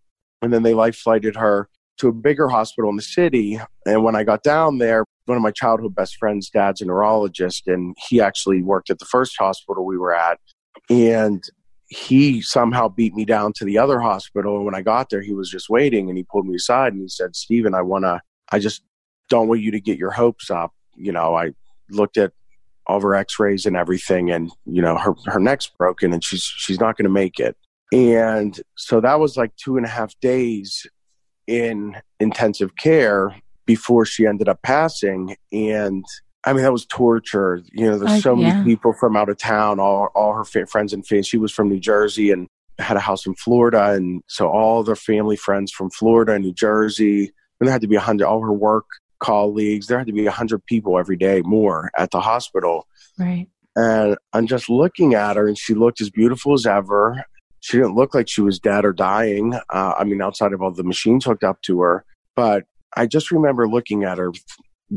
And 0.42 0.52
then 0.52 0.62
they 0.62 0.74
life 0.74 0.96
flighted 0.96 1.36
her 1.36 1.68
to 1.98 2.08
a 2.08 2.12
bigger 2.12 2.48
hospital 2.48 2.90
in 2.90 2.96
the 2.96 3.02
city. 3.02 3.60
And 3.86 4.02
when 4.02 4.16
I 4.16 4.24
got 4.24 4.42
down 4.42 4.78
there, 4.78 5.04
one 5.26 5.36
of 5.36 5.42
my 5.42 5.50
childhood 5.50 5.94
best 5.94 6.16
friends' 6.16 6.50
dad's 6.50 6.80
a 6.80 6.84
neurologist, 6.84 7.66
and 7.66 7.96
he 8.08 8.20
actually 8.20 8.62
worked 8.62 8.90
at 8.90 8.98
the 8.98 9.06
first 9.06 9.36
hospital 9.38 9.84
we 9.84 9.98
were 9.98 10.14
at. 10.14 10.38
And 10.90 11.42
he 11.88 12.42
somehow 12.42 12.88
beat 12.88 13.14
me 13.14 13.24
down 13.24 13.52
to 13.54 13.64
the 13.64 13.78
other 13.78 14.00
hospital. 14.00 14.56
And 14.56 14.64
when 14.64 14.74
I 14.74 14.82
got 14.82 15.10
there, 15.10 15.22
he 15.22 15.34
was 15.34 15.50
just 15.50 15.68
waiting 15.68 16.08
and 16.08 16.16
he 16.18 16.24
pulled 16.24 16.46
me 16.46 16.56
aside 16.56 16.92
and 16.92 17.02
he 17.02 17.08
said, 17.08 17.36
Steven, 17.36 17.74
I 17.74 17.82
want 17.82 18.04
to, 18.04 18.20
I 18.50 18.58
just 18.58 18.82
don't 19.28 19.48
want 19.48 19.60
you 19.60 19.70
to 19.70 19.80
get 19.80 19.98
your 19.98 20.10
hopes 20.10 20.50
up. 20.50 20.72
You 20.96 21.12
know, 21.12 21.34
I 21.36 21.52
looked 21.90 22.16
at 22.16 22.32
all 22.86 23.00
her 23.00 23.14
x-rays 23.14 23.64
and 23.64 23.76
everything 23.76 24.30
and, 24.30 24.50
you 24.66 24.82
know, 24.82 24.96
her, 24.98 25.14
her 25.26 25.40
neck's 25.40 25.66
broken 25.66 26.12
and 26.12 26.22
she's, 26.24 26.42
she's 26.42 26.80
not 26.80 26.96
going 26.96 27.04
to 27.04 27.10
make 27.10 27.38
it. 27.38 27.56
And 27.92 28.58
so 28.76 29.00
that 29.00 29.20
was 29.20 29.36
like 29.36 29.54
two 29.56 29.76
and 29.76 29.86
a 29.86 29.88
half 29.88 30.18
days 30.20 30.86
in 31.46 31.96
intensive 32.18 32.76
care 32.76 33.36
before 33.66 34.04
she 34.04 34.26
ended 34.26 34.48
up 34.48 34.62
passing. 34.62 35.36
And 35.52 36.04
I 36.44 36.52
mean, 36.52 36.62
that 36.62 36.72
was 36.72 36.86
torture. 36.86 37.62
You 37.72 37.90
know, 37.90 37.98
there's 37.98 38.18
Uh, 38.18 38.20
so 38.20 38.36
yeah. 38.36 38.54
many 38.54 38.64
people 38.74 38.92
from 38.92 39.16
out 39.16 39.28
of 39.28 39.38
town, 39.38 39.80
all, 39.80 40.08
all 40.14 40.34
her 40.34 40.44
fa- 40.44 40.66
friends 40.66 40.92
and 40.92 41.06
family. 41.06 41.22
She 41.22 41.38
was 41.38 41.52
from 41.52 41.68
New 41.68 41.80
Jersey 41.80 42.30
and 42.30 42.48
had 42.78 42.96
a 42.96 43.00
house 43.00 43.24
in 43.26 43.34
Florida. 43.34 43.92
And 43.92 44.22
so 44.26 44.48
all 44.48 44.82
their 44.82 44.96
family 44.96 45.36
friends 45.36 45.72
from 45.72 45.90
Florida 45.90 46.32
and 46.32 46.44
New 46.44 46.52
Jersey, 46.52 47.32
and 47.60 47.66
there 47.68 47.72
had 47.72 47.80
to 47.82 47.88
be 47.88 47.96
a 47.96 48.00
hundred, 48.00 48.26
all 48.26 48.42
her 48.42 48.52
work 48.52 48.84
colleagues, 49.20 49.86
there 49.86 49.96
had 49.98 50.06
to 50.08 50.12
be 50.12 50.26
a 50.26 50.30
hundred 50.30 50.64
people 50.66 50.98
every 50.98 51.16
day 51.16 51.40
more 51.44 51.90
at 51.96 52.10
the 52.10 52.20
hospital. 52.20 52.86
right. 53.18 53.48
And 53.76 54.16
I'm 54.32 54.46
just 54.46 54.70
looking 54.70 55.14
at 55.14 55.34
her, 55.36 55.48
and 55.48 55.58
she 55.58 55.74
looked 55.74 56.00
as 56.00 56.08
beautiful 56.08 56.52
as 56.52 56.64
ever. 56.64 57.24
She 57.58 57.76
didn't 57.78 57.96
look 57.96 58.14
like 58.14 58.28
she 58.28 58.40
was 58.40 58.60
dead 58.60 58.84
or 58.84 58.92
dying. 58.92 59.54
Uh, 59.68 59.94
I 59.98 60.04
mean, 60.04 60.22
outside 60.22 60.52
of 60.52 60.62
all 60.62 60.70
the 60.70 60.84
machines 60.84 61.24
hooked 61.24 61.42
up 61.42 61.60
to 61.62 61.80
her. 61.80 62.04
But 62.36 62.64
I 62.96 63.06
just 63.06 63.30
remember 63.30 63.68
looking 63.68 64.04
at 64.04 64.18
her, 64.18 64.32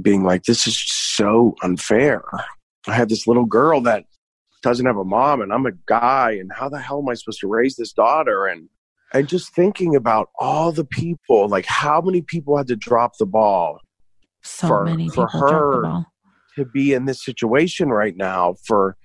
being 0.02 0.24
like, 0.24 0.44
this 0.44 0.68
is 0.68 0.78
so 0.80 1.56
unfair. 1.64 2.24
I 2.88 2.94
have 2.94 3.10
this 3.10 3.26
little 3.28 3.46
girl 3.46 3.82
that 3.82 4.06
doesn't 4.62 4.86
have 4.86 4.98
a 4.98 5.04
mom, 5.06 5.42
and 5.42 5.52
I'm 5.54 5.66
a 5.66 5.72
guy, 5.88 6.32
and 6.32 6.52
how 6.54 6.70
the 6.70 6.80
hell 6.80 7.00
am 7.00 7.10
I 7.10 7.14
supposed 7.16 7.40
to 7.42 7.48
raise 7.48 7.76
this 7.76 7.94
daughter? 7.94 8.46
And 8.46 8.70
and 9.14 9.28
just 9.30 9.54
thinking 9.56 9.96
about 9.96 10.30
all 10.38 10.72
the 10.74 10.84
people, 10.84 11.48
like 11.48 11.66
how 11.66 12.02
many 12.02 12.22
people 12.22 12.58
had 12.58 12.68
to 12.68 12.76
drop 12.76 13.14
the 13.18 13.26
ball 13.26 13.80
So 14.44 14.68
For- 14.68 14.84
many 14.84 15.10
for 15.10 15.28
people 15.28 15.40
her, 15.40 16.06
to 16.58 16.66
be 16.66 16.94
in 16.94 17.06
this 17.06 17.24
situation 17.24 17.90
right 17.90 18.18
now 18.18 18.56
for 18.66 18.98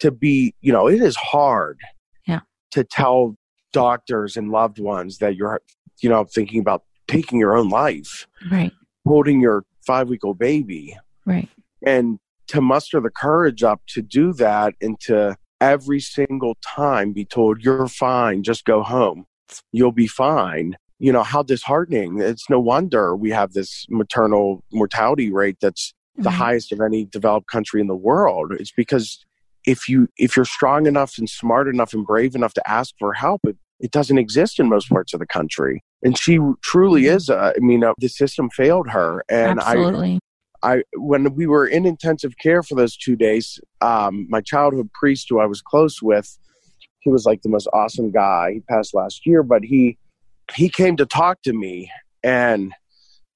to 0.00 0.10
be 0.10 0.54
you 0.62 0.72
know 0.72 0.88
it 0.88 1.00
is 1.02 1.16
hard 1.16 1.78
Yeah. 2.26 2.40
to 2.72 2.82
tell 2.82 3.36
doctors 3.72 4.36
and 4.36 4.50
loved 4.50 4.78
ones 4.78 5.18
that 5.18 5.36
you're 5.36 5.60
you 6.02 6.08
know 6.08 6.24
thinking 6.24 6.60
about 6.60 6.82
taking 7.08 7.38
your 7.38 7.56
own 7.56 7.68
life 7.68 8.26
Right. 8.50 8.72
holding 9.06 9.40
your 9.40 9.64
five 9.86 10.08
week 10.08 10.24
old 10.24 10.38
baby 10.38 10.96
Right. 11.26 11.48
and 11.84 12.18
to 12.48 12.60
muster 12.60 13.00
the 13.00 13.10
courage 13.10 13.62
up 13.62 13.80
to 13.88 14.02
do 14.02 14.32
that 14.34 14.74
and 14.80 14.98
to 15.00 15.36
every 15.60 16.00
single 16.00 16.56
time 16.64 17.12
be 17.12 17.24
told, 17.24 17.62
you're 17.62 17.86
fine, 17.88 18.42
just 18.42 18.64
go 18.64 18.82
home, 18.82 19.26
you'll 19.70 19.92
be 19.92 20.06
fine. 20.08 20.76
You 20.98 21.12
know, 21.12 21.22
how 21.22 21.42
disheartening. 21.42 22.20
It's 22.20 22.48
no 22.50 22.60
wonder 22.60 23.16
we 23.16 23.30
have 23.30 23.52
this 23.54 23.86
maternal 23.88 24.62
mortality 24.72 25.32
rate 25.32 25.56
that's 25.60 25.94
the 26.16 26.30
highest 26.30 26.72
of 26.72 26.80
any 26.80 27.04
developed 27.06 27.48
country 27.48 27.80
in 27.80 27.86
the 27.88 27.96
world. 27.96 28.52
It's 28.52 28.70
because 28.72 29.24
if 29.66 29.88
you 29.88 30.08
if 30.18 30.36
you're 30.36 30.44
strong 30.44 30.86
enough 30.86 31.16
and 31.18 31.28
smart 31.28 31.68
enough 31.68 31.92
and 31.94 32.06
brave 32.06 32.34
enough 32.34 32.54
to 32.54 32.70
ask 32.70 32.94
for 32.98 33.12
help, 33.14 33.40
it, 33.44 33.56
it 33.82 33.90
doesn't 33.90 34.16
exist 34.16 34.58
in 34.58 34.68
most 34.68 34.88
parts 34.88 35.12
of 35.12 35.20
the 35.20 35.26
country. 35.26 35.82
And 36.02 36.16
she 36.16 36.38
truly 36.62 37.06
is. 37.06 37.28
A, 37.28 37.52
I 37.56 37.58
mean, 37.58 37.84
uh, 37.84 37.92
the 37.98 38.08
system 38.08 38.48
failed 38.48 38.88
her, 38.88 39.22
and 39.28 39.60
I 39.60 39.76
Absolutely. 39.76 40.20
I 40.62 40.82
when 40.96 41.34
we 41.34 41.46
were 41.46 41.66
in 41.66 41.84
intensive 41.84 42.32
care 42.40 42.62
for 42.62 42.76
those 42.76 42.96
two 42.96 43.16
days, 43.16 43.60
um, 43.80 44.26
my 44.30 44.40
childhood 44.40 44.90
priest 44.94 45.26
who 45.28 45.40
I 45.40 45.46
was 45.46 45.60
close 45.60 46.00
with, 46.00 46.38
he 47.00 47.10
was 47.10 47.26
like 47.26 47.42
the 47.42 47.48
most 47.48 47.68
awesome 47.72 48.10
guy. 48.10 48.52
He 48.54 48.60
passed 48.60 48.94
last 48.94 49.26
year, 49.26 49.42
but 49.42 49.64
he 49.64 49.98
he 50.54 50.68
came 50.68 50.96
to 50.96 51.06
talk 51.06 51.42
to 51.42 51.52
me 51.52 51.90
and 52.22 52.72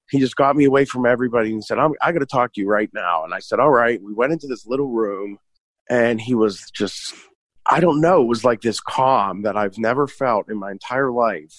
he 0.09 0.19
just 0.19 0.35
got 0.35 0.55
me 0.55 0.65
away 0.65 0.85
from 0.85 1.05
everybody 1.05 1.51
and 1.51 1.63
said, 1.63 1.79
I'm, 1.79 1.93
I 2.01 2.11
got 2.11 2.19
to 2.19 2.25
talk 2.25 2.53
to 2.53 2.61
you 2.61 2.69
right 2.69 2.89
now. 2.93 3.23
And 3.23 3.33
I 3.33 3.39
said, 3.39 3.59
all 3.59 3.69
right. 3.69 4.01
We 4.01 4.13
went 4.13 4.31
into 4.31 4.47
this 4.47 4.65
little 4.65 4.87
room 4.87 5.37
and 5.89 6.21
he 6.21 6.33
was 6.33 6.63
just, 6.73 7.13
I 7.69 7.79
don't 7.79 7.99
know, 7.99 8.21
it 8.21 8.27
was 8.27 8.45
like 8.45 8.61
this 8.61 8.79
calm 8.79 9.41
that 9.41 9.57
I've 9.57 9.77
never 9.77 10.07
felt 10.07 10.49
in 10.49 10.57
my 10.57 10.71
entire 10.71 11.11
life. 11.11 11.53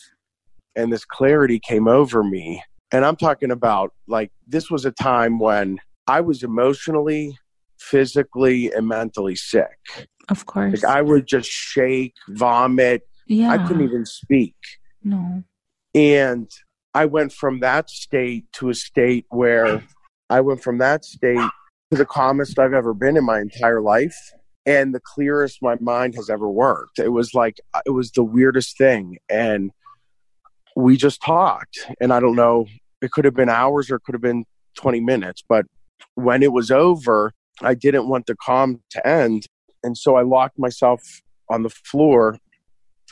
And 0.74 0.92
this 0.92 1.04
clarity 1.04 1.58
came 1.58 1.88
over 1.88 2.22
me. 2.22 2.62
And 2.90 3.04
I'm 3.04 3.16
talking 3.16 3.50
about 3.50 3.92
like 4.06 4.30
this 4.46 4.70
was 4.70 4.84
a 4.84 4.90
time 4.90 5.38
when 5.38 5.78
I 6.06 6.20
was 6.20 6.42
emotionally, 6.42 7.38
physically, 7.78 8.72
and 8.72 8.88
mentally 8.88 9.36
sick. 9.36 10.08
Of 10.30 10.46
course. 10.46 10.82
Like 10.82 10.90
I 10.90 11.02
would 11.02 11.26
just 11.26 11.50
shake, 11.50 12.14
vomit. 12.28 13.02
yeah. 13.26 13.50
I 13.50 13.58
couldn't 13.58 13.84
even 13.84 14.06
speak. 14.06 14.56
No. 15.04 15.42
And 15.94 16.50
I 16.94 17.04
went 17.04 17.32
from 17.32 17.60
that 17.60 17.90
state 17.90 18.46
to 18.54 18.70
a 18.70 18.74
state 18.74 19.26
where 19.28 19.82
I 20.30 20.40
went 20.40 20.62
from 20.62 20.78
that 20.78 21.04
state 21.04 21.50
to 21.90 21.98
the 21.98 22.06
calmest 22.06 22.58
I've 22.58 22.72
ever 22.72 22.94
been 22.94 23.16
in 23.16 23.24
my 23.24 23.40
entire 23.40 23.80
life 23.80 24.16
and 24.68 24.94
the 24.94 25.00
clearest 25.00 25.62
my 25.62 25.76
mind 25.80 26.14
has 26.14 26.28
ever 26.28 26.48
worked. 26.48 26.98
It 26.98 27.08
was 27.08 27.32
like, 27.32 27.58
it 27.86 27.90
was 27.90 28.10
the 28.10 28.22
weirdest 28.22 28.76
thing. 28.76 29.16
And 29.30 29.70
we 30.76 30.98
just 30.98 31.22
talked. 31.22 31.78
And 32.00 32.12
I 32.12 32.20
don't 32.20 32.36
know, 32.36 32.66
it 33.00 33.10
could 33.10 33.24
have 33.24 33.34
been 33.34 33.48
hours 33.48 33.90
or 33.90 33.96
it 33.96 34.02
could 34.04 34.14
have 34.14 34.20
been 34.20 34.44
20 34.76 35.00
minutes. 35.00 35.42
But 35.48 35.64
when 36.16 36.42
it 36.42 36.52
was 36.52 36.70
over, 36.70 37.32
I 37.62 37.74
didn't 37.74 38.08
want 38.08 38.26
the 38.26 38.36
calm 38.36 38.82
to 38.90 39.06
end. 39.06 39.46
And 39.82 39.96
so 39.96 40.16
I 40.16 40.22
locked 40.22 40.58
myself 40.58 41.02
on 41.48 41.62
the 41.62 41.70
floor 41.70 42.36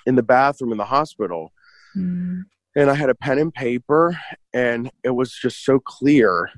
in 0.05 0.15
the 0.15 0.23
bathroom 0.23 0.73
in 0.73 0.79
the 0.79 0.85
hospital 0.85 1.53
Mm. 1.97 2.43
and 2.77 2.91
I 2.91 2.95
had 2.95 3.09
a 3.09 3.15
pen 3.15 3.39
and 3.39 3.55
paper, 3.55 4.19
and 4.53 4.91
it 5.03 5.15
was 5.15 5.33
just 5.33 5.65
so 5.65 5.79
clear 5.79 6.51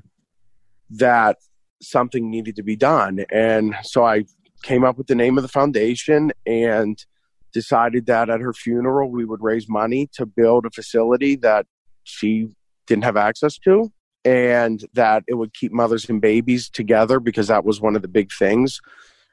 that 0.89 1.37
something 1.81 2.29
needed 2.29 2.57
to 2.57 2.63
be 2.63 2.75
done. 2.75 3.25
And 3.31 3.73
so 3.83 4.03
I 4.05 4.25
came 4.63 4.83
up 4.83 4.97
with 4.97 5.07
the 5.07 5.15
name 5.15 5.37
of 5.37 5.41
the 5.41 5.47
foundation 5.47 6.31
and 6.45 7.05
decided 7.53 8.05
that 8.05 8.29
at 8.29 8.41
her 8.41 8.53
funeral 8.53 9.09
we 9.09 9.25
would 9.25 9.41
raise 9.41 9.67
money 9.67 10.07
to 10.13 10.25
build 10.25 10.65
a 10.65 10.69
facility 10.69 11.35
that 11.35 11.65
she 12.03 12.47
didn't 12.85 13.03
have 13.03 13.17
access 13.17 13.57
to 13.57 13.91
and 14.25 14.85
that 14.93 15.23
it 15.27 15.35
would 15.35 15.53
keep 15.53 15.71
mothers 15.71 16.09
and 16.09 16.21
babies 16.21 16.69
together 16.69 17.19
because 17.19 17.47
that 17.47 17.63
was 17.65 17.79
one 17.81 17.95
of 17.95 18.01
the 18.01 18.07
big 18.07 18.29
things. 18.37 18.79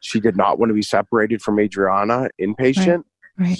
She 0.00 0.20
did 0.20 0.36
not 0.36 0.58
want 0.58 0.70
to 0.70 0.74
be 0.74 0.82
separated 0.82 1.42
from 1.42 1.58
Adriana 1.58 2.28
inpatient 2.40 3.02
Right. 3.38 3.58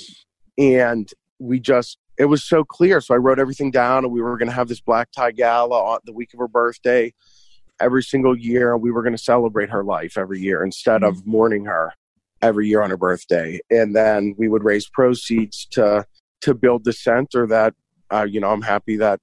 and 0.57 1.11
we 1.39 1.61
just 1.61 1.99
it 2.19 2.27
was 2.27 2.43
so 2.43 2.65
clear 2.65 2.99
so 3.03 3.13
i 3.15 3.19
wrote 3.19 3.39
everything 3.39 3.71
down 3.71 4.05
and 4.05 4.13
we 4.13 4.23
were 4.23 4.39
going 4.39 4.49
to 4.49 4.55
have 4.55 4.69
this 4.69 4.81
black 4.81 5.11
tie 5.13 5.31
gala 5.33 5.79
on 5.83 5.99
the 6.05 6.15
week 6.15 6.33
of 6.33 6.39
her 6.39 6.49
birthday 6.49 7.13
every 7.81 8.03
single 8.03 8.37
year 8.37 8.77
we 8.77 8.91
were 8.91 9.03
going 9.03 9.17
to 9.17 9.23
celebrate 9.23 9.71
her 9.71 9.85
life 9.85 10.17
every 10.17 10.41
year 10.41 10.65
instead 10.65 11.03
of 11.03 11.27
mourning 11.27 11.65
her 11.65 11.93
every 12.43 12.69
year 12.69 12.83
on 12.83 12.91
her 12.91 12.97
birthday. 12.97 13.59
And 13.71 13.95
then 13.95 14.35
we 14.39 14.49
would 14.49 14.65
raise 14.65 14.89
proceeds 14.89 15.67
to 15.73 16.05
to 16.43 16.55
build 16.55 16.85
the 16.85 16.93
center 16.93 17.47
that 17.47 17.75
uh, 18.13 18.27
you 18.29 18.39
know 18.39 18.51
i'm 18.51 18.63
happy 18.63 18.97
that 18.97 19.21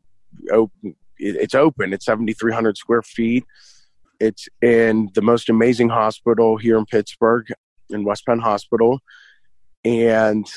open, 0.51 0.95
it's 1.18 1.56
open. 1.56 1.93
It's 1.93 2.06
7300 2.06 2.78
square 2.78 3.01
feet. 3.01 3.45
It's 4.20 4.47
in 4.62 5.10
the 5.14 5.22
most 5.22 5.49
amazing 5.49 5.89
hospital 5.89 6.58
here 6.58 6.78
in 6.78 6.86
pittsburgh 6.86 7.47
in 7.89 8.04
west 8.04 8.26
penn 8.26 8.39
hospital. 8.39 8.99
And 9.84 10.47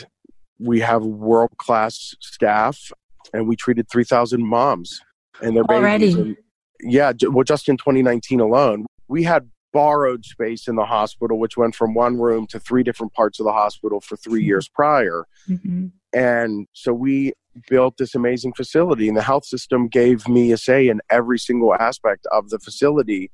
we 0.59 0.81
have 0.81 1.03
world 1.03 1.51
class 1.59 2.15
staff 2.21 2.93
and 3.33 3.49
we 3.49 3.57
treated 3.57 3.89
3000 3.91 4.45
moms 4.45 5.01
and 5.43 5.57
their 5.57 5.65
Already? 5.65 6.15
babies 6.15 6.15
and, 6.17 6.37
yeah 6.81 7.13
well 7.29 7.45
just 7.45 7.69
in 7.69 7.77
2019 7.77 8.41
alone 8.41 8.87
we 9.09 9.23
had 9.23 9.49
borrowed 9.73 10.25
space 10.25 10.69
in 10.69 10.77
the 10.77 10.85
hospital 10.85 11.39
which 11.39 11.57
went 11.57 11.75
from 11.75 11.93
one 11.95 12.19
room 12.19 12.47
to 12.47 12.59
three 12.59 12.83
different 12.83 13.13
parts 13.13 13.39
of 13.39 13.45
the 13.45 13.53
hospital 13.53 14.01
for 14.01 14.17
three 14.17 14.43
years 14.43 14.69
prior. 14.69 15.27
Hmm 15.47 15.89
and 16.17 16.67
so 16.73 16.95
we 16.95 17.35
built 17.69 17.99
this 17.99 18.15
amazing 18.15 18.55
facility 18.55 19.07
and 19.07 19.17
the 19.17 19.23
health 19.23 19.45
system 19.45 19.87
gave 19.87 20.27
me 20.27 20.51
a 20.51 20.57
say 20.57 20.89
in 20.89 21.01
every 21.11 21.39
single 21.39 21.75
aspect 21.75 22.27
of 22.33 22.49
the 22.49 22.59
facility 22.59 23.31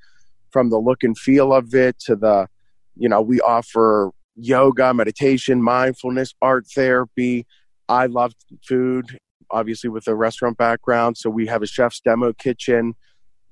from 0.51 0.69
the 0.69 0.79
look 0.79 1.05
and 1.05 1.17
feel 1.17 1.53
of 1.53 1.73
it 1.75 1.99
to 2.01 2.17
the 2.17 2.49
you 2.97 3.09
know 3.09 3.23
we 3.23 3.41
offer 3.41 4.11
yoga 4.35 4.93
meditation 4.93 5.63
mindfulness 5.63 6.35
art 6.43 6.67
therapy. 6.75 7.47
I 7.89 8.07
love 8.07 8.33
food 8.67 9.19
obviously 9.51 9.89
with 9.89 10.09
a 10.09 10.15
restaurant 10.15 10.57
background 10.57 11.17
so 11.17 11.31
we 11.31 11.47
have 11.47 11.63
a 11.63 11.67
chef's 11.67 12.01
demo 12.01 12.33
kitchen 12.33 12.95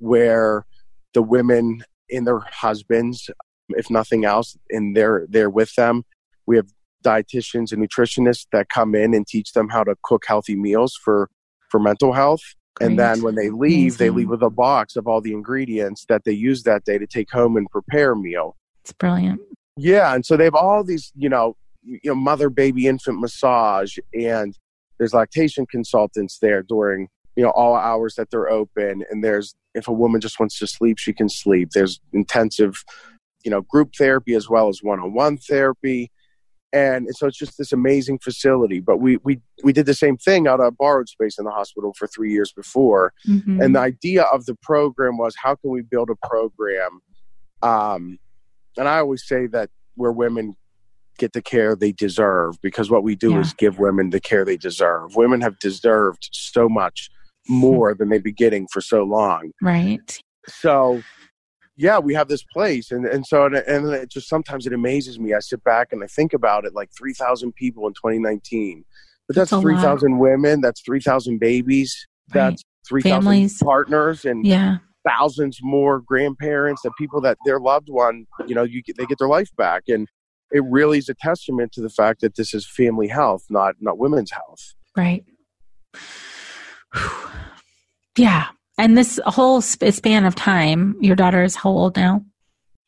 where 0.01 0.66
the 1.14 1.22
women 1.22 1.84
and 2.11 2.26
their 2.26 2.40
husbands 2.40 3.30
if 3.70 3.90
nothing 3.90 4.24
else 4.24 4.57
and 4.70 4.96
they're 4.96 5.26
they're 5.28 5.51
with 5.51 5.74
them. 5.76 6.05
We 6.46 6.57
have 6.57 6.66
dietitians 7.05 7.72
and 7.72 7.86
nutritionists 7.86 8.46
that 8.53 8.68
come 8.68 8.94
in 8.94 9.14
and 9.14 9.26
teach 9.26 9.53
them 9.53 9.68
how 9.68 9.84
to 9.84 9.96
cook 10.03 10.24
healthy 10.26 10.57
meals 10.57 10.98
for 11.03 11.30
for 11.68 11.78
mental 11.80 12.12
health. 12.12 12.42
And 12.80 12.98
then 12.98 13.22
when 13.22 13.34
they 13.34 13.51
leave 13.51 13.98
they 13.98 14.11
leave 14.11 14.28
with 14.30 14.42
a 14.42 14.51
box 14.51 14.96
of 14.96 15.07
all 15.07 15.20
the 15.20 15.32
ingredients 15.32 16.07
that 16.09 16.24
they 16.24 16.32
use 16.32 16.62
that 16.64 16.84
day 16.84 16.98
to 16.98 17.07
take 17.07 17.30
home 17.30 17.57
and 17.57 17.68
prepare 17.70 18.12
a 18.12 18.16
meal. 18.16 18.57
It's 18.82 18.92
brilliant. 18.92 19.40
yeah 19.76 20.14
and 20.14 20.24
so 20.24 20.36
they 20.36 20.44
have 20.44 20.55
all 20.55 20.82
these 20.82 21.12
you 21.14 21.28
know 21.28 21.57
you 21.82 22.01
know 22.05 22.14
mother 22.14 22.48
baby 22.51 22.86
infant 22.86 23.20
massage 23.20 23.98
and 24.14 24.57
there's 24.98 25.14
lactation 25.14 25.66
consultants 25.66 26.38
there 26.38 26.62
during 26.62 27.09
you 27.41 27.47
know 27.47 27.53
all 27.53 27.74
hours 27.74 28.16
that 28.16 28.28
they're 28.30 28.51
open. 28.51 29.03
And 29.11 29.24
there's 29.24 29.55
if 29.74 29.88
a 29.88 29.93
woman 29.93 30.20
just 30.20 30.38
wants 30.38 30.59
to 30.59 30.66
sleep 30.66 30.99
she 30.99 31.14
can 31.14 31.30
sleep. 31.30 31.70
There's 31.70 31.99
intensive 32.12 32.84
you 33.45 33.51
know 33.51 33.62
group 33.62 33.91
therapy 33.97 34.34
as 34.34 34.47
well 34.51 34.68
as 34.68 34.80
one-on-one 34.82 35.38
therapy. 35.38 36.11
And 36.72 37.09
so 37.16 37.26
it's 37.26 37.38
just 37.38 37.57
this 37.57 37.72
amazing 37.72 38.18
facility. 38.18 38.80
But 38.80 38.99
we 38.99 39.16
we 39.24 39.41
we 39.64 39.72
did 39.72 39.86
the 39.86 39.95
same 39.95 40.18
thing 40.18 40.47
out 40.47 40.61
of 40.61 40.76
borrowed 40.76 41.09
space 41.09 41.38
in 41.38 41.47
the 41.47 41.51
hospital 41.51 41.95
for 41.99 42.07
three 42.07 42.30
years 42.36 42.53
before. 42.53 43.14
Mhm. 43.26 43.64
and 43.64 43.74
the 43.74 43.80
idea 43.80 44.24
of 44.24 44.45
the 44.45 44.57
program 44.62 45.16
was 45.16 45.34
how 45.43 45.55
can 45.57 45.70
we 45.70 45.80
build 45.80 46.11
a 46.11 46.18
program 46.28 47.01
um, 47.62 48.18
and 48.78 48.86
i 48.88 48.99
always 48.99 49.26
say 49.26 49.47
that 49.47 49.68
where 49.97 50.12
women 50.12 50.55
get 51.18 51.32
the 51.34 51.43
care 51.43 51.76
they 51.76 51.93
deserve 51.93 52.53
because 52.62 52.88
what 52.91 53.03
we 53.03 53.14
do 53.14 53.30
Yeah. 53.32 53.41
is 53.41 53.53
give 53.53 53.78
women 53.78 54.09
the 54.11 54.20
care 54.20 54.45
they 54.45 54.57
deserve. 54.57 55.16
Women 55.16 55.41
have 55.43 55.59
deserved 55.59 56.30
so 56.32 56.66
much 56.68 57.11
more 57.51 57.94
than 57.98 58.09
they've 58.09 58.22
been 58.22 58.34
getting 58.34 58.66
for 58.72 58.80
so 58.80 59.03
long 59.03 59.51
right. 59.61 60.18
so 60.48 61.03
yeah 61.76 61.98
we 61.98 62.14
have 62.14 62.28
this 62.28 62.44
place 62.53 62.90
and, 62.90 63.07
and 63.07 63.26
so 63.26 63.44
and, 63.46 63.57
and 63.57 63.88
it 63.92 64.11
just 64.11 64.28
sometimes 64.28 64.66
it 64.66 64.72
amazes 64.72 65.18
me 65.18 65.34
i 65.34 65.38
sit 65.40 65.62
back 65.64 65.88
and 65.92 66.03
i 66.03 66.07
think 66.07 66.32
about 66.32 66.64
it 66.64 66.74
like 66.74 66.90
3000 66.96 67.53
people 67.55 67.86
in 67.86 67.92
2019 67.94 68.84
but 69.28 69.36
that's, 69.36 69.51
That's 69.51 69.62
a 69.62 69.66
3000 69.66 70.18
women 70.18 70.61
that's 70.61 70.80
3000 70.82 71.38
babies 71.38 72.07
Right. 72.34 72.51
that's 72.51 72.62
3000 72.88 73.22
Families. 73.24 73.59
partners 73.62 74.24
and 74.24 74.46
Yeah. 74.46 74.78
thousands 75.09 75.59
more 75.62 76.01
grandparents 76.01 76.84
and 76.84 76.92
people 76.98 77.20
that 77.22 77.38
their 77.44 77.59
loved 77.59 77.88
one 77.88 78.26
you 78.46 78.55
know 78.55 78.62
you 78.62 78.82
get, 78.82 78.96
they 78.96 79.07
get 79.07 79.18
their 79.18 79.28
life 79.28 79.48
back 79.57 79.84
and 79.88 80.07
it 80.53 80.62
really 80.68 80.98
is 80.98 81.09
a 81.09 81.14
testament 81.14 81.72
to 81.72 81.80
the 81.80 81.88
fact 81.88 82.20
that 82.20 82.34
this 82.36 82.53
is 82.55 82.68
family 82.68 83.09
health 83.09 83.44
not 83.51 83.74
not 83.80 83.98
women's 83.98 84.30
health 84.30 84.74
Right. 84.96 85.24
Yeah. 88.16 88.49
And 88.78 88.97
this 88.97 89.20
whole 89.26 89.61
sp- 89.61 89.93
span 89.93 90.24
of 90.24 90.34
time, 90.34 90.97
your 91.01 91.16
daughter 91.16 91.43
is 91.43 91.55
how 91.55 91.70
old 91.70 91.97
now? 91.97 92.24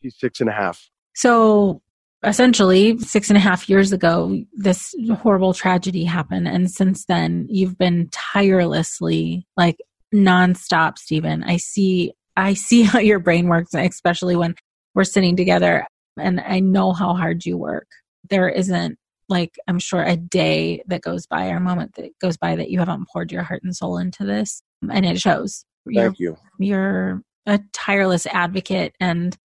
she's 0.03 0.19
six 0.19 0.41
and 0.41 0.51
a 0.51 0.53
half 0.53 0.89
So 1.15 1.81
essentially, 2.25 2.99
six 2.99 3.31
and 3.31 3.37
a 3.37 3.41
half 3.41 3.69
years 3.69 3.93
ago, 3.93 4.43
this 4.53 4.95
horrible 5.19 5.55
tragedy 5.55 6.05
happened. 6.05 6.49
And 6.49 6.71
since 6.71 7.05
then, 7.07 7.47
you've 7.49 7.79
been 7.79 8.09
tirelessly, 8.11 9.47
like 9.57 9.77
nonstop, 10.15 10.99
Stephen. 10.99 11.43
I 11.45 11.57
see. 11.57 12.13
I 12.37 12.55
see 12.55 12.83
how 12.83 12.99
your 12.99 13.19
brain 13.19 13.49
works, 13.49 13.75
especially 13.75 14.37
when 14.37 14.55
we're 14.95 15.05
sitting 15.05 15.37
together 15.37 15.87
and 16.19 16.41
I 16.41 16.61
know 16.61 16.93
how 16.93 17.15
hard 17.15 17.45
you 17.45 17.57
work. 17.57 17.89
There 18.29 18.49
isn't 18.49 18.99
like 19.33 19.59
I'm 19.67 19.79
sure 19.79 20.03
a 20.03 20.17
day 20.17 20.83
that 20.87 21.01
goes 21.01 21.27
by 21.27 21.49
or 21.49 21.57
a 21.57 21.61
moment 21.61 21.95
that 21.95 22.11
goes 22.21 22.37
by 22.37 22.55
that 22.55 22.71
you 22.71 22.79
haven't 22.79 23.09
poured 23.09 23.33
your 23.33 23.43
heart 23.43 23.63
and 23.65 23.75
soul 23.75 23.97
into 23.97 24.25
this 24.25 24.63
and 24.89 25.07
it 25.07 25.19
shows. 25.21 25.65
Thank 25.87 26.19
you're, 26.19 26.35
you. 26.35 26.37
You're 26.59 27.23
a 27.47 27.59
tireless 27.73 28.27
advocate 28.27 28.95
and 29.01 29.37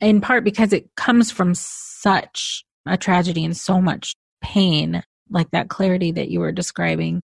in 0.00 0.20
part 0.20 0.44
because 0.44 0.72
it 0.72 0.88
comes 0.96 1.30
from 1.30 1.54
such 1.54 2.64
a 2.86 2.96
tragedy 2.96 3.44
and 3.44 3.56
so 3.56 3.80
much 3.80 4.14
pain 4.40 5.02
like 5.28 5.50
that 5.50 5.68
clarity 5.68 6.12
that 6.12 6.30
you 6.30 6.40
were 6.40 6.52
describing 6.52 7.20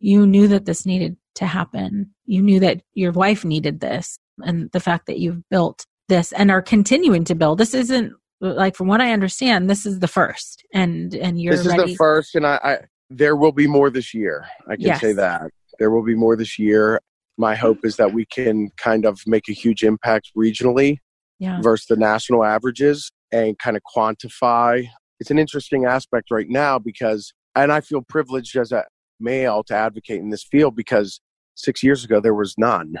you 0.00 0.26
knew 0.26 0.46
that 0.48 0.66
this 0.66 0.84
needed 0.84 1.16
to 1.34 1.46
happen 1.46 2.10
you 2.26 2.42
knew 2.42 2.60
that 2.60 2.82
your 2.92 3.12
wife 3.12 3.44
needed 3.44 3.80
this 3.80 4.18
and 4.44 4.70
the 4.72 4.80
fact 4.80 5.06
that 5.06 5.18
you've 5.18 5.48
built 5.48 5.86
this 6.08 6.32
and 6.32 6.50
are 6.50 6.60
continuing 6.60 7.24
to 7.24 7.34
build 7.34 7.56
this 7.56 7.72
isn't 7.72 8.12
like 8.40 8.76
from 8.76 8.86
what 8.88 9.00
i 9.00 9.12
understand 9.12 9.68
this 9.68 9.84
is 9.86 9.98
the 10.00 10.08
first 10.08 10.64
and 10.72 11.14
and 11.14 11.40
you're 11.40 11.56
this 11.56 11.66
is 11.66 11.76
ready. 11.76 11.92
the 11.92 11.96
first 11.96 12.34
and 12.34 12.46
I, 12.46 12.60
I 12.62 12.78
there 13.10 13.36
will 13.36 13.52
be 13.52 13.66
more 13.66 13.90
this 13.90 14.14
year 14.14 14.46
i 14.68 14.76
can 14.76 14.86
Yes. 14.86 15.00
say 15.00 15.12
that 15.12 15.42
there 15.78 15.90
will 15.90 16.04
be 16.04 16.14
more 16.14 16.36
this 16.36 16.58
year 16.58 17.00
my 17.36 17.54
hope 17.54 17.78
is 17.84 17.96
that 17.96 18.12
we 18.12 18.26
can 18.26 18.70
kind 18.76 19.04
of 19.04 19.20
make 19.26 19.48
a 19.48 19.52
huge 19.52 19.82
impact 19.82 20.30
regionally 20.36 20.98
yeah 21.38 21.60
versus 21.62 21.86
the 21.86 21.96
national 21.96 22.44
averages 22.44 23.10
and 23.32 23.58
kind 23.58 23.76
of 23.76 23.82
quantify. 23.94 24.86
It's 25.20 25.30
an 25.30 25.38
interesting 25.38 25.84
aspect 25.84 26.30
right 26.30 26.48
now 26.48 26.78
because, 26.78 27.32
and 27.54 27.72
I 27.72 27.80
feel 27.80 28.02
privileged 28.02 28.56
as 28.56 28.72
a 28.72 28.84
male 29.20 29.62
to 29.64 29.74
advocate 29.74 30.20
in 30.20 30.30
this 30.30 30.44
field 30.44 30.76
because 30.76 31.20
six 31.54 31.82
years 31.82 32.04
ago 32.04 32.20
there 32.20 32.34
was 32.34 32.54
none. 32.56 32.94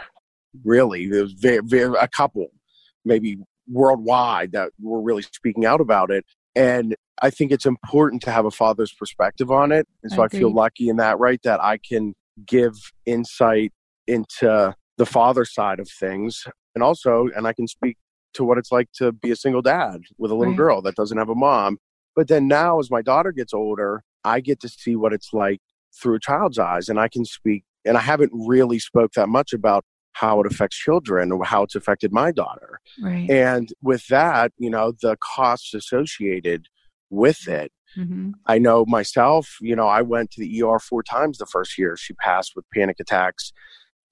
Really, 0.64 1.08
there 1.08 1.22
was 1.22 1.32
very, 1.34 1.60
very, 1.64 1.94
a 2.00 2.08
couple, 2.08 2.48
maybe 3.04 3.38
worldwide, 3.70 4.52
that 4.52 4.70
were 4.80 5.00
really 5.00 5.22
speaking 5.22 5.66
out 5.66 5.80
about 5.80 6.10
it. 6.10 6.24
And 6.54 6.96
I 7.22 7.30
think 7.30 7.52
it's 7.52 7.66
important 7.66 8.22
to 8.22 8.30
have 8.30 8.44
a 8.44 8.50
father's 8.50 8.92
perspective 8.92 9.50
on 9.50 9.72
it. 9.72 9.86
And 10.02 10.10
so 10.10 10.22
I 10.22 10.28
feel 10.28 10.52
lucky 10.52 10.88
in 10.88 10.96
that, 10.96 11.18
right? 11.18 11.40
That 11.42 11.62
I 11.62 11.78
can 11.78 12.14
give 12.46 12.74
insight 13.06 13.72
into 14.06 14.74
the 14.96 15.06
father 15.06 15.44
side 15.44 15.80
of 15.80 15.88
things. 15.88 16.46
And 16.74 16.82
also, 16.82 17.28
and 17.36 17.46
I 17.46 17.52
can 17.52 17.68
speak 17.68 17.96
to 18.34 18.44
what 18.44 18.58
it's 18.58 18.72
like 18.72 18.90
to 18.94 19.12
be 19.12 19.30
a 19.30 19.36
single 19.36 19.62
dad 19.62 20.02
with 20.18 20.30
a 20.30 20.34
little 20.34 20.52
Right. 20.52 20.58
girl 20.58 20.82
that 20.82 20.94
doesn't 20.94 21.18
have 21.18 21.28
a 21.28 21.34
mom. 21.34 21.78
But 22.14 22.28
then 22.28 22.48
now, 22.48 22.78
as 22.78 22.90
my 22.90 23.02
daughter 23.02 23.32
gets 23.32 23.54
older, 23.54 24.02
I 24.24 24.40
get 24.40 24.60
to 24.60 24.68
see 24.68 24.96
what 24.96 25.12
it's 25.12 25.32
like 25.32 25.60
through 26.00 26.16
a 26.16 26.20
child's 26.20 26.58
eyes, 26.58 26.88
and 26.88 26.98
I 26.98 27.08
can 27.08 27.24
speak. 27.24 27.64
And 27.84 27.96
I 27.96 28.00
haven't 28.00 28.32
really 28.34 28.78
spoke 28.78 29.12
that 29.12 29.28
much 29.28 29.52
about 29.52 29.84
how 30.20 30.40
it 30.40 30.46
affects 30.50 30.76
children 30.86 31.24
or 31.32 31.44
how 31.44 31.60
it's 31.64 31.74
affected 31.80 32.10
my 32.12 32.30
daughter. 32.42 32.70
right 33.02 33.30
And 33.30 33.66
with 33.90 34.04
that, 34.08 34.52
you 34.64 34.70
know, 34.74 34.86
the 35.06 35.16
costs 35.34 35.74
associated 35.74 36.60
with 37.10 37.40
it. 37.48 37.70
hmm 37.94 38.30
I 38.54 38.56
know 38.66 38.78
myself, 38.98 39.44
you 39.60 39.76
know, 39.78 39.88
I 39.98 40.02
went 40.14 40.30
to 40.32 40.40
the 40.40 40.50
ER 40.62 40.78
four 40.78 41.02
times 41.02 41.34
the 41.38 41.46
first 41.56 41.72
year. 41.80 41.92
She 42.04 42.14
passed 42.14 42.52
with 42.56 42.64
panic 42.74 42.98
attacks 43.04 43.52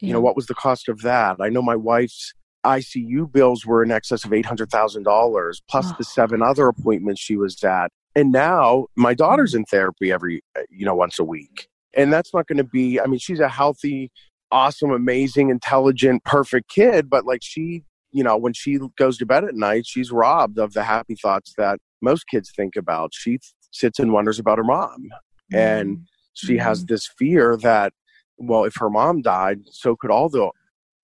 you 0.03 0.13
know 0.13 0.21
what 0.27 0.37
was 0.37 0.47
the 0.47 0.55
cost 0.67 0.89
of 0.93 0.99
that 1.11 1.35
i 1.47 1.49
know 1.55 1.63
my 1.63 1.75
wife's 1.93 2.35
icu 2.75 3.21
bills 3.37 3.61
were 3.65 3.83
in 3.83 3.91
excess 3.99 4.23
of 4.27 4.31
$800000 4.31 5.61
plus 5.71 5.87
the 5.93 5.95
Oh. 6.01 6.13
seven 6.19 6.43
other 6.43 6.69
appointments 6.69 7.21
she 7.21 7.37
was 7.37 7.63
at 7.65 7.91
and 8.15 8.31
now 8.31 8.87
my 8.97 9.15
daughter's 9.15 9.55
in 9.55 9.65
therapy 9.65 10.13
every 10.13 10.43
uh, 10.59 10.63
you 10.71 10.85
know 10.85 10.95
once 10.95 11.19
a 11.19 11.25
week 11.25 11.69
and 11.95 12.13
that's 12.13 12.33
not 12.35 12.47
going 12.47 12.59
to 12.59 12.65
be 12.81 13.01
i 13.01 13.07
mean 13.07 13.19
she's 13.19 13.41
a 13.41 13.49
healthy 13.49 14.11
awesome 14.53 14.91
amazing 14.91 15.51
intelligent 15.51 16.23
perfect 16.25 16.69
kid 16.69 17.11
but 17.11 17.25
like 17.25 17.41
she 17.43 17.83
you 18.13 18.23
know 18.23 18.37
when 18.37 18.53
she 18.53 18.79
goes 18.97 19.19
to 19.19 19.27
bed 19.27 19.45
at 19.45 19.55
night 19.55 19.85
she's 19.87 20.13
robbed 20.13 20.59
of 20.59 20.73
the 20.73 20.85
happy 20.85 21.17
thoughts 21.17 21.53
that 21.59 21.79
most 22.03 22.25
kids 22.29 22.51
think 22.55 22.77
about. 22.77 23.13
She 23.15 23.39
sits 23.71 23.99
and 23.99 24.13
wonders 24.13 24.39
about 24.39 24.59
her 24.59 24.65
mom. 24.65 25.09
And 25.53 25.97
mm-hmm. 25.97 26.03
she 26.35 26.57
has 26.59 26.81
mm-hmm. 26.81 26.93
this 26.93 27.09
fear 27.19 27.57
that 27.59 27.93
well 28.39 28.65
if 28.65 28.77
her 28.77 28.91
mom 28.91 29.23
died 29.23 29.61
so 29.71 29.97
could 29.97 30.11
all 30.11 30.29
the 30.29 30.51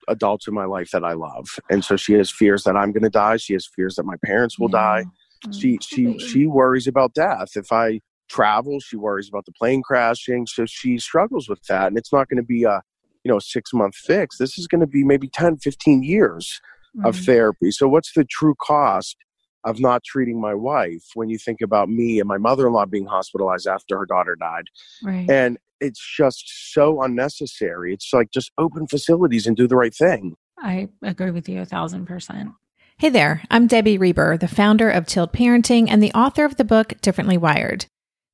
adults 0.09 0.47
in 0.47 0.53
my 0.53 0.65
life 0.65 0.91
that 0.91 1.05
i 1.05 1.13
love. 1.13 1.47
And 1.71 1.85
so 1.85 1.97
she 1.97 2.15
has 2.15 2.31
fears 2.31 2.65
that 2.65 2.77
i'm 2.77 2.93
going 2.93 3.05
to 3.05 3.11
die. 3.11 3.37
She 3.37 3.53
has 3.55 3.67
fears 3.67 3.97
that 3.97 4.05
my 4.05 4.17
parents 4.25 4.59
will 4.59 4.69
die. 4.69 5.05
She 5.53 5.79
she 5.81 6.19
she 6.19 6.47
worries 6.47 6.87
about 6.87 7.15
death. 7.15 7.51
If 7.57 7.73
i 7.73 8.01
travel 8.29 8.81
she 8.81 8.97
worries 8.97 9.29
about 9.29 9.45
the 9.45 9.53
plane 9.53 9.83
crashing. 9.83 10.47
So 10.47 10.65
she 10.67 10.99
struggles 10.99 11.49
with 11.49 11.63
that 11.69 11.89
and 11.89 11.99
it's 11.99 12.13
not 12.13 12.29
going 12.29 12.43
to 12.43 12.43
be 12.57 12.65
a 12.65 12.83
you 13.25 13.31
know 13.31 13.39
six 13.39 13.73
month 13.73 13.95
fix 13.95 14.39
this 14.39 14.59
is 14.59 14.67
going 14.67 14.81
to 14.81 14.87
be 14.87 15.05
maybe 15.05 15.29
10 15.29 15.59
15 15.59 16.03
years 16.03 16.61
of 17.05 17.17
mm-hmm. 17.17 17.25
therapy. 17.25 17.71
So 17.71 17.89
what's 17.89 18.13
the 18.13 18.25
true 18.25 18.55
cost 18.61 19.17
of 19.65 19.81
not 19.81 20.03
treating 20.05 20.41
my 20.41 20.55
wife 20.55 21.05
when 21.15 21.29
you 21.29 21.39
think 21.39 21.61
about 21.61 21.89
me 21.89 22.19
and 22.19 22.29
my 22.29 22.39
mother-in-law 22.39 22.87
being 22.87 23.07
hospitalized 23.07 23.67
after 23.67 23.99
her 23.99 24.07
daughter 24.07 24.37
died? 24.37 24.65
Right. 25.03 25.29
And 25.31 25.59
it's 25.81 26.01
just 26.17 26.73
so 26.73 27.03
unnecessary. 27.03 27.93
It's 27.93 28.13
like 28.13 28.31
just 28.31 28.53
open 28.59 28.87
facilities 28.87 29.47
and 29.47 29.57
do 29.57 29.67
the 29.67 29.77
right 29.77 29.95
thing. 29.95 30.37
I 30.59 30.89
agree 31.03 31.31
with 31.31 31.49
you 31.49 31.61
a 31.61 31.65
thousand 31.65 32.07
percent. 32.07 32.51
Hey 32.99 33.09
there, 33.09 33.43
I'm 33.51 33.67
Debbie 33.67 33.99
Reber, 33.99 34.37
the 34.37 34.47
founder 34.47 34.89
of 34.89 35.07
Tilt 35.07 35.33
Parenting 35.33 35.89
and 35.89 36.03
the 36.03 36.13
author 36.13 36.45
of 36.45 36.57
the 36.57 36.65
book 36.65 37.01
Differently 37.01 37.37
Wired. 37.37 37.87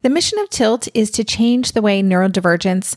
The 0.02 0.10
mission 0.10 0.38
of 0.40 0.50
Tilt 0.50 0.88
is 0.94 1.10
to 1.12 1.24
change 1.24 1.72
the 1.72 1.80
way 1.80 2.02
neurodivergence, 2.02 2.96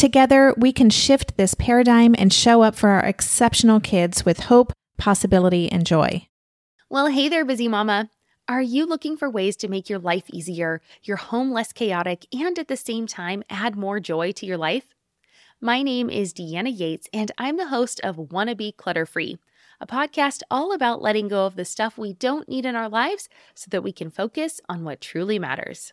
Together, 0.00 0.54
we 0.56 0.72
can 0.72 0.88
shift 0.88 1.36
this 1.36 1.52
paradigm 1.52 2.14
and 2.16 2.32
show 2.32 2.62
up 2.62 2.74
for 2.74 2.88
our 2.88 3.04
exceptional 3.04 3.80
kids 3.80 4.24
with 4.24 4.40
hope, 4.44 4.72
possibility, 4.96 5.70
and 5.70 5.84
joy. 5.84 6.26
Well, 6.88 7.08
hey 7.08 7.28
there, 7.28 7.44
busy 7.44 7.68
mama. 7.68 8.08
Are 8.48 8.62
you 8.62 8.86
looking 8.86 9.18
for 9.18 9.28
ways 9.28 9.56
to 9.56 9.68
make 9.68 9.90
your 9.90 9.98
life 9.98 10.24
easier, 10.32 10.80
your 11.02 11.18
home 11.18 11.52
less 11.52 11.74
chaotic, 11.74 12.24
and 12.32 12.58
at 12.58 12.68
the 12.68 12.78
same 12.78 13.06
time 13.06 13.42
add 13.50 13.76
more 13.76 14.00
joy 14.00 14.32
to 14.32 14.46
your 14.46 14.56
life? 14.56 14.94
My 15.60 15.82
name 15.82 16.08
is 16.08 16.32
Deanna 16.32 16.72
Yates, 16.74 17.06
and 17.12 17.30
I'm 17.36 17.58
the 17.58 17.68
host 17.68 18.00
of 18.00 18.32
Wanna 18.32 18.54
Be 18.54 18.72
Clutter 18.72 19.04
Free, 19.04 19.36
a 19.82 19.86
podcast 19.86 20.40
all 20.50 20.72
about 20.72 21.02
letting 21.02 21.28
go 21.28 21.44
of 21.44 21.56
the 21.56 21.66
stuff 21.66 21.98
we 21.98 22.14
don't 22.14 22.48
need 22.48 22.64
in 22.64 22.74
our 22.74 22.88
lives 22.88 23.28
so 23.54 23.66
that 23.68 23.82
we 23.82 23.92
can 23.92 24.10
focus 24.10 24.62
on 24.66 24.82
what 24.82 25.02
truly 25.02 25.38
matters. 25.38 25.92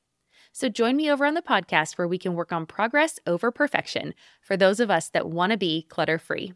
So 0.51 0.69
join 0.69 0.95
me 0.95 1.09
over 1.09 1.25
on 1.25 1.33
the 1.33 1.41
podcast 1.41 1.97
where 1.97 2.07
we 2.07 2.17
can 2.17 2.33
work 2.33 2.51
on 2.51 2.65
progress 2.65 3.19
over 3.25 3.51
perfection 3.51 4.13
for 4.41 4.57
those 4.57 4.79
of 4.79 4.91
us 4.91 5.09
that 5.09 5.29
want 5.29 5.51
to 5.51 5.57
be 5.57 5.85
clutter 5.89 6.17
free. 6.17 6.53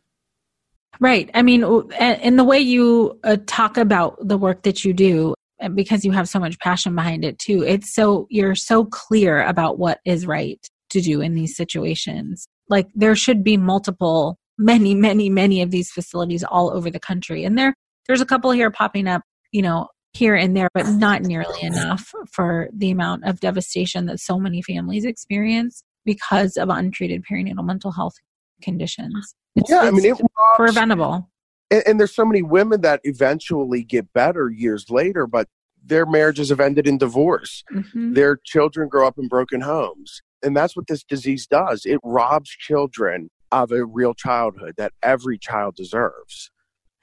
Right. 0.99 1.29
I 1.33 1.41
mean, 1.41 1.61
w- 1.61 1.89
a- 1.99 2.25
in 2.25 2.37
the 2.37 2.43
way 2.43 2.59
you 2.59 3.19
uh, 3.23 3.37
talk 3.47 3.77
about 3.77 4.17
the 4.25 4.37
work 4.37 4.63
that 4.63 4.85
you 4.85 4.93
do, 4.93 5.33
and 5.59 5.75
because 5.75 6.03
you 6.03 6.11
have 6.11 6.27
so 6.27 6.39
much 6.39 6.59
passion 6.59 6.95
behind 6.95 7.23
it 7.23 7.39
too. 7.39 7.63
It's 7.63 7.93
so 7.93 8.27
you're 8.29 8.55
so 8.55 8.85
clear 8.85 9.41
about 9.43 9.79
what 9.79 9.99
is 10.05 10.25
right 10.25 10.59
to 10.89 11.01
do 11.01 11.21
in 11.21 11.33
these 11.33 11.55
situations. 11.55 12.47
Like 12.69 12.87
there 12.95 13.15
should 13.15 13.43
be 13.43 13.57
multiple 13.57 14.37
many 14.57 14.95
many 14.95 15.29
many 15.29 15.61
of 15.61 15.71
these 15.71 15.91
facilities 15.91 16.43
all 16.43 16.71
over 16.71 16.89
the 16.89 16.99
country 16.99 17.43
and 17.43 17.57
there 17.57 17.73
there's 18.07 18.21
a 18.21 18.25
couple 18.25 18.51
here 18.51 18.71
popping 18.71 19.05
up, 19.07 19.21
you 19.51 19.61
know, 19.61 19.87
here 20.15 20.35
and 20.35 20.55
there 20.55 20.69
but 20.73 20.87
not 20.87 21.21
nearly 21.21 21.61
enough 21.61 22.13
for 22.31 22.69
the 22.73 22.91
amount 22.91 23.25
of 23.25 23.39
devastation 23.39 24.05
that 24.05 24.19
so 24.19 24.39
many 24.39 24.61
families 24.61 25.05
experience 25.05 25.83
because 26.05 26.55
of 26.57 26.69
untreated 26.69 27.23
perinatal 27.29 27.65
mental 27.65 27.91
health 27.91 28.15
conditions. 28.61 29.35
It's, 29.55 29.69
yeah, 29.69 29.81
I 29.81 29.91
mean, 29.91 30.05
it 30.05 30.21
preventable. 30.55 31.29
And, 31.71 31.83
and, 31.87 31.99
there's 31.99 32.13
so 32.13 32.25
many 32.25 32.41
women 32.41 32.81
that 32.81 33.01
eventually 33.03 33.83
get 33.83 34.13
better 34.13 34.49
years 34.49 34.89
later, 34.89 35.25
but 35.27 35.47
their 35.83 36.05
marriages 36.05 36.49
have 36.49 36.59
ended 36.59 36.87
in 36.87 36.97
divorce. 36.97 37.63
Mm-hmm. 37.73 38.13
Their 38.13 38.37
children 38.43 38.89
grow 38.89 39.07
up 39.07 39.17
in 39.17 39.27
broken 39.27 39.61
homes. 39.61 40.21
And 40.43 40.55
that's 40.55 40.75
what 40.75 40.87
this 40.87 41.03
disease 41.03 41.47
does 41.47 41.85
it 41.85 41.99
robs 42.03 42.49
children 42.49 43.29
of 43.51 43.71
a 43.71 43.85
real 43.85 44.13
childhood 44.13 44.75
that 44.77 44.91
every 45.01 45.37
child 45.37 45.75
deserves. 45.75 46.51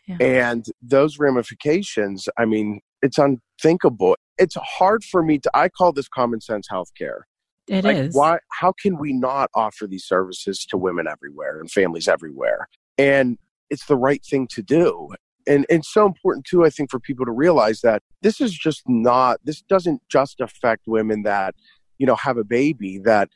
Yeah. 0.06 0.16
And 0.20 0.66
those 0.80 1.18
ramifications, 1.18 2.28
I 2.36 2.44
mean, 2.44 2.80
it's 3.03 3.18
unthinkable. 3.18 4.16
It's 4.38 4.55
hard 4.55 5.05
for 5.05 5.22
me 5.22 5.38
to, 5.40 5.50
I 5.55 5.68
call 5.68 5.92
this 5.92 6.09
common 6.09 6.40
sense 6.40 6.68
healthcare. 6.72 7.22
It 7.68 7.84
like, 7.84 7.96
is. 7.96 8.14
Why? 8.14 8.38
How 8.50 8.72
can 8.72 8.98
we 8.98 9.12
not 9.12 9.50
offer 9.55 9.86
these 9.86 10.05
services 10.05 10.66
to 10.70 10.76
women 10.76 11.07
everywhere 11.07 11.61
and 11.61 11.70
families 11.70 12.09
everywhere? 12.09 12.68
And 12.98 13.38
it's 13.70 13.86
the 13.86 13.96
right 13.96 14.24
thing 14.24 14.48
to 14.48 14.62
do. 14.62 15.11
And 15.46 15.66
it's 15.68 15.92
so 15.92 16.07
important 16.07 16.46
too, 16.46 16.64
I 16.64 16.70
think, 16.70 16.90
for 16.90 17.00
people 17.00 17.24
to 17.24 17.32
realize 17.32 17.80
that 17.80 18.03
this 18.20 18.40
is 18.40 18.53
just 18.53 18.82
not. 18.86 19.40
This 19.44 19.62
doesn't 19.62 20.03
just 20.09 20.40
affect 20.40 20.82
women 20.86 21.22
that 21.22 21.55
you 21.98 22.07
know 22.07 22.16
have 22.16 22.36
a 22.36 22.44
baby. 22.44 22.98
That 22.98 23.28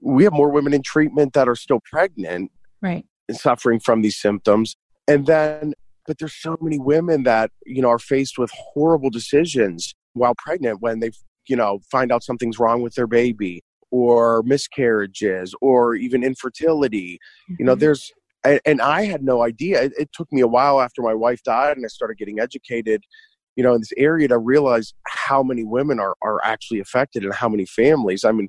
we 0.00 0.24
have 0.24 0.32
more 0.32 0.50
women 0.50 0.72
in 0.72 0.82
treatment 0.82 1.32
that 1.34 1.48
are 1.48 1.54
still 1.54 1.80
pregnant, 1.90 2.50
right, 2.80 3.04
and 3.28 3.36
suffering 3.36 3.78
from 3.78 4.02
these 4.02 4.16
symptoms. 4.16 4.76
And 5.06 5.26
then, 5.26 5.74
but 6.06 6.18
there's 6.18 6.34
so 6.34 6.56
many 6.60 6.78
women 6.78 7.22
that 7.24 7.50
you 7.64 7.82
know 7.82 7.88
are 7.88 7.98
faced 7.98 8.38
with 8.38 8.50
horrible 8.54 9.10
decisions 9.10 9.94
while 10.14 10.34
pregnant 10.36 10.80
when 10.80 11.00
they've 11.00 11.16
you 11.48 11.56
know, 11.56 11.80
find 11.90 12.12
out 12.12 12.22
something's 12.22 12.58
wrong 12.58 12.82
with 12.82 12.94
their 12.94 13.06
baby 13.06 13.62
or 13.90 14.42
miscarriages 14.44 15.54
or 15.60 15.94
even 15.94 16.24
infertility. 16.24 17.18
Mm-hmm. 17.50 17.54
You 17.58 17.66
know, 17.66 17.72
mm-hmm. 17.72 17.80
there's, 17.80 18.12
and, 18.64 18.80
I 18.80 19.04
had 19.04 19.22
no 19.22 19.42
idea. 19.42 19.82
It, 19.82 19.92
it, 19.98 20.10
took 20.12 20.32
me 20.32 20.40
a 20.40 20.48
while 20.48 20.80
after 20.80 21.02
my 21.02 21.14
wife 21.14 21.42
died 21.42 21.76
and 21.76 21.86
I 21.86 21.88
started 21.88 22.18
getting 22.18 22.40
educated, 22.40 23.04
you 23.54 23.62
know, 23.62 23.74
in 23.74 23.80
this 23.80 23.92
area 23.96 24.26
to 24.28 24.38
realize 24.38 24.94
how 25.06 25.42
many 25.42 25.62
women 25.62 26.00
are, 26.00 26.16
are 26.22 26.40
actually 26.42 26.80
affected 26.80 27.22
and 27.22 27.32
how 27.32 27.48
many 27.48 27.66
families. 27.66 28.24
I 28.24 28.32
mean, 28.32 28.48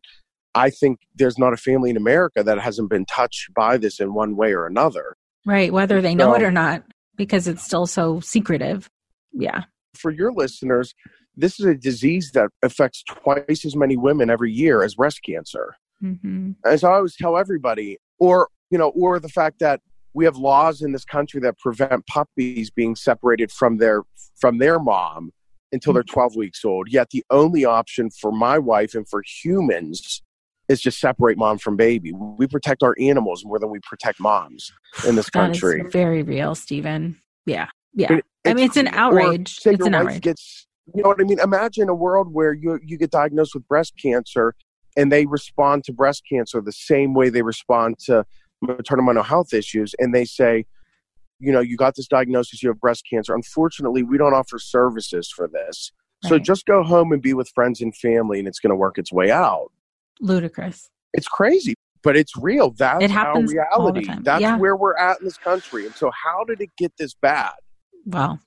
I 0.55 0.69
think 0.69 0.99
there's 1.15 1.37
not 1.37 1.53
a 1.53 1.57
family 1.57 1.89
in 1.89 1.97
America 1.97 2.43
that 2.43 2.59
hasn't 2.59 2.89
been 2.89 3.05
touched 3.05 3.53
by 3.53 3.77
this 3.77 3.99
in 3.99 4.13
one 4.13 4.35
way 4.35 4.53
or 4.53 4.65
another. 4.65 5.15
Right, 5.45 5.73
whether 5.73 6.01
they 6.01 6.15
know 6.15 6.31
so, 6.31 6.35
it 6.35 6.43
or 6.43 6.51
not, 6.51 6.83
because 7.15 7.47
it's 7.47 7.63
still 7.63 7.85
so 7.85 8.19
secretive. 8.19 8.89
Yeah. 9.31 9.63
For 9.95 10.11
your 10.11 10.31
listeners, 10.31 10.93
this 11.35 11.59
is 11.59 11.65
a 11.65 11.75
disease 11.75 12.31
that 12.33 12.49
affects 12.61 13.03
twice 13.03 13.65
as 13.65 13.75
many 13.75 13.97
women 13.97 14.29
every 14.29 14.51
year 14.51 14.83
as 14.83 14.95
breast 14.95 15.21
cancer. 15.23 15.75
Mm-hmm. 16.03 16.51
And 16.63 16.79
so 16.79 16.89
I 16.89 16.95
always 16.95 17.15
tell 17.15 17.37
everybody, 17.37 17.97
or 18.19 18.49
you 18.69 18.77
know, 18.77 18.89
or 18.89 19.19
the 19.19 19.29
fact 19.29 19.59
that 19.59 19.81
we 20.13 20.25
have 20.25 20.35
laws 20.35 20.81
in 20.81 20.91
this 20.91 21.05
country 21.05 21.39
that 21.41 21.57
prevent 21.59 22.05
puppies 22.07 22.69
being 22.69 22.95
separated 22.95 23.51
from 23.51 23.77
their 23.77 24.03
from 24.39 24.57
their 24.57 24.79
mom 24.79 25.31
until 25.71 25.93
they're 25.93 26.03
mm-hmm. 26.03 26.13
12 26.13 26.35
weeks 26.35 26.65
old. 26.65 26.87
Yet 26.89 27.09
the 27.11 27.23
only 27.29 27.65
option 27.65 28.09
for 28.09 28.31
my 28.31 28.59
wife 28.59 28.93
and 28.95 29.07
for 29.07 29.23
humans 29.43 30.21
is 30.69 30.81
just 30.81 30.99
separate 30.99 31.37
mom 31.37 31.57
from 31.57 31.75
baby. 31.75 32.11
We 32.13 32.47
protect 32.47 32.83
our 32.83 32.95
animals 32.99 33.43
more 33.45 33.59
than 33.59 33.69
we 33.69 33.79
protect 33.79 34.19
moms 34.19 34.71
in 35.07 35.15
this 35.15 35.29
country. 35.29 35.83
very 35.89 36.23
real, 36.23 36.55
Stephen. 36.55 37.19
Yeah. 37.45 37.67
Yeah. 37.93 38.13
It, 38.13 38.25
I 38.45 38.53
mean, 38.53 38.65
it's 38.65 38.77
an 38.77 38.87
outrage. 38.87 39.59
It's 39.65 39.85
an 39.85 39.93
outrage. 39.93 40.21
Gets 40.21 40.67
you 40.93 41.01
know 41.01 41.09
what 41.09 41.21
I 41.21 41.23
mean? 41.23 41.39
Imagine 41.39 41.89
a 41.89 41.95
world 41.95 42.33
where 42.33 42.53
you 42.53 42.79
you 42.83 42.97
get 42.97 43.11
diagnosed 43.11 43.53
with 43.53 43.67
breast 43.67 43.93
cancer 44.01 44.53
and 44.97 45.11
they 45.11 45.25
respond 45.25 45.83
to 45.85 45.93
breast 45.93 46.23
cancer 46.29 46.61
the 46.61 46.71
same 46.71 47.13
way 47.13 47.29
they 47.29 47.41
respond 47.41 47.99
to 48.05 48.25
maternal 48.61 49.05
mental 49.05 49.23
health 49.23 49.53
issues 49.53 49.93
and 49.99 50.13
they 50.13 50.25
say, 50.25 50.65
you 51.39 51.51
know, 51.51 51.59
you 51.59 51.77
got 51.77 51.95
this 51.95 52.07
diagnosis, 52.07 52.61
you 52.63 52.69
have 52.69 52.79
breast 52.79 53.03
cancer. 53.09 53.33
Unfortunately, 53.33 54.03
we 54.03 54.17
don't 54.17 54.33
offer 54.33 54.59
services 54.59 55.29
for 55.29 55.47
this. 55.47 55.91
Right. 56.23 56.29
So 56.29 56.39
just 56.39 56.65
go 56.65 56.83
home 56.83 57.11
and 57.11 57.21
be 57.21 57.33
with 57.33 57.49
friends 57.49 57.81
and 57.81 57.95
family 57.95 58.39
and 58.39 58.47
it's 58.47 58.59
going 58.59 58.69
to 58.69 58.75
work 58.75 58.97
its 58.97 59.11
way 59.11 59.31
out. 59.31 59.71
Ludicrous. 60.19 60.89
It's 61.13 61.27
crazy, 61.27 61.75
but 62.03 62.15
it's 62.15 62.35
real. 62.37 62.71
That's 62.71 63.03
it 63.03 63.11
happens 63.11 63.53
our 63.53 63.67
reality. 63.71 64.07
That's 64.21 64.41
yeah. 64.41 64.57
where 64.57 64.75
we're 64.75 64.97
at 64.97 65.19
in 65.19 65.25
this 65.25 65.37
country. 65.37 65.85
And 65.85 65.95
so 65.95 66.11
how 66.11 66.43
did 66.43 66.61
it 66.61 66.69
get 66.77 66.93
this 66.97 67.13
bad? 67.13 67.53
Well, 68.05 68.39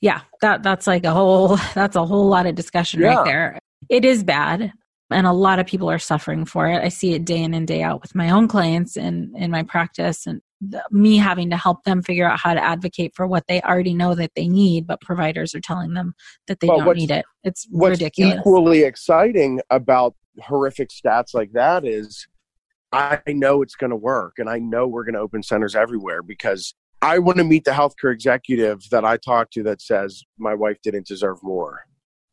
yeah, 0.00 0.22
that 0.40 0.62
that's 0.62 0.86
like 0.86 1.04
a 1.04 1.12
whole 1.12 1.56
that's 1.74 1.96
a 1.96 2.04
whole 2.04 2.28
lot 2.28 2.46
of 2.46 2.54
discussion 2.54 3.00
yeah. 3.00 3.14
right 3.14 3.24
there. 3.24 3.58
It 3.88 4.04
is 4.04 4.24
bad 4.24 4.72
and 5.10 5.26
a 5.26 5.32
lot 5.32 5.58
of 5.58 5.66
people 5.66 5.90
are 5.90 5.98
suffering 5.98 6.44
for 6.44 6.68
it. 6.68 6.82
I 6.82 6.88
see 6.88 7.14
it 7.14 7.24
day 7.24 7.42
in 7.42 7.54
and 7.54 7.66
day 7.66 7.82
out 7.82 8.02
with 8.02 8.14
my 8.14 8.30
own 8.30 8.48
clients 8.48 8.96
and 8.96 9.36
in 9.36 9.50
my 9.50 9.62
practice 9.62 10.26
and 10.26 10.40
the, 10.60 10.82
me 10.90 11.16
having 11.16 11.50
to 11.50 11.56
help 11.56 11.84
them 11.84 12.02
figure 12.02 12.28
out 12.28 12.40
how 12.40 12.54
to 12.54 12.64
advocate 12.64 13.14
for 13.14 13.26
what 13.26 13.44
they 13.46 13.60
already 13.60 13.94
know 13.94 14.14
that 14.14 14.32
they 14.34 14.48
need, 14.48 14.86
but 14.86 15.00
providers 15.00 15.54
are 15.54 15.60
telling 15.60 15.94
them 15.94 16.14
that 16.48 16.60
they 16.60 16.68
well, 16.68 16.78
don't 16.78 16.96
need 16.96 17.10
it. 17.10 17.24
It's 17.44 17.66
what's 17.70 17.92
ridiculous. 17.92 18.38
Equally 18.38 18.82
exciting 18.82 19.60
about 19.70 20.14
horrific 20.40 20.90
stats 20.90 21.34
like 21.34 21.52
that 21.52 21.84
is 21.84 22.26
I 22.92 23.20
know 23.28 23.62
it's 23.62 23.74
going 23.74 23.90
to 23.90 23.96
work 23.96 24.34
and 24.38 24.48
I 24.48 24.58
know 24.58 24.86
we're 24.86 25.04
going 25.04 25.14
to 25.14 25.20
open 25.20 25.42
centers 25.42 25.74
everywhere 25.74 26.22
because 26.22 26.74
I 27.02 27.18
want 27.18 27.38
to 27.38 27.44
meet 27.44 27.64
the 27.64 27.72
healthcare 27.72 28.12
executive 28.12 28.88
that 28.90 29.04
I 29.04 29.16
talked 29.16 29.52
to 29.54 29.62
that 29.64 29.82
says 29.82 30.22
my 30.38 30.54
wife 30.54 30.78
didn't 30.82 31.06
deserve 31.06 31.38
more 31.42 31.84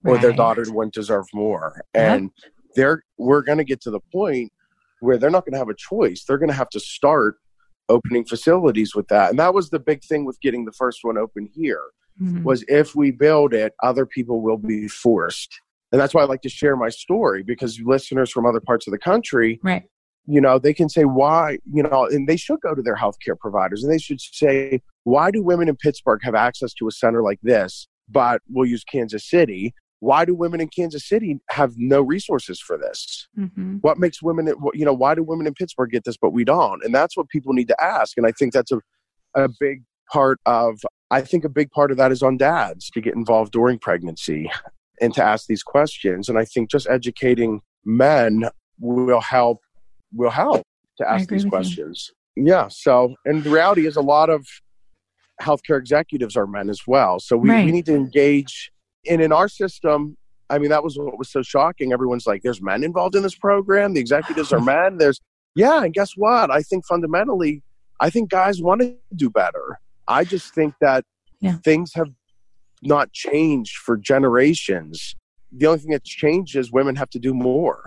or 0.05 0.17
their 0.17 0.33
daughter 0.33 0.63
wouldn't 0.67 0.93
deserve 0.93 1.25
more. 1.33 1.81
And 1.93 2.31
they're 2.75 3.03
we're 3.17 3.41
going 3.41 3.57
to 3.57 3.63
get 3.63 3.81
to 3.81 3.91
the 3.91 3.99
point 4.11 4.51
where 4.99 5.17
they're 5.17 5.29
not 5.29 5.45
going 5.45 5.53
to 5.53 5.59
have 5.59 5.69
a 5.69 5.75
choice. 5.75 6.23
They're 6.23 6.37
going 6.37 6.49
to 6.49 6.55
have 6.55 6.69
to 6.69 6.79
start 6.79 7.37
opening 7.89 8.25
facilities 8.25 8.95
with 8.95 9.07
that. 9.09 9.29
And 9.29 9.39
that 9.39 9.53
was 9.53 9.69
the 9.69 9.79
big 9.79 10.03
thing 10.03 10.25
with 10.25 10.39
getting 10.41 10.65
the 10.65 10.71
first 10.71 10.99
one 11.03 11.17
open 11.17 11.49
here 11.53 11.83
mm-hmm. 12.21 12.43
was 12.43 12.63
if 12.67 12.95
we 12.95 13.11
build 13.11 13.53
it, 13.53 13.73
other 13.83 14.05
people 14.05 14.41
will 14.41 14.57
be 14.57 14.87
forced. 14.87 15.59
And 15.93 16.01
that's 16.01 16.13
why 16.15 16.23
I 16.23 16.25
like 16.25 16.41
to 16.41 16.49
share 16.49 16.75
my 16.75 16.89
story 16.89 17.43
because 17.43 17.79
listeners 17.85 18.31
from 18.31 18.47
other 18.47 18.59
parts 18.59 18.87
of 18.87 18.91
the 18.91 18.97
country 18.97 19.59
right. 19.61 19.83
you 20.25 20.41
know 20.41 20.57
they 20.57 20.73
can 20.73 20.89
say 20.89 21.05
why 21.05 21.59
you 21.71 21.83
know 21.83 22.07
and 22.07 22.27
they 22.27 22.35
should 22.35 22.59
go 22.61 22.73
to 22.73 22.81
their 22.81 22.95
healthcare 22.95 23.37
providers 23.39 23.83
and 23.83 23.93
they 23.93 23.99
should 23.99 24.19
say 24.19 24.81
why 25.03 25.29
do 25.29 25.41
women 25.41 25.69
in 25.69 25.75
pittsburgh 25.77 26.19
have 26.23 26.35
access 26.35 26.73
to 26.73 26.87
a 26.87 26.91
center 26.91 27.21
like 27.21 27.39
this 27.43 27.87
but 28.09 28.41
we'll 28.49 28.67
use 28.67 28.83
kansas 28.83 29.29
city? 29.29 29.73
Why 29.99 30.25
do 30.25 30.35
women 30.35 30.59
in 30.59 30.67
kansas 30.67 31.07
city 31.07 31.39
have 31.51 31.73
no 31.77 32.01
resources 32.01 32.59
for 32.59 32.77
this? 32.77 33.27
Mm-hmm. 33.39 33.75
what 33.77 33.99
makes 33.99 34.21
women 34.21 34.51
you 34.73 34.83
know 34.85 34.93
why 34.93 35.13
do 35.13 35.23
women 35.23 35.45
in 35.45 35.53
pittsburgh 35.53 35.91
get 35.91 36.05
this 36.05 36.17
but 36.17 36.31
we 36.31 36.43
don't? 36.43 36.83
And 36.83 36.93
that's 36.93 37.15
what 37.15 37.29
people 37.29 37.53
need 37.53 37.67
to 37.67 37.81
ask 37.81 38.17
and 38.17 38.25
i 38.25 38.31
think 38.31 38.51
that's 38.51 38.71
a, 38.71 38.81
a 39.35 39.47
big 39.59 39.83
part 40.11 40.39
of 40.47 40.81
i 41.11 41.21
think 41.21 41.45
a 41.45 41.49
big 41.49 41.69
part 41.69 41.91
of 41.91 41.97
that 41.97 42.11
is 42.11 42.23
on 42.23 42.35
dads 42.35 42.89
to 42.89 42.99
get 42.99 43.13
involved 43.13 43.51
during 43.51 43.77
pregnancy 43.77 44.51
and 45.01 45.13
to 45.13 45.23
ask 45.23 45.47
these 45.47 45.63
questions 45.63 46.29
and 46.29 46.37
i 46.37 46.45
think 46.45 46.69
just 46.69 46.87
educating 46.89 47.61
men 47.85 48.43
will 48.79 49.21
help 49.21 49.59
will 50.13 50.29
help 50.29 50.63
to 50.97 51.09
ask 51.09 51.29
these 51.29 51.45
questions. 51.45 52.11
You. 52.35 52.47
Yeah. 52.47 52.67
So, 52.69 53.15
and 53.25 53.43
the 53.43 53.49
reality 53.49 53.87
is, 53.87 53.95
a 53.95 54.01
lot 54.01 54.29
of 54.29 54.45
healthcare 55.41 55.79
executives 55.79 56.35
are 56.37 56.47
men 56.47 56.69
as 56.69 56.81
well. 56.85 57.19
So 57.19 57.35
we, 57.37 57.49
right. 57.49 57.65
we 57.65 57.71
need 57.71 57.85
to 57.87 57.95
engage. 57.95 58.71
And 59.09 59.21
in 59.21 59.31
our 59.31 59.47
system, 59.47 60.17
I 60.49 60.59
mean, 60.59 60.69
that 60.69 60.83
was 60.83 60.97
what 60.97 61.17
was 61.17 61.31
so 61.31 61.41
shocking. 61.41 61.93
Everyone's 61.93 62.27
like, 62.27 62.41
"There's 62.43 62.61
men 62.61 62.83
involved 62.83 63.15
in 63.15 63.23
this 63.23 63.35
program. 63.35 63.93
The 63.93 63.99
executives 63.99 64.53
are 64.53 64.59
men." 64.59 64.97
There's, 64.97 65.19
yeah, 65.55 65.83
and 65.83 65.93
guess 65.93 66.11
what? 66.15 66.51
I 66.51 66.61
think 66.61 66.85
fundamentally, 66.85 67.63
I 67.99 68.09
think 68.09 68.29
guys 68.29 68.61
want 68.61 68.81
to 68.81 68.95
do 69.15 69.29
better. 69.29 69.79
I 70.07 70.23
just 70.23 70.53
think 70.53 70.75
that 70.81 71.05
yeah. 71.39 71.57
things 71.63 71.93
have 71.95 72.09
not 72.85 73.11
changed 73.11 73.77
for 73.77 73.97
generations. 73.97 75.15
The 75.51 75.67
only 75.67 75.79
thing 75.79 75.91
that's 75.91 76.09
changed 76.09 76.55
is 76.55 76.71
women 76.71 76.95
have 76.95 77.09
to 77.11 77.19
do 77.19 77.33
more. 77.33 77.83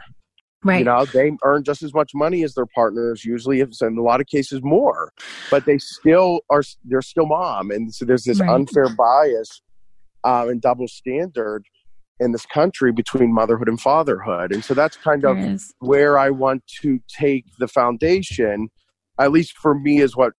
Right. 0.65 0.79
You 0.79 0.85
know, 0.85 1.05
they 1.05 1.33
earn 1.45 1.63
just 1.63 1.83
as 1.83 1.95
much 1.95 2.13
money 2.15 2.43
as 2.43 2.55
their 2.55 2.67
partners, 2.67 3.25
usually, 3.25 3.61
if 3.61 3.71
in 3.81 3.97
a 3.99 4.03
lot 4.03 4.21
of 4.21 4.27
cases 4.27 4.61
more, 4.63 5.13
but 5.51 5.65
they 5.65 5.79
still 5.79 6.41
are, 6.51 6.63
they're 6.85 7.03
still 7.03 7.27
mom. 7.27 7.71
And 7.71 7.95
so 7.95 8.05
there's 8.05 8.25
this 8.25 8.41
right. 8.41 8.51
unfair 8.51 8.89
bias 8.89 9.63
uh, 10.25 10.47
and 10.49 10.61
double 10.61 10.89
standard 10.89 11.65
in 12.19 12.33
this 12.33 12.47
country 12.47 12.93
between 12.93 13.33
motherhood 13.33 13.69
and 13.69 13.81
fatherhood. 13.81 14.53
And 14.53 14.65
so 14.65 14.75
that's 14.75 14.97
kind 14.97 15.25
of 15.25 15.37
where 15.79 16.19
I 16.19 16.31
want 16.31 16.67
to 16.81 16.99
take 17.09 17.45
the 17.59 17.69
foundation, 17.69 18.69
at 19.21 19.33
least 19.33 19.57
for 19.59 19.75
me, 19.75 20.01
is 20.01 20.17
what 20.17 20.33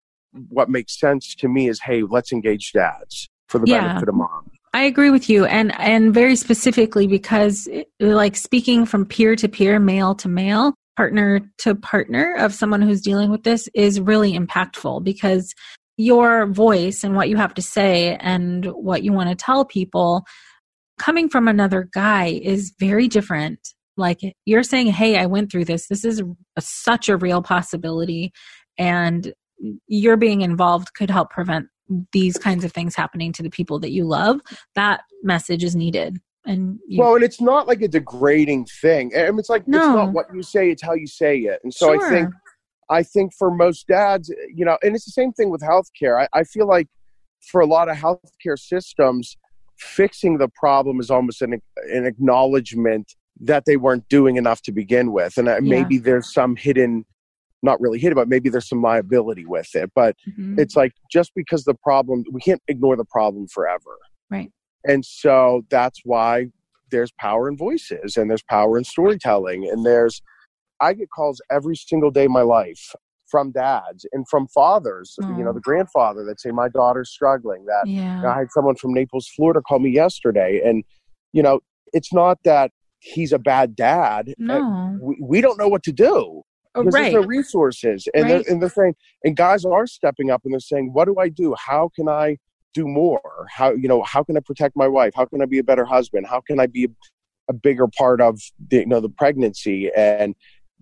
what 0.49 0.69
makes 0.69 0.99
sense 0.99 1.35
to 1.35 1.47
me 1.47 1.67
is 1.69 1.79
hey, 1.81 2.03
let's 2.03 2.31
engage 2.31 2.71
dads 2.73 3.29
for 3.47 3.59
the 3.59 3.67
yeah. 3.67 3.87
benefit 3.87 4.09
of 4.09 4.15
mom. 4.15 4.46
I 4.77 4.83
agree 4.83 5.09
with 5.09 5.27
you 5.27 5.45
and 5.45 5.73
and 5.79 6.13
very 6.13 6.35
specifically 6.35 7.07
because 7.07 7.67
like 7.99 8.35
speaking 8.35 8.85
from 8.85 9.07
peer 9.07 9.35
to 9.35 9.49
peer, 9.49 9.79
male 9.79 10.13
to 10.13 10.29
male, 10.29 10.75
partner 10.95 11.41
to 11.57 11.73
partner 11.73 12.35
of 12.37 12.53
someone 12.53 12.83
who's 12.83 13.01
dealing 13.01 13.31
with 13.31 13.41
this 13.41 13.67
is 13.73 13.99
really 13.99 14.37
impactful 14.37 15.03
because 15.03 15.55
your 15.97 16.45
voice 16.45 17.03
and 17.03 17.15
what 17.15 17.27
you 17.27 17.37
have 17.37 17.55
to 17.55 17.61
say 17.63 18.17
and 18.17 18.65
what 18.65 19.01
you 19.01 19.11
want 19.13 19.29
to 19.29 19.35
tell 19.35 19.65
people 19.65 20.23
coming 20.99 21.27
from 21.27 21.47
another 21.47 21.89
guy 21.91 22.39
is 22.43 22.71
very 22.79 23.07
different. 23.07 23.73
Like 23.97 24.19
you're 24.45 24.61
saying 24.61 24.87
hey 24.91 25.17
i 25.17 25.25
went 25.25 25.51
through 25.51 25.65
this. 25.65 25.87
This 25.87 26.05
is 26.05 26.21
a, 26.55 26.61
such 26.61 27.09
a 27.09 27.17
real 27.17 27.41
possibility 27.41 28.31
and 28.77 29.33
your 29.87 30.17
being 30.17 30.41
involved 30.41 30.93
could 30.93 31.09
help 31.09 31.31
prevent 31.31 31.65
these 32.11 32.37
kinds 32.37 32.63
of 32.63 32.71
things 32.71 32.95
happening 32.95 33.31
to 33.33 33.43
the 33.43 33.49
people 33.49 33.79
that 33.79 33.91
you 33.91 34.05
love 34.05 34.41
that 34.75 35.01
message 35.23 35.63
is 35.63 35.75
needed 35.75 36.17
and 36.45 36.79
you, 36.87 36.99
well 36.99 37.15
and 37.15 37.23
it's 37.23 37.41
not 37.41 37.67
like 37.67 37.81
a 37.81 37.87
degrading 37.87 38.65
thing 38.81 39.11
I 39.15 39.29
mean, 39.29 39.39
it's 39.39 39.49
like 39.49 39.67
no. 39.67 39.77
it's 39.77 39.87
not 39.87 40.13
what 40.13 40.25
you 40.33 40.43
say 40.43 40.71
it's 40.71 40.81
how 40.81 40.93
you 40.93 41.07
say 41.07 41.37
it 41.39 41.59
and 41.63 41.73
so 41.73 41.93
sure. 41.93 42.05
i 42.05 42.09
think 42.09 42.29
i 42.89 43.03
think 43.03 43.33
for 43.37 43.51
most 43.51 43.87
dads 43.87 44.33
you 44.53 44.65
know 44.65 44.77
and 44.81 44.95
it's 44.95 45.05
the 45.05 45.11
same 45.11 45.31
thing 45.33 45.49
with 45.49 45.61
healthcare 45.61 46.21
i, 46.21 46.39
I 46.39 46.43
feel 46.43 46.67
like 46.67 46.87
for 47.51 47.61
a 47.61 47.65
lot 47.65 47.89
of 47.89 47.97
healthcare 47.97 48.57
systems 48.57 49.37
fixing 49.77 50.39
the 50.39 50.49
problem 50.49 50.99
is 50.99 51.11
almost 51.11 51.41
an, 51.41 51.61
an 51.93 52.05
acknowledgement 52.05 53.13
that 53.39 53.63
they 53.65 53.77
weren't 53.77 54.07
doing 54.09 54.37
enough 54.37 54.61
to 54.63 54.71
begin 54.71 55.11
with 55.11 55.37
and 55.37 55.47
uh, 55.47 55.53
yeah. 55.53 55.59
maybe 55.61 55.97
there's 55.97 56.33
some 56.33 56.55
hidden 56.55 57.05
not 57.63 57.79
really 57.81 57.99
hidden 57.99 58.15
but 58.15 58.27
maybe 58.27 58.49
there's 58.49 58.67
some 58.67 58.81
liability 58.81 59.45
with 59.45 59.69
it 59.73 59.91
but 59.95 60.15
mm-hmm. 60.27 60.59
it's 60.59 60.75
like 60.75 60.93
just 61.11 61.31
because 61.35 61.63
the 61.63 61.73
problem 61.73 62.23
we 62.31 62.41
can't 62.41 62.61
ignore 62.67 62.95
the 62.95 63.05
problem 63.05 63.47
forever 63.47 63.97
right 64.29 64.51
and 64.85 65.03
so 65.03 65.63
that's 65.69 66.01
why 66.03 66.45
there's 66.91 67.11
power 67.19 67.49
in 67.49 67.57
voices 67.57 68.15
and 68.15 68.29
there's 68.29 68.43
power 68.43 68.77
in 68.77 68.83
storytelling 68.83 69.67
and 69.69 69.85
there's 69.85 70.21
i 70.79 70.93
get 70.93 71.09
calls 71.09 71.41
every 71.49 71.75
single 71.75 72.11
day 72.11 72.25
of 72.25 72.31
my 72.31 72.41
life 72.41 72.93
from 73.29 73.51
dads 73.51 74.05
and 74.13 74.25
from 74.29 74.47
fathers 74.47 75.15
you 75.37 75.43
know 75.43 75.51
the 75.51 75.59
grandfather 75.59 76.23
that 76.23 76.39
say 76.39 76.49
my 76.51 76.69
daughter's 76.69 77.09
struggling 77.09 77.65
that 77.65 77.83
yeah. 77.85 78.23
i 78.25 78.37
had 78.37 78.47
someone 78.51 78.75
from 78.75 78.93
naples 78.93 79.29
florida 79.35 79.61
call 79.67 79.79
me 79.79 79.89
yesterday 79.89 80.61
and 80.63 80.83
you 81.33 81.43
know 81.43 81.59
it's 81.93 82.13
not 82.13 82.37
that 82.43 82.71
he's 82.99 83.31
a 83.31 83.39
bad 83.39 83.75
dad. 83.75 84.33
No. 84.37 84.97
We, 85.01 85.17
we 85.21 85.41
don't 85.41 85.57
know 85.57 85.67
what 85.67 85.83
to 85.83 85.91
do. 85.91 86.43
Oh, 86.77 86.83
because 86.83 86.93
right. 86.93 87.11
there's 87.11 87.23
no 87.23 87.27
resources. 87.27 88.07
And, 88.13 88.23
right. 88.23 88.29
they're, 88.29 88.53
and 88.53 88.61
they're 88.61 88.69
saying, 88.69 88.95
and 89.23 89.35
guys 89.35 89.65
are 89.65 89.87
stepping 89.87 90.31
up 90.31 90.41
and 90.43 90.53
they're 90.53 90.59
saying, 90.59 90.93
what 90.93 91.05
do 91.05 91.15
I 91.19 91.29
do? 91.29 91.55
How 91.57 91.89
can 91.95 92.07
I 92.07 92.37
do 92.73 92.87
more? 92.87 93.47
How, 93.49 93.73
you 93.73 93.87
know, 93.87 94.03
how 94.03 94.23
can 94.23 94.37
I 94.37 94.41
protect 94.41 94.75
my 94.75 94.87
wife? 94.87 95.13
How 95.15 95.25
can 95.25 95.41
I 95.41 95.45
be 95.45 95.59
a 95.59 95.63
better 95.63 95.85
husband? 95.85 96.27
How 96.27 96.41
can 96.41 96.59
I 96.59 96.67
be 96.67 96.85
a, 97.49 97.53
bigger 97.53 97.87
part 97.87 98.19
of 98.19 98.41
the, 98.69 98.79
you 98.79 98.85
know, 98.85 98.99
the 98.99 99.07
pregnancy 99.07 99.89
and 99.95 100.35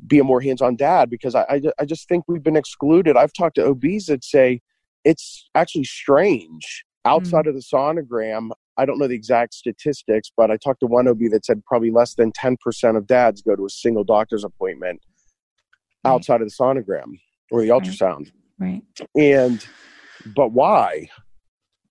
be 0.08 0.18
a 0.18 0.24
more 0.24 0.42
hands-on 0.42 0.76
dad? 0.76 1.12
Because 1.12 1.36
I, 1.36 1.44
I, 1.44 1.62
I 1.80 1.86
just 1.86 2.08
think 2.10 2.26
we've 2.28 2.42
been 2.42 2.56
excluded. 2.56 3.16
I've 3.16 3.34
talked 3.34 3.56
to 3.56 3.68
OBs 3.68 4.08
that 4.08 4.24
say 4.24 4.62
it's 5.04 5.48
actually 5.54 5.84
strange 5.84 6.84
outside 7.06 7.46
mm-hmm. 7.46 7.50
of 7.50 7.56
the 7.56 7.62
sonogram 7.62 8.50
I 8.78 8.86
don't 8.86 9.00
know 9.00 9.08
the 9.08 9.16
exact 9.16 9.54
statistics, 9.54 10.32
but 10.36 10.52
I 10.52 10.58
talked 10.58 10.82
to 10.82 10.88
one 10.88 11.08
OB 11.08 11.20
that 11.32 11.46
said 11.46 11.64
probably 11.66 11.92
less 11.92 12.16
than 12.16 12.32
10% 12.34 12.98
of 12.98 13.08
dads 13.08 13.42
go 13.42 13.56
to 13.56 13.66
a 13.66 13.70
single 13.70 14.04
doctor's 14.04 14.44
appointment. 14.44 15.02
Mm. 16.06 16.10
outside 16.10 16.42
of 16.42 16.48
the 16.48 16.54
sonogram 16.54 17.20
or 17.52 17.62
the 17.62 17.70
ultrasound. 17.70 18.32
Right. 18.60 18.82
right. 19.00 19.10
And, 19.16 19.66
but 20.36 20.52
why? 20.52 21.10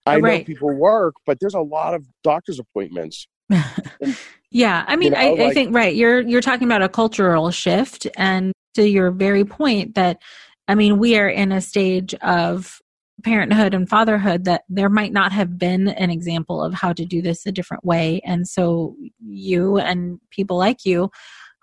Oh, 0.07 0.13
I 0.13 0.19
right. 0.19 0.41
know 0.41 0.45
people 0.45 0.75
work, 0.75 1.15
but 1.27 1.39
there's 1.41 1.55
a 1.55 1.61
lot 1.61 1.95
of 1.95 2.07
doctor's 2.23 2.59
appointments. 2.59 3.27
yeah. 4.51 4.85
I 4.87 4.97
mean, 4.97 5.13
you 5.13 5.19
know, 5.19 5.19
I, 5.19 5.31
like, 5.31 5.41
I 5.41 5.51
think, 5.53 5.75
right. 5.75 5.95
You're, 5.95 6.21
you're 6.21 6.41
talking 6.41 6.67
about 6.67 6.83
a 6.83 6.89
cultural 6.89 7.51
shift. 7.51 8.07
And 8.17 8.53
to 8.75 8.89
your 8.89 9.11
very 9.11 9.45
point 9.45 9.95
that, 9.95 10.21
I 10.69 10.75
mean, 10.75 10.99
we 10.99 11.17
are 11.19 11.29
in 11.29 11.53
a 11.53 11.61
stage 11.61 12.15
of 12.15 12.81
parenthood 13.23 13.75
and 13.75 13.89
fatherhood 13.89 14.45
that 14.45 14.65
there 14.69 14.91
might 14.91 15.13
not 15.13 15.33
have 15.33 15.59
been 15.59 15.89
an 15.89 16.11
example 16.11 16.63
of 16.63 16.75
how 16.75 16.93
to 16.93 17.05
do 17.05 17.23
this 17.23 17.47
a 17.47 17.53
different 17.53 17.85
way. 17.85 18.21
And 18.25 18.47
so 18.47 18.97
you 19.21 19.79
and 19.79 20.21
people 20.31 20.59
like 20.59 20.85
you 20.85 21.11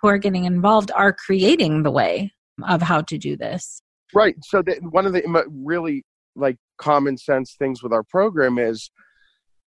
who 0.02 0.08
are 0.08 0.18
getting 0.18 0.46
involved 0.46 0.92
are 0.96 1.14
creating 1.14 1.84
the 1.84 1.92
way 1.92 2.32
of 2.66 2.82
how 2.82 3.02
to 3.02 3.18
do 3.18 3.36
this. 3.38 3.82
Right. 4.14 4.36
So 4.44 4.62
the, 4.62 4.76
one 4.90 5.06
of 5.06 5.14
the 5.14 5.24
really 5.50 6.04
like 6.36 6.58
common 6.78 7.18
sense 7.18 7.56
things 7.58 7.84
with 7.84 7.94
our 7.94 8.04
program 8.04 8.58
is 8.58 8.92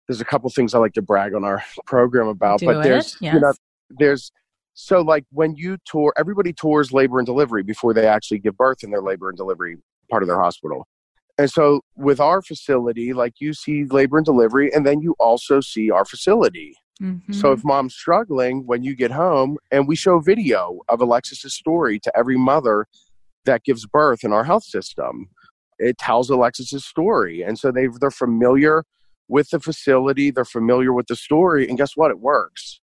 there's 0.07 0.21
a 0.21 0.25
couple 0.25 0.49
things 0.49 0.73
I 0.73 0.79
like 0.79 0.93
to 0.93 1.01
brag 1.01 1.33
on 1.33 1.43
our 1.43 1.63
program 1.85 2.27
about, 2.27 2.59
do 2.59 2.65
but 2.65 2.83
there's 2.83 3.17
yes. 3.21 3.33
you 3.33 3.39
know 3.39 3.53
there's 3.97 4.31
so 4.73 5.01
like 5.01 5.25
when 5.31 5.55
you 5.55 5.77
tour 5.85 6.13
everybody 6.17 6.53
tours 6.53 6.91
labor 6.91 7.19
and 7.19 7.25
delivery 7.25 7.63
before 7.63 7.93
they 7.93 8.07
actually 8.07 8.39
give 8.39 8.55
birth 8.57 8.83
in 8.83 8.91
their 8.91 9.01
labor 9.01 9.29
and 9.29 9.37
delivery 9.37 9.77
part 10.09 10.23
of 10.23 10.27
their 10.27 10.39
hospital 10.39 10.85
and 11.39 11.49
so 11.49 11.79
with 11.95 12.19
our 12.19 12.41
facility, 12.41 13.13
like 13.13 13.35
you 13.39 13.53
see 13.53 13.85
labor 13.85 14.17
and 14.17 14.25
delivery, 14.25 14.73
and 14.73 14.85
then 14.85 14.99
you 14.99 15.15
also 15.19 15.61
see 15.61 15.89
our 15.89 16.03
facility. 16.03 16.75
Mm-hmm. 17.01 17.33
So 17.33 17.51
if 17.51 17.63
mom's 17.63 17.95
struggling 17.95 18.65
when 18.65 18.83
you 18.83 18.95
get 18.95 19.11
home, 19.11 19.57
and 19.71 19.87
we 19.87 19.95
show 19.95 20.19
video 20.19 20.79
of 20.89 21.01
Alexis's 21.01 21.53
story 21.53 21.99
to 22.01 22.17
every 22.17 22.37
mother 22.37 22.87
that 23.45 23.63
gives 23.63 23.85
birth 23.85 24.23
in 24.23 24.33
our 24.33 24.43
health 24.43 24.63
system, 24.63 25.29
it 25.77 25.97
tells 25.97 26.29
Alexis's 26.29 26.85
story, 26.85 27.41
and 27.41 27.57
so 27.57 27.71
they 27.71 27.87
they're 27.99 28.11
familiar 28.11 28.83
with 29.29 29.49
the 29.51 29.59
facility, 29.59 30.31
they're 30.31 30.43
familiar 30.43 30.91
with 30.91 31.07
the 31.07 31.15
story, 31.15 31.67
and 31.67 31.77
guess 31.77 31.95
what? 31.95 32.11
It 32.11 32.19
works. 32.19 32.81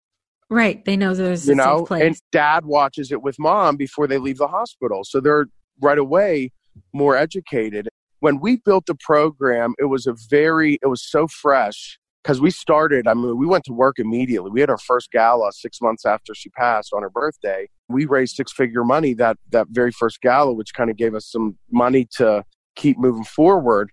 Right, 0.51 0.85
they 0.85 0.97
know 0.97 1.15
there's 1.15 1.49
you 1.49 1.55
know, 1.57 1.87
and 1.91 2.17
dad 2.31 2.67
watches 2.67 3.11
it 3.11 3.23
with 3.23 3.37
mom 3.39 3.77
before 3.77 4.07
they 4.07 4.19
leave 4.19 4.39
the 4.39 4.49
hospital, 4.49 5.03
so 5.03 5.21
they're 5.21 5.47
right 5.81 5.99
away 5.99 6.53
more 6.93 7.17
educated 7.17 7.89
when 8.25 8.41
we 8.41 8.57
built 8.57 8.87
the 8.87 8.95
program, 8.95 9.75
it 9.79 9.85
was 9.85 10.07
a 10.07 10.15
very, 10.31 10.79
it 10.83 10.87
was 10.87 11.03
so 11.07 11.27
fresh 11.29 11.99
because 12.25 12.41
we 12.41 12.51
started, 12.51 13.07
I 13.07 13.13
mean, 13.13 13.37
we 13.37 13.45
went 13.45 13.65
to 13.65 13.75
work 13.75 13.99
immediately. 13.99 14.51
We 14.51 14.61
had 14.61 14.71
our 14.71 14.79
first 14.79 15.13
gala 15.13 15.53
six 15.53 15.83
months 15.83 16.07
after 16.07 16.35
she 16.35 16.49
passed 16.49 16.95
on 16.95 17.03
her 17.03 17.11
birthday. 17.11 17.69
We 17.89 18.07
raised 18.07 18.35
six 18.35 18.51
figure 18.51 18.83
money 18.83 19.13
that, 19.15 19.37
that 19.51 19.67
very 19.71 19.93
first 19.93 20.23
gala, 20.23 20.55
which 20.55 20.73
kind 20.73 20.89
of 20.89 20.97
gave 20.97 21.15
us 21.15 21.27
some 21.27 21.59
money 21.71 22.09
to 22.17 22.43
keep 22.77 22.97
moving 22.97 23.25
forward. 23.25 23.91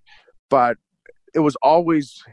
But 0.50 0.78
it 1.36 1.40
was 1.40 1.58
always, 1.58 2.24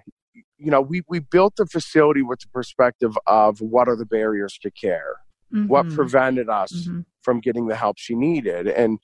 you 0.57 0.71
know, 0.71 0.81
we, 0.81 1.03
we 1.09 1.19
built 1.19 1.57
the 1.57 1.67
facility 1.67 2.23
with 2.23 2.39
the 2.41 2.49
perspective 2.49 3.19
of 3.27 3.61
what 3.61 3.89
are 3.89 3.97
the 3.97 4.07
barriers 4.07 4.57
to 4.63 4.71
care? 4.71 5.17
Mm-hmm. 5.53 5.67
What 5.67 5.89
prevented 5.89 6.49
us 6.49 6.73
mm-hmm. 6.73 7.01
from 7.23 7.41
getting 7.41 7.67
the 7.67 7.75
help 7.75 7.99
she 7.99 8.15
needed? 8.15 8.69
And 8.69 9.01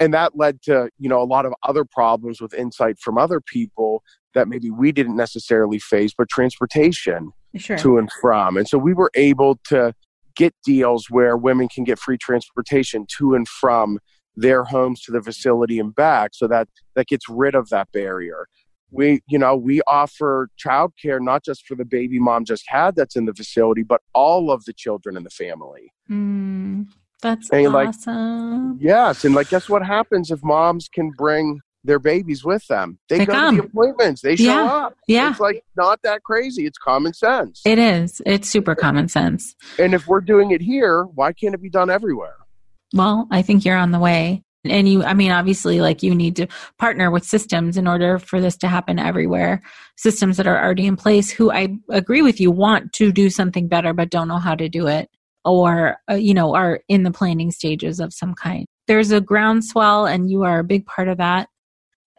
and 0.00 0.12
that 0.12 0.36
led 0.36 0.60
to 0.62 0.88
you 0.98 1.08
know 1.08 1.22
a 1.22 1.24
lot 1.24 1.46
of 1.46 1.54
other 1.62 1.84
problems 1.84 2.40
with 2.40 2.52
insight 2.54 2.98
from 2.98 3.16
other 3.18 3.40
people 3.40 4.02
that 4.34 4.48
maybe 4.48 4.70
we 4.70 4.92
didn't 4.92 5.16
necessarily 5.16 5.78
face 5.78 6.12
but 6.16 6.28
transportation 6.28 7.30
sure. 7.56 7.76
to 7.78 7.98
and 7.98 8.10
from 8.20 8.56
and 8.56 8.68
so 8.68 8.78
we 8.78 8.94
were 8.94 9.10
able 9.14 9.58
to 9.64 9.94
get 10.36 10.54
deals 10.64 11.06
where 11.10 11.36
women 11.36 11.68
can 11.68 11.84
get 11.84 11.98
free 11.98 12.18
transportation 12.18 13.06
to 13.08 13.34
and 13.34 13.48
from 13.48 13.98
their 14.36 14.64
homes 14.64 15.00
to 15.00 15.12
the 15.12 15.22
facility 15.22 15.78
and 15.78 15.94
back 15.94 16.30
so 16.34 16.46
that 16.46 16.68
that 16.96 17.06
gets 17.06 17.28
rid 17.28 17.54
of 17.54 17.68
that 17.68 17.88
barrier 17.92 18.46
we 18.90 19.20
you 19.28 19.38
know 19.38 19.56
we 19.56 19.80
offer 19.86 20.48
childcare 20.64 21.20
not 21.20 21.44
just 21.44 21.66
for 21.66 21.74
the 21.76 21.84
baby 21.84 22.18
mom 22.18 22.44
just 22.44 22.64
had 22.66 22.96
that's 22.96 23.16
in 23.16 23.26
the 23.26 23.34
facility 23.34 23.82
but 23.82 24.00
all 24.12 24.50
of 24.50 24.64
the 24.64 24.72
children 24.72 25.16
in 25.16 25.22
the 25.22 25.30
family 25.30 25.92
mm. 26.10 26.86
That's 27.24 27.48
and 27.48 27.74
awesome. 27.74 28.72
Like, 28.72 28.82
yes, 28.82 29.24
and 29.24 29.34
like, 29.34 29.48
guess 29.48 29.70
what 29.70 29.82
happens 29.82 30.30
if 30.30 30.44
moms 30.44 30.90
can 30.92 31.10
bring 31.16 31.60
their 31.84 31.98
babies 31.98 32.44
with 32.44 32.66
them? 32.66 32.98
They, 33.08 33.18
they 33.18 33.26
go 33.26 33.32
come. 33.32 33.56
to 33.56 33.62
the 33.62 33.68
appointments. 33.68 34.22
They 34.22 34.36
show 34.36 34.44
yeah. 34.44 34.64
up. 34.64 34.96
Yeah, 35.06 35.30
it's 35.30 35.40
like 35.40 35.64
not 35.76 36.00
that 36.02 36.22
crazy. 36.22 36.66
It's 36.66 36.78
common 36.78 37.14
sense. 37.14 37.62
It 37.64 37.78
is. 37.78 38.20
It's 38.26 38.48
super 38.48 38.74
common 38.74 39.08
sense. 39.08 39.54
And 39.78 39.94
if 39.94 40.06
we're 40.06 40.20
doing 40.20 40.50
it 40.50 40.60
here, 40.60 41.04
why 41.04 41.32
can't 41.32 41.54
it 41.54 41.62
be 41.62 41.70
done 41.70 41.90
everywhere? 41.90 42.36
Well, 42.92 43.26
I 43.30 43.42
think 43.42 43.64
you're 43.64 43.76
on 43.76 43.90
the 43.90 43.98
way. 43.98 44.42
And 44.66 44.88
you, 44.88 45.04
I 45.04 45.12
mean, 45.12 45.30
obviously, 45.30 45.82
like 45.82 46.02
you 46.02 46.14
need 46.14 46.36
to 46.36 46.46
partner 46.78 47.10
with 47.10 47.24
systems 47.24 47.76
in 47.76 47.86
order 47.86 48.18
for 48.18 48.40
this 48.40 48.56
to 48.58 48.68
happen 48.68 48.98
everywhere. 48.98 49.62
Systems 49.98 50.38
that 50.38 50.46
are 50.46 50.62
already 50.62 50.86
in 50.86 50.96
place, 50.96 51.30
who 51.30 51.52
I 51.52 51.76
agree 51.90 52.22
with 52.22 52.40
you 52.40 52.50
want 52.50 52.94
to 52.94 53.12
do 53.12 53.28
something 53.28 53.68
better, 53.68 53.92
but 53.92 54.10
don't 54.10 54.28
know 54.28 54.38
how 54.38 54.54
to 54.54 54.70
do 54.70 54.86
it 54.86 55.10
or 55.44 55.98
uh, 56.10 56.14
you 56.14 56.34
know 56.34 56.54
are 56.54 56.80
in 56.88 57.02
the 57.02 57.10
planning 57.10 57.50
stages 57.50 58.00
of 58.00 58.12
some 58.12 58.34
kind 58.34 58.66
there's 58.86 59.10
a 59.10 59.20
groundswell 59.20 60.06
and 60.06 60.30
you 60.30 60.42
are 60.42 60.60
a 60.60 60.64
big 60.64 60.86
part 60.86 61.08
of 61.08 61.18
that 61.18 61.48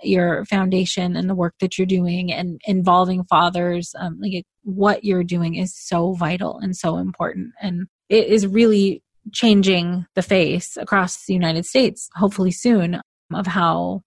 your 0.03 0.45
foundation 0.45 1.15
and 1.15 1.29
the 1.29 1.35
work 1.35 1.53
that 1.59 1.77
you're 1.77 1.87
doing 1.87 2.31
and 2.31 2.59
involving 2.65 3.23
fathers 3.25 3.93
um, 3.99 4.17
like 4.21 4.43
what 4.63 5.03
you're 5.03 5.23
doing 5.23 5.55
is 5.55 5.75
so 5.75 6.13
vital 6.13 6.57
and 6.59 6.75
so 6.75 6.97
important 6.97 7.51
and 7.61 7.87
it 8.09 8.27
is 8.27 8.45
really 8.45 9.01
changing 9.31 10.05
the 10.15 10.21
face 10.21 10.77
across 10.77 11.25
the 11.25 11.33
united 11.33 11.65
states 11.65 12.09
hopefully 12.15 12.51
soon 12.51 12.99
of 13.33 13.47
how 13.47 14.01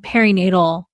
perinatal 0.00 0.84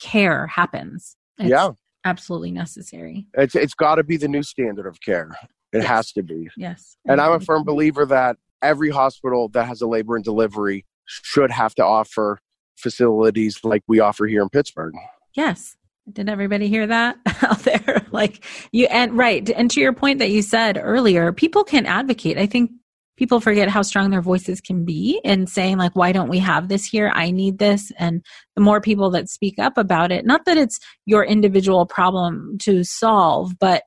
care 0.00 0.46
happens 0.46 1.16
it's, 1.38 1.50
yeah 1.50 1.70
absolutely 2.04 2.50
necessary. 2.50 3.26
It's 3.34 3.54
it's 3.54 3.74
got 3.74 3.96
to 3.96 4.04
be 4.04 4.16
the 4.16 4.28
new 4.28 4.42
standard 4.42 4.86
of 4.86 5.00
care. 5.00 5.30
It 5.72 5.78
Yes. 5.78 5.86
has 5.86 6.12
to 6.12 6.22
be. 6.22 6.48
Yes. 6.56 6.96
And 7.06 7.20
I'm 7.20 7.32
a 7.32 7.40
firm 7.40 7.62
believer 7.64 8.04
that 8.06 8.36
every 8.62 8.90
hospital 8.90 9.48
that 9.50 9.66
has 9.66 9.80
a 9.80 9.86
labor 9.86 10.16
and 10.16 10.24
delivery 10.24 10.84
should 11.04 11.50
have 11.50 11.74
to 11.76 11.84
offer 11.84 12.38
facilities 12.80 13.60
like 13.64 13.82
we 13.86 14.00
offer 14.00 14.26
here 14.26 14.42
in 14.42 14.48
Pittsburgh. 14.48 14.94
Yes. 15.34 15.76
Did 16.10 16.28
everybody 16.28 16.68
hear 16.68 16.86
that 16.86 17.18
out 17.42 17.60
there? 17.60 18.04
like 18.10 18.44
you 18.72 18.86
and 18.86 19.16
right. 19.16 19.48
And 19.50 19.70
to 19.70 19.80
your 19.80 19.92
point 19.92 20.18
that 20.18 20.30
you 20.30 20.42
said 20.42 20.78
earlier, 20.80 21.32
people 21.32 21.64
can 21.64 21.86
advocate. 21.86 22.38
I 22.38 22.46
think 22.46 22.72
people 23.16 23.38
forget 23.38 23.68
how 23.68 23.82
strong 23.82 24.10
their 24.10 24.22
voices 24.22 24.62
can 24.62 24.84
be 24.84 25.20
in 25.22 25.46
saying 25.46 25.76
like 25.76 25.94
why 25.94 26.10
don't 26.10 26.30
we 26.30 26.38
have 26.38 26.68
this 26.68 26.86
here? 26.86 27.12
I 27.14 27.30
need 27.30 27.58
this 27.58 27.92
and 27.98 28.24
the 28.56 28.62
more 28.62 28.80
people 28.80 29.10
that 29.10 29.28
speak 29.28 29.58
up 29.58 29.76
about 29.76 30.10
it, 30.10 30.24
not 30.24 30.46
that 30.46 30.56
it's 30.56 30.78
your 31.04 31.22
individual 31.22 31.84
problem 31.84 32.56
to 32.62 32.82
solve, 32.82 33.58
but 33.58 33.82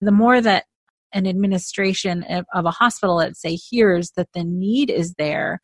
the 0.00 0.10
more 0.10 0.40
that 0.40 0.64
an 1.12 1.26
administration 1.26 2.24
of, 2.24 2.46
a 2.54 2.70
hospital 2.70 3.16
let's 3.16 3.42
say 3.42 3.54
hears 3.54 4.12
that 4.16 4.28
the 4.32 4.42
need 4.42 4.88
is 4.88 5.14
there, 5.18 5.60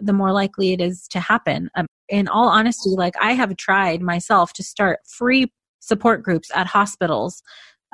the 0.00 0.12
more 0.12 0.32
likely 0.32 0.72
it 0.72 0.80
is 0.80 1.06
to 1.08 1.20
happen. 1.20 1.70
Um, 1.74 1.86
in 2.08 2.28
all 2.28 2.48
honesty, 2.48 2.90
like 2.90 3.14
I 3.20 3.32
have 3.32 3.56
tried 3.56 4.02
myself 4.02 4.52
to 4.54 4.62
start 4.62 5.00
free 5.06 5.50
support 5.80 6.22
groups 6.22 6.50
at 6.54 6.66
hospitals. 6.66 7.42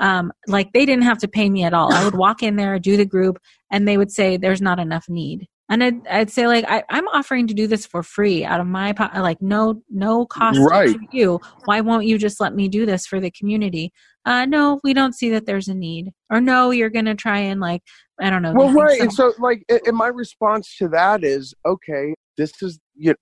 Um, 0.00 0.32
like 0.46 0.72
they 0.72 0.86
didn't 0.86 1.04
have 1.04 1.18
to 1.18 1.28
pay 1.28 1.50
me 1.50 1.64
at 1.64 1.74
all. 1.74 1.92
I 1.92 2.04
would 2.04 2.14
walk 2.18 2.42
in 2.42 2.56
there, 2.56 2.78
do 2.78 2.96
the 2.96 3.04
group, 3.04 3.38
and 3.70 3.86
they 3.86 3.96
would 3.96 4.10
say, 4.12 4.36
"There's 4.36 4.62
not 4.62 4.78
enough 4.78 5.08
need." 5.08 5.46
And 5.70 5.84
I'd, 5.84 6.06
I'd 6.06 6.30
say, 6.30 6.46
like, 6.46 6.64
I, 6.66 6.82
I'm 6.88 7.06
offering 7.08 7.46
to 7.48 7.54
do 7.54 7.66
this 7.66 7.84
for 7.84 8.02
free 8.02 8.42
out 8.42 8.58
of 8.60 8.66
my 8.66 8.94
po- 8.94 9.10
like 9.20 9.42
no 9.42 9.82
no 9.90 10.24
cost 10.24 10.58
Right. 10.60 10.88
to 10.88 10.98
you. 11.12 11.40
Why 11.66 11.80
won't 11.80 12.06
you 12.06 12.16
just 12.16 12.40
let 12.40 12.54
me 12.54 12.68
do 12.68 12.86
this 12.86 13.06
for 13.06 13.20
the 13.20 13.30
community? 13.30 13.92
Uh, 14.24 14.46
no, 14.46 14.80
we 14.84 14.94
don't 14.94 15.14
see 15.14 15.30
that 15.30 15.46
there's 15.46 15.68
a 15.68 15.74
need. 15.74 16.12
Or 16.30 16.40
no, 16.40 16.70
you're 16.70 16.90
gonna 16.90 17.14
try 17.14 17.38
and 17.38 17.60
like 17.60 17.82
I 18.20 18.30
don't 18.30 18.42
know. 18.42 18.52
Well, 18.52 18.72
right. 18.72 18.98
some- 18.98 19.06
And 19.08 19.12
so, 19.12 19.32
like, 19.38 19.64
and 19.68 19.96
my 19.96 20.08
response 20.08 20.76
to 20.78 20.88
that 20.88 21.22
is, 21.24 21.54
okay, 21.66 22.14
this 22.36 22.52
is 22.62 22.78
you. 22.94 23.14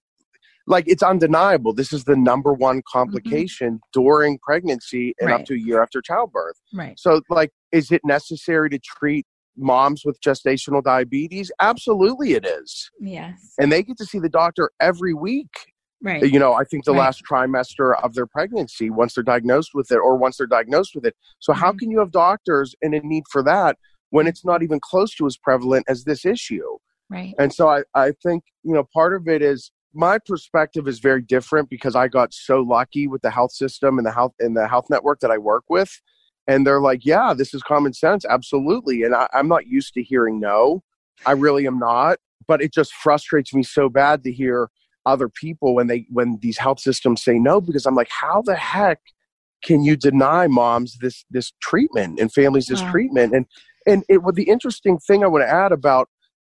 Like 0.68 0.88
it's 0.88 1.02
undeniable. 1.02 1.72
This 1.74 1.92
is 1.92 2.02
the 2.04 2.16
number 2.16 2.52
one 2.52 2.82
complication 2.90 3.78
during 3.92 4.38
pregnancy 4.42 5.14
and 5.20 5.30
up 5.30 5.42
Mm-hmm. 5.42 5.44
To 5.44 5.54
a 5.54 5.58
year 5.58 5.80
after 5.82 6.02
childbirth. 6.02 6.56
right. 6.74 6.98
So, 6.98 7.20
like, 7.30 7.50
is 7.70 7.92
it 7.92 8.00
necessary 8.04 8.68
to 8.70 8.78
treat 8.80 9.24
moms 9.56 10.02
with 10.04 10.18
gestational 10.20 10.82
diabetes? 10.82 11.52
Absolutely, 11.60 12.32
it 12.32 12.44
is. 12.44 12.90
Yes. 13.00 13.54
And 13.60 13.70
they 13.70 13.82
get 13.84 13.96
to 13.98 14.04
see 14.06 14.18
the 14.18 14.28
doctor 14.28 14.70
every 14.80 15.14
week. 15.14 15.50
Right. 16.02 16.22
You 16.30 16.38
know, 16.40 16.52
I 16.54 16.64
think 16.64 16.84
the 16.84 16.92
Right. 16.92 16.98
last 16.98 17.22
trimester 17.30 17.94
of 18.02 18.14
their 18.14 18.26
pregnancy, 18.26 18.90
once 18.90 19.14
they're 19.14 19.24
diagnosed 19.24 19.70
with 19.72 19.90
it, 19.92 19.96
or 19.98 20.16
once 20.16 20.36
they're 20.38 20.46
diagnosed 20.48 20.94
with 20.96 21.06
it. 21.06 21.14
So, 21.38 21.52
how 21.52 21.70
Mhm. 21.72 21.78
can 21.78 21.90
you 21.92 22.00
have 22.00 22.10
doctors 22.10 22.74
in 22.82 22.92
a 22.92 22.98
need 23.00 23.24
for 23.30 23.42
that 23.44 23.76
when 24.10 24.26
it's 24.26 24.44
not 24.44 24.62
even 24.62 24.80
close 24.80 25.14
to 25.16 25.26
as 25.26 25.36
prevalent 25.36 25.84
as 25.88 26.04
this 26.04 26.24
issue? 26.24 26.78
Right. 27.08 27.34
And 27.38 27.52
so, 27.52 27.68
I, 27.68 27.82
I 27.94 28.12
think, 28.22 28.44
you 28.62 28.74
know, 28.74 28.84
part 28.92 29.14
of 29.14 29.28
it 29.28 29.42
is 29.42 29.70
my 29.94 30.18
perspective 30.18 30.86
is 30.86 30.98
very 30.98 31.22
different 31.22 31.70
because 31.70 31.96
I 31.96 32.08
got 32.08 32.34
so 32.34 32.60
lucky 32.60 33.06
with 33.06 33.22
the 33.22 33.30
health 33.30 33.52
system 33.52 33.98
and 33.98 34.06
the 34.06 34.12
health 34.12 34.34
and 34.38 34.56
the 34.56 34.68
health 34.68 34.86
network 34.90 35.20
that 35.20 35.30
I 35.30 35.38
work 35.38 35.64
with. 35.68 36.00
And 36.46 36.66
they're 36.66 36.80
like, 36.80 37.04
yeah, 37.04 37.34
this 37.34 37.54
is 37.54 37.62
common 37.62 37.92
sense. 37.92 38.24
Absolutely. 38.24 39.02
And 39.02 39.14
I, 39.14 39.26
I'm 39.32 39.48
not 39.48 39.66
used 39.66 39.94
to 39.94 40.02
hearing 40.02 40.38
no. 40.38 40.82
I 41.24 41.32
really 41.32 41.66
am 41.66 41.78
not. 41.78 42.18
But 42.46 42.62
it 42.62 42.72
just 42.72 42.92
frustrates 42.92 43.52
me 43.52 43.62
so 43.62 43.88
bad 43.88 44.22
to 44.24 44.32
hear 44.32 44.68
other 45.04 45.28
people 45.28 45.74
when 45.74 45.86
they 45.86 46.06
when 46.10 46.38
these 46.42 46.58
health 46.58 46.80
systems 46.80 47.22
say 47.22 47.38
no 47.38 47.60
because 47.60 47.86
I'm 47.86 47.94
like, 47.94 48.10
how 48.10 48.42
the 48.42 48.54
heck 48.54 49.00
can 49.62 49.82
you 49.82 49.96
deny 49.96 50.46
moms 50.46 50.98
this 51.00 51.24
this 51.30 51.52
treatment 51.60 52.20
and 52.20 52.32
families 52.32 52.66
this 52.66 52.82
Wow. 52.82 52.90
treatment? 52.90 53.34
And 53.34 53.46
and 53.86 54.04
it 54.08 54.22
well, 54.22 54.32
the 54.32 54.48
interesting 54.48 54.98
thing 54.98 55.24
I 55.24 55.28
to 55.28 55.48
add 55.48 55.72
about 55.72 56.08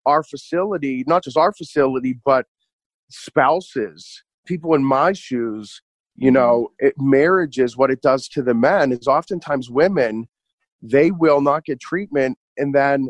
our 0.05 0.23
facility, 0.23 1.03
not 1.07 1.23
just 1.23 1.37
our 1.37 1.53
facility, 1.53 2.19
but 2.25 2.45
spouses, 3.09 4.23
people 4.45 4.73
in 4.73 4.83
my 4.83 5.13
shoes, 5.13 5.81
you 6.15 6.27
mm-hmm. 6.27 6.35
know, 6.35 6.71
it, 6.79 6.93
marriages, 6.97 7.77
what 7.77 7.91
it 7.91 8.01
does 8.01 8.27
to 8.29 8.41
the 8.41 8.53
men 8.53 8.91
is 8.91 9.07
oftentimes 9.07 9.69
women, 9.69 10.27
they 10.81 11.11
will 11.11 11.41
not 11.41 11.65
get 11.65 11.79
treatment 11.79 12.37
and 12.57 12.73
then 12.73 13.09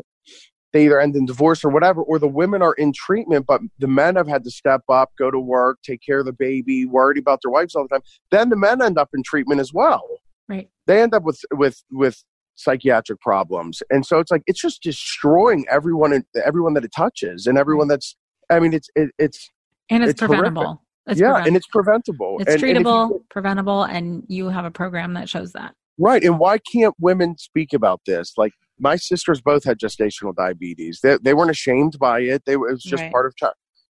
they 0.72 0.86
either 0.86 1.00
end 1.00 1.14
in 1.16 1.26
divorce 1.26 1.64
or 1.64 1.70
whatever, 1.70 2.02
or 2.02 2.18
the 2.18 2.28
women 2.28 2.62
are 2.62 2.72
in 2.74 2.92
treatment, 2.94 3.44
but 3.46 3.60
the 3.78 3.86
men 3.86 4.16
have 4.16 4.26
had 4.26 4.42
to 4.44 4.50
step 4.50 4.82
up, 4.88 5.12
go 5.18 5.30
to 5.30 5.38
work, 5.38 5.78
take 5.82 6.00
care 6.04 6.20
of 6.20 6.26
the 6.26 6.32
baby, 6.32 6.86
worried 6.86 7.18
about 7.18 7.40
their 7.42 7.50
wives 7.50 7.74
all 7.74 7.82
the 7.82 7.88
time. 7.88 8.02
Then 8.30 8.48
the 8.48 8.56
men 8.56 8.80
end 8.80 8.96
up 8.96 9.10
in 9.14 9.22
treatment 9.22 9.60
as 9.60 9.72
well. 9.72 10.02
Right. 10.48 10.70
They 10.86 11.02
end 11.02 11.14
up 11.14 11.24
with 11.24 11.40
with 11.52 11.82
with 11.90 12.24
psychiatric 12.54 13.20
problems, 13.20 13.82
and 13.90 14.04
so 14.06 14.18
it's 14.18 14.30
like 14.30 14.42
it's 14.46 14.60
just 14.60 14.82
destroying 14.82 15.64
everyone 15.70 16.12
and 16.12 16.24
everyone 16.44 16.74
that 16.74 16.84
it 16.84 16.92
touches, 16.96 17.46
and 17.46 17.58
everyone 17.58 17.88
that's. 17.88 18.16
I 18.50 18.60
mean, 18.60 18.74
it's 18.74 18.88
it, 18.94 19.10
it's 19.18 19.48
And 19.90 20.02
it's, 20.02 20.12
It's 20.12 20.20
preventable. 20.20 20.82
It's 21.06 21.18
yeah, 21.20 21.42
and 21.44 21.56
it's 21.56 21.66
preventable. 21.66 22.36
it's 22.40 22.52
and, 22.54 22.62
and 22.62 22.78
you- 22.78 22.84
treatable, 22.84 23.20
preventable, 23.30 23.82
and 23.84 24.22
you 24.28 24.48
have 24.48 24.64
a 24.64 24.70
program 24.70 25.14
that 25.14 25.28
shows 25.28 25.52
that. 25.52 25.74
right, 25.98 26.22
and 26.22 26.38
why 26.38 26.58
can't 26.58 26.94
women 27.00 27.36
speak 27.38 27.72
about 27.72 28.00
this? 28.06 28.34
Like 28.36 28.52
my 28.78 28.96
sisters 28.96 29.40
both 29.40 29.64
had 29.64 29.78
gestational 29.78 30.34
diabetes. 30.34 31.00
They 31.02 31.16
they 31.22 31.34
weren't 31.34 31.50
ashamed 31.50 31.98
by 31.98 32.20
it. 32.20 32.42
They 32.46 32.52
it 32.54 32.60
was 32.60 32.82
just 32.82 33.02
Right. 33.02 33.12
part 33.12 33.26
of 33.26 33.34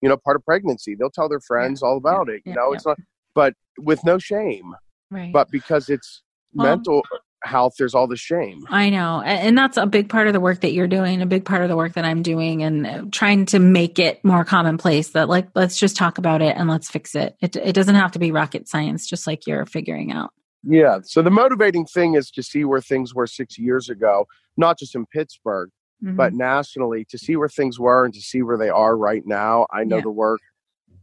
you 0.01 0.09
know 0.09 0.17
part 0.17 0.35
of 0.35 0.43
pregnancy. 0.45 0.95
They'll 0.95 1.09
tell 1.09 1.29
their 1.29 1.39
friends 1.41 1.81
all 1.81 1.97
about 1.97 2.29
it. 2.29 2.41
You 2.45 2.51
yeah, 2.51 2.53
know, 2.55 2.69
yeah. 2.71 2.75
it's 2.75 2.85
not, 2.85 2.97
but 3.33 3.53
with 3.77 4.03
no 4.03 4.17
shame. 4.19 4.75
Right. 5.09 5.33
But 5.33 5.49
because 5.51 5.89
it's 5.89 6.21
Well- 6.53 6.67
mental 6.67 7.03
health, 7.43 7.73
there's 7.79 7.95
all 7.95 8.07
the 8.07 8.15
shame. 8.17 8.65
I 8.69 8.89
know. 8.89 9.21
And 9.21 9.57
that's 9.57 9.77
a 9.77 9.85
big 9.85 10.09
part 10.09 10.27
of 10.27 10.33
the 10.33 10.39
work 10.39 10.61
that 10.61 10.73
you're 10.73 10.87
doing, 10.87 11.21
a 11.21 11.25
big 11.25 11.45
part 11.45 11.61
of 11.63 11.69
the 11.69 11.75
work 11.75 11.93
that 11.93 12.05
I'm 12.05 12.21
doing, 12.21 12.63
and 12.63 12.85
uh, 12.87 13.03
trying 13.11 13.45
to 13.47 13.59
make 13.59 13.97
it 13.99 14.23
more 14.23 14.43
commonplace 14.43 15.09
that, 15.09 15.29
like, 15.29 15.47
let's 15.55 15.77
just 15.79 15.95
talk 15.95 16.17
about 16.17 16.41
it 16.41 16.55
and 16.57 16.69
let's 16.69 16.89
fix 16.89 17.15
it. 17.15 17.35
It, 17.41 17.55
it 17.55 17.73
doesn't 17.73 17.95
have 17.95 18.11
to 18.13 18.19
be 18.19 18.31
rocket 18.31 18.67
science, 18.67 19.07
just 19.07 19.25
like 19.27 19.47
you're 19.47 19.65
figuring 19.65 20.11
out. 20.11 20.31
Yeah. 20.63 20.99
So 21.03 21.21
the 21.21 21.31
motivating 21.31 21.85
thing 21.85 22.15
is 22.15 22.29
to 22.31 22.43
see 22.43 22.65
where 22.65 22.81
things 22.81 23.15
were 23.15 23.27
six 23.27 23.57
years 23.57 23.89
ago, 23.89 24.27
not 24.57 24.77
just 24.77 24.95
in 24.95 25.05
Pittsburgh, 25.05 25.69
Mhm. 26.03 26.15
but 26.15 26.33
nationally, 26.33 27.05
to 27.09 27.17
see 27.17 27.35
where 27.35 27.49
things 27.49 27.77
were 27.79 28.05
and 28.05 28.13
to 28.13 28.21
see 28.21 28.41
where 28.41 28.57
they 28.57 28.69
are 28.69 28.95
right 28.97 29.23
now. 29.25 29.67
I 29.71 29.83
know 29.83 29.97
Yeah. 29.97 30.03
the 30.03 30.11
work 30.11 30.39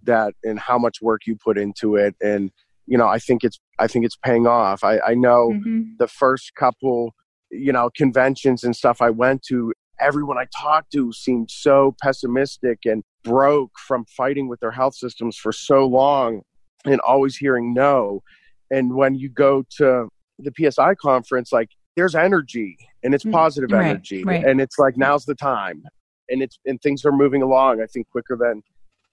that 0.05 0.34
and 0.45 0.59
how 0.59 0.78
much 0.78 1.03
work 1.03 1.26
you 1.26 1.37
put 1.37 1.59
into 1.59 1.97
it. 1.97 2.14
And, 2.22 2.51
you 2.87 2.97
know, 2.97 3.07
I 3.09 3.18
think 3.18 3.45
it's 3.45 3.59
I 3.78 3.87
think 3.87 4.05
it's 4.05 4.16
paying 4.16 4.47
off. 4.47 4.84
I, 4.84 4.99
I 5.01 5.14
know 5.14 5.51
Mhm. 5.53 5.99
the 5.99 6.07
first 6.09 6.55
couple, 6.55 7.14
you 7.51 7.72
know, 7.72 7.91
conventions 7.97 8.64
and 8.64 8.74
stuff 8.74 9.03
I 9.03 9.11
went 9.11 9.43
to, 9.49 9.72
everyone 10.01 10.39
I 10.39 10.47
talked 10.57 10.93
to 10.93 11.12
seemed 11.12 11.51
so 11.51 11.95
pessimistic 12.03 12.80
and 12.84 13.03
broke 13.24 13.72
from 13.87 14.05
fighting 14.16 14.49
with 14.49 14.61
their 14.61 14.70
health 14.70 14.95
systems 14.95 15.37
for 15.37 15.53
so 15.53 15.87
long 15.87 16.43
and 16.84 17.01
always 17.01 17.37
hearing 17.37 17.74
no. 17.74 18.22
And 18.70 18.95
when 18.95 19.14
you 19.14 19.28
go 19.28 19.64
to 19.78 20.09
the 20.39 20.53
PSI 20.57 20.95
conference, 20.95 21.53
like 21.53 21.70
there's 21.97 22.14
energy 22.14 22.76
and 23.03 23.14
it's 23.14 23.24
Mm, 23.24 23.32
positive 23.32 23.72
right, 23.72 23.87
energy. 23.87 24.22
right. 24.24 24.45
And 24.45 24.61
it's 24.61 24.78
like 24.78 24.97
now's 24.97 25.24
the 25.24 25.34
time. 25.34 25.82
And 26.28 26.43
it's 26.43 26.59
and 26.66 26.80
things 26.82 27.05
are 27.05 27.12
moving 27.12 27.43
along, 27.43 27.80
I 27.80 27.87
think, 27.87 28.09
quicker 28.11 28.37
than 28.37 28.62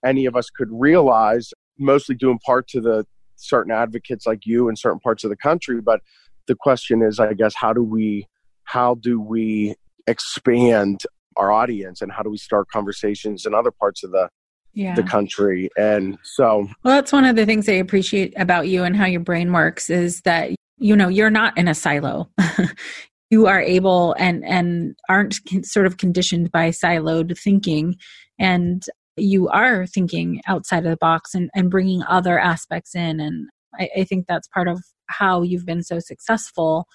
any 0.06 0.26
of 0.26 0.36
us 0.36 0.50
could 0.50 0.70
realize, 0.72 1.54
mostly 1.80 2.14
due 2.16 2.30
in 2.32 2.40
part 2.40 2.68
to 2.70 2.82
the 2.82 3.06
certain 3.44 3.72
advocates 3.72 4.26
like 4.26 4.46
you 4.46 4.70
in 4.70 4.76
certain 4.76 5.00
parts 5.00 5.24
of 5.24 5.30
the 5.30 5.36
country. 5.38 5.82
But 5.82 6.02
the 6.48 6.56
question 6.56 7.02
is, 7.02 7.20
I 7.20 7.34
guess, 7.34 7.54
how 7.56 7.74
do 7.74 7.84
we 7.84 8.28
how 8.66 8.96
do 8.96 9.20
we 9.20 9.76
expand 10.08 11.02
our 11.36 11.52
audience 11.52 12.02
and 12.02 12.12
how 12.12 12.24
do 12.24 12.30
we 12.30 12.38
start 12.38 12.68
conversations 12.70 13.46
in 13.46 13.54
other 13.54 13.72
parts 13.72 14.04
of 14.04 14.12
the, 14.12 14.30
Yeah. 14.74 14.96
the 14.96 15.04
country? 15.04 15.70
And 15.78 16.18
so 16.24 16.68
Well, 16.84 16.96
that's 16.96 17.12
one 17.12 17.26
of 17.26 17.36
the 17.36 17.46
things 17.46 17.68
I 17.68 17.74
appreciate 17.74 18.34
about 18.38 18.68
you 18.68 18.84
and 18.84 18.96
how 18.96 19.06
your 19.06 19.20
brain 19.22 19.52
works 19.52 19.90
is 19.90 20.22
that 20.22 20.52
you 20.78 20.96
know 20.96 21.08
you're 21.10 21.30
not 21.30 21.58
in 21.58 21.68
a 21.68 21.74
silo. 21.76 22.30
you 23.30 23.48
are 23.48 23.62
able 23.62 24.14
and 24.20 24.44
and 24.46 24.96
aren't 25.10 25.40
con- 25.50 25.64
sort 25.64 25.86
of 25.86 25.98
conditioned 25.98 26.52
by 26.52 26.70
siloed 26.70 27.38
thinking, 27.38 27.96
and 28.40 28.84
you 29.18 29.48
are 29.50 29.86
thinking 29.86 30.42
outside 30.48 30.86
of 30.86 30.92
the 30.92 30.98
box 30.98 31.34
and 31.34 31.50
and 31.56 31.70
bringing 31.70 32.04
other 32.04 32.40
aspects 32.40 32.96
in. 32.96 33.20
And 33.20 33.50
I, 33.80 33.90
I 33.98 34.04
think 34.04 34.26
that's 34.28 34.48
part 34.48 34.68
of 34.68 34.82
how 35.08 35.42
you've 35.42 35.66
been 35.66 35.84
so 35.84 36.00
successful 36.00 36.86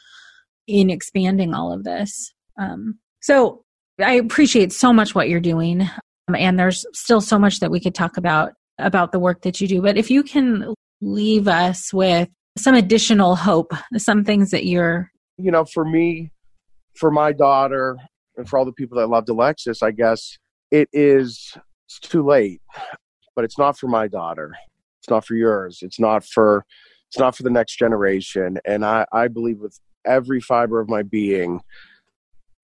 in 0.67 0.91
expanding 0.91 1.55
all 1.55 1.73
of 1.73 1.85
this. 1.85 2.33
Um, 2.61 2.99
so 3.21 3.63
I 4.01 4.13
appreciate 4.15 4.73
so 4.73 4.93
much 4.93 5.15
what 5.15 5.29
you're 5.29 5.41
doing, 5.41 5.83
um, 6.29 6.35
and 6.35 6.59
there's 6.59 6.85
still 6.93 7.21
so 7.21 7.39
much 7.39 7.61
that 7.61 7.71
we 7.71 7.81
could 7.81 7.95
talk 7.95 8.17
about 8.17 8.53
about 8.79 9.13
the 9.13 9.19
work 9.19 9.43
that 9.43 9.61
you 9.61 9.69
do. 9.69 9.83
But 9.83 9.97
if 9.97 10.11
you 10.11 10.23
can 10.23 10.75
leave 11.01 11.49
us 11.49 11.93
with 11.93 12.29
some 12.57 12.75
additional 12.75 13.37
hope, 13.37 13.73
some 13.97 14.25
things 14.25 14.51
that 14.51 14.65
you're 14.65 15.11
you 15.39 15.53
know, 15.53 15.65
for 15.65 15.85
me, 15.85 16.31
for 16.95 17.11
my 17.11 17.33
daughter, 17.33 17.97
and 18.37 18.49
for 18.49 18.59
all 18.59 18.65
the 18.65 18.73
people 18.73 18.99
that 18.99 19.09
loved 19.09 19.29
Alexis, 19.29 19.83
I 19.83 19.93
guess 19.93 20.37
it 20.71 20.89
is 20.93 21.57
it's 21.89 21.99
too 21.99 22.23
late. 22.23 22.61
But 23.35 23.45
it's 23.45 23.59
not 23.59 23.79
for 23.79 23.89
my 23.89 24.09
daughter. 24.09 24.55
It's 25.01 25.09
not 25.09 25.25
for 25.25 25.35
yours. 25.35 25.79
It's 25.83 25.99
not 25.99 26.25
for 26.25 26.65
It's 27.09 27.19
not 27.19 27.37
for 27.37 27.43
the 27.43 27.51
next 27.51 27.79
generation. 27.79 28.59
And 28.67 28.85
I, 28.85 29.07
I 29.13 29.29
believe 29.29 29.61
with 29.61 29.79
every 30.05 30.41
fiber 30.41 30.81
of 30.81 30.89
my 30.89 31.03
being, 31.03 31.61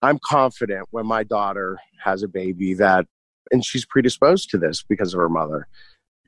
I'm 0.03 0.19
confident 0.25 0.89
when 0.91 1.07
my 1.07 1.25
daughter 1.25 1.79
has 2.03 2.23
a 2.23 2.29
baby 2.29 2.75
that, 2.75 3.07
and 3.51 3.65
she's 3.65 3.87
predisposed 3.87 4.51
to 4.51 4.59
this 4.59 4.83
because 4.83 5.15
of 5.15 5.19
her 5.19 5.31
mother. 5.31 5.67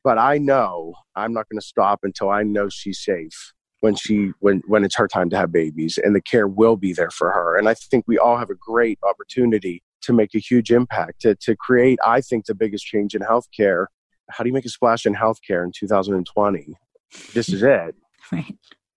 But 0.03 0.19
I 0.19 0.39
know 0.39 0.95
I'm 1.15 1.33
not 1.35 1.49
going 1.51 1.61
to 1.61 1.67
stop 1.67 2.01
until 2.03 2.31
I 2.31 2.43
know 2.43 2.69
she's 2.71 3.03
safe 3.03 3.53
when 3.81 3.95
she 3.95 4.33
when 4.41 4.63
when 4.67 4.85
it's 4.85 4.97
her 4.97 5.09
time 5.09 5.29
to 5.31 5.37
have 5.37 5.53
babies 5.53 5.99
and 6.03 6.15
the 6.15 6.21
care 6.21 6.49
will 6.49 6.77
be 6.77 6.93
there 6.93 7.11
for 7.11 7.31
her 7.31 7.57
and 7.57 7.69
i 7.69 7.75
think 7.75 8.05
we 8.07 8.19
all 8.19 8.37
have 8.37 8.51
a 8.51 8.55
great 8.55 8.99
opportunity 9.03 9.83
to 10.03 10.13
make 10.13 10.35
a 10.35 10.39
huge 10.39 10.71
impact 10.71 11.21
to, 11.21 11.35
to 11.37 11.57
create 11.57 11.99
i 12.05 12.21
think 12.21 12.47
the 12.47 12.55
biggest 12.55 12.85
change 12.85 13.15
in 13.15 13.23
healthcare. 13.23 13.87
How 14.31 14.43
do 14.43 14.49
you 14.49 14.55
make 14.55 14.65
a 14.65 14.71
splash 14.71 15.07
in 15.07 15.15
healthcare 15.15 15.65
in 15.65 15.73
2020 15.79 16.75
this 17.35 17.49
is 17.49 17.63
it. 17.63 17.95
Right. 18.33 18.57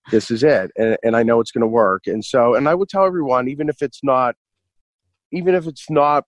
this 0.09 0.31
is 0.31 0.41
it 0.41 0.71
and, 0.75 0.97
and 1.03 1.15
i 1.15 1.21
know 1.21 1.39
it's 1.39 1.51
going 1.51 1.61
to 1.61 1.67
work 1.67 2.07
and 2.07 2.25
so 2.25 2.55
and 2.55 2.67
i 2.67 2.73
would 2.73 2.89
tell 2.89 3.05
everyone 3.05 3.47
even 3.47 3.69
if 3.69 3.83
it's 3.83 3.99
not 4.03 4.33
even 5.31 5.53
if 5.53 5.67
it's 5.67 5.87
not 5.87 6.23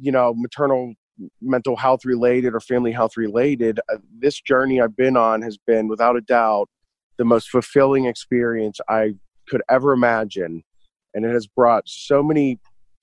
you 0.00 0.10
know 0.10 0.32
maternal 0.34 0.94
mental 1.42 1.76
health 1.76 2.06
related 2.06 2.54
or 2.54 2.60
family 2.60 2.92
health 2.92 3.16
related 3.16 3.78
uh, 3.92 3.98
this 4.18 4.40
journey 4.40 4.80
i've 4.80 4.96
been 4.96 5.18
on 5.18 5.42
has 5.42 5.58
been 5.66 5.86
without 5.86 6.16
a 6.16 6.22
doubt 6.22 6.68
the 7.18 7.26
most 7.26 7.50
fulfilling 7.50 8.06
experience 8.06 8.78
i 8.88 9.12
could 9.48 9.62
ever 9.68 9.92
imagine 9.92 10.62
and 11.14 11.24
it 11.24 11.32
has 11.32 11.46
brought 11.46 11.82
so 11.86 12.22
many 12.22 12.58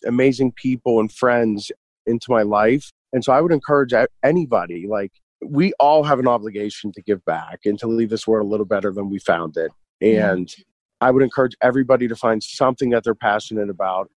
amazing 0.05 0.51
people 0.53 0.99
and 0.99 1.11
friends 1.11 1.71
into 2.05 2.27
my 2.29 2.41
life. 2.41 2.91
And 3.13 3.23
so 3.23 3.31
i 3.33 3.41
would 3.41 3.51
encourage 3.51 3.93
anybody 4.23 4.87
like 4.87 5.11
we 5.45 5.73
all 5.79 6.03
have 6.03 6.19
an 6.19 6.27
obligation 6.27 6.91
to 6.93 7.01
give 7.01 7.23
back 7.25 7.59
and 7.65 7.77
to 7.79 7.87
leave 7.87 8.09
this 8.09 8.25
world 8.25 8.47
a 8.47 8.49
little 8.49 8.65
better 8.65 8.91
than 8.91 9.09
we 9.09 9.19
found 9.19 9.57
it. 9.57 9.71
And 10.01 10.53
i 11.01 11.11
would 11.11 11.23
encourage 11.23 11.55
everybody 11.61 12.07
to 12.07 12.15
find 12.15 12.41
something 12.43 12.89
that 12.91 13.03
they're 13.03 13.15
passionate 13.15 13.69
about 13.69 14.09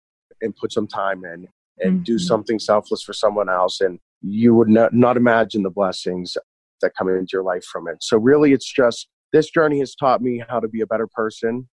and 0.41 0.55
put 0.55 0.71
some 0.71 0.87
time 0.87 1.23
in 1.25 1.47
and 1.79 2.03
do 2.05 2.15
Mhm. 2.15 2.21
something 2.21 2.59
selfless 2.59 3.01
for 3.01 3.13
someone 3.13 3.49
else. 3.49 3.81
And 3.81 3.99
you 4.21 4.53
would 4.55 4.69
not, 4.69 4.93
not 4.93 5.17
imagine 5.17 5.63
the 5.63 5.69
blessings 5.69 6.37
that 6.81 6.93
come 6.97 7.09
into 7.09 7.31
your 7.33 7.43
life 7.43 7.63
from 7.65 7.87
it. 7.87 7.97
So 8.01 8.17
really 8.17 8.53
it's 8.53 8.71
just 8.71 9.07
this 9.33 9.49
journey 9.49 9.79
has 9.79 9.95
taught 9.95 10.21
me 10.21 10.43
how 10.47 10.59
to 10.59 10.67
be 10.67 10.81
a 10.81 10.87
better 10.87 11.07
person 11.07 11.67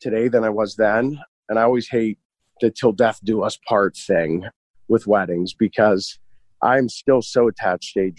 today 0.00 0.28
than 0.28 0.44
i 0.44 0.50
was 0.50 0.76
then. 0.76 1.18
And 1.48 1.58
i 1.58 1.62
always 1.62 1.88
hate 1.88 2.18
the 2.60 2.70
till 2.70 2.92
death 2.92 3.20
do 3.24 3.42
us 3.42 3.58
part 3.68 3.96
thing 3.96 4.44
with 4.88 5.06
weddings 5.06 5.54
because 5.54 6.18
i'm 6.62 6.88
still 6.88 7.22
so 7.22 7.48
attached 7.48 7.94
to, 7.94 8.12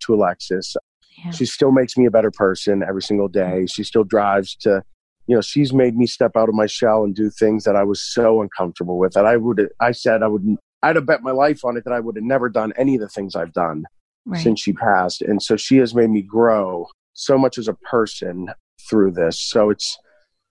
to, 0.00 0.14
alexis 0.14 0.76
Yeah. 1.24 1.30
she 1.30 1.46
still 1.46 1.72
makes 1.72 1.96
me 1.96 2.06
a 2.06 2.10
better 2.10 2.30
person 2.30 2.82
every 2.82 3.02
single 3.02 3.28
day 3.28 3.66
she 3.66 3.84
still 3.84 4.04
drives 4.04 4.54
to 4.56 4.82
you 5.26 5.34
know 5.34 5.40
she's 5.42 5.72
made 5.72 5.96
me 5.96 6.06
step 6.06 6.32
out 6.36 6.48
of 6.48 6.54
my 6.54 6.66
shell 6.66 7.04
and 7.04 7.14
do 7.14 7.30
things 7.30 7.64
that 7.64 7.76
i 7.76 7.82
was 7.84 8.00
so 8.02 8.42
uncomfortable 8.42 8.98
with 8.98 9.12
that 9.14 9.26
i 9.26 9.36
would 9.36 9.68
i 9.80 9.92
said 9.92 10.22
i 10.22 10.26
would 10.28 10.44
i'd 10.82 10.96
have 10.96 11.06
bet 11.06 11.22
my 11.22 11.32
life 11.32 11.64
on 11.64 11.76
it 11.76 11.84
that 11.84 11.92
i 11.92 12.00
would 12.00 12.16
have 12.16 12.24
never 12.24 12.48
done 12.48 12.72
any 12.76 12.94
of 12.94 13.00
the 13.00 13.08
things 13.08 13.34
i've 13.36 13.52
done 13.52 13.84
Right. 14.28 14.42
since 14.42 14.60
she 14.60 14.72
passed 14.72 15.22
and 15.22 15.40
so 15.40 15.56
she 15.56 15.76
has 15.76 15.94
made 15.94 16.10
me 16.10 16.20
grow 16.20 16.88
so 17.14 17.38
much 17.38 17.58
as 17.58 17.68
a 17.68 17.74
person 17.74 18.48
through 18.90 19.12
this 19.12 19.40
so 19.40 19.70
it's 19.70 19.96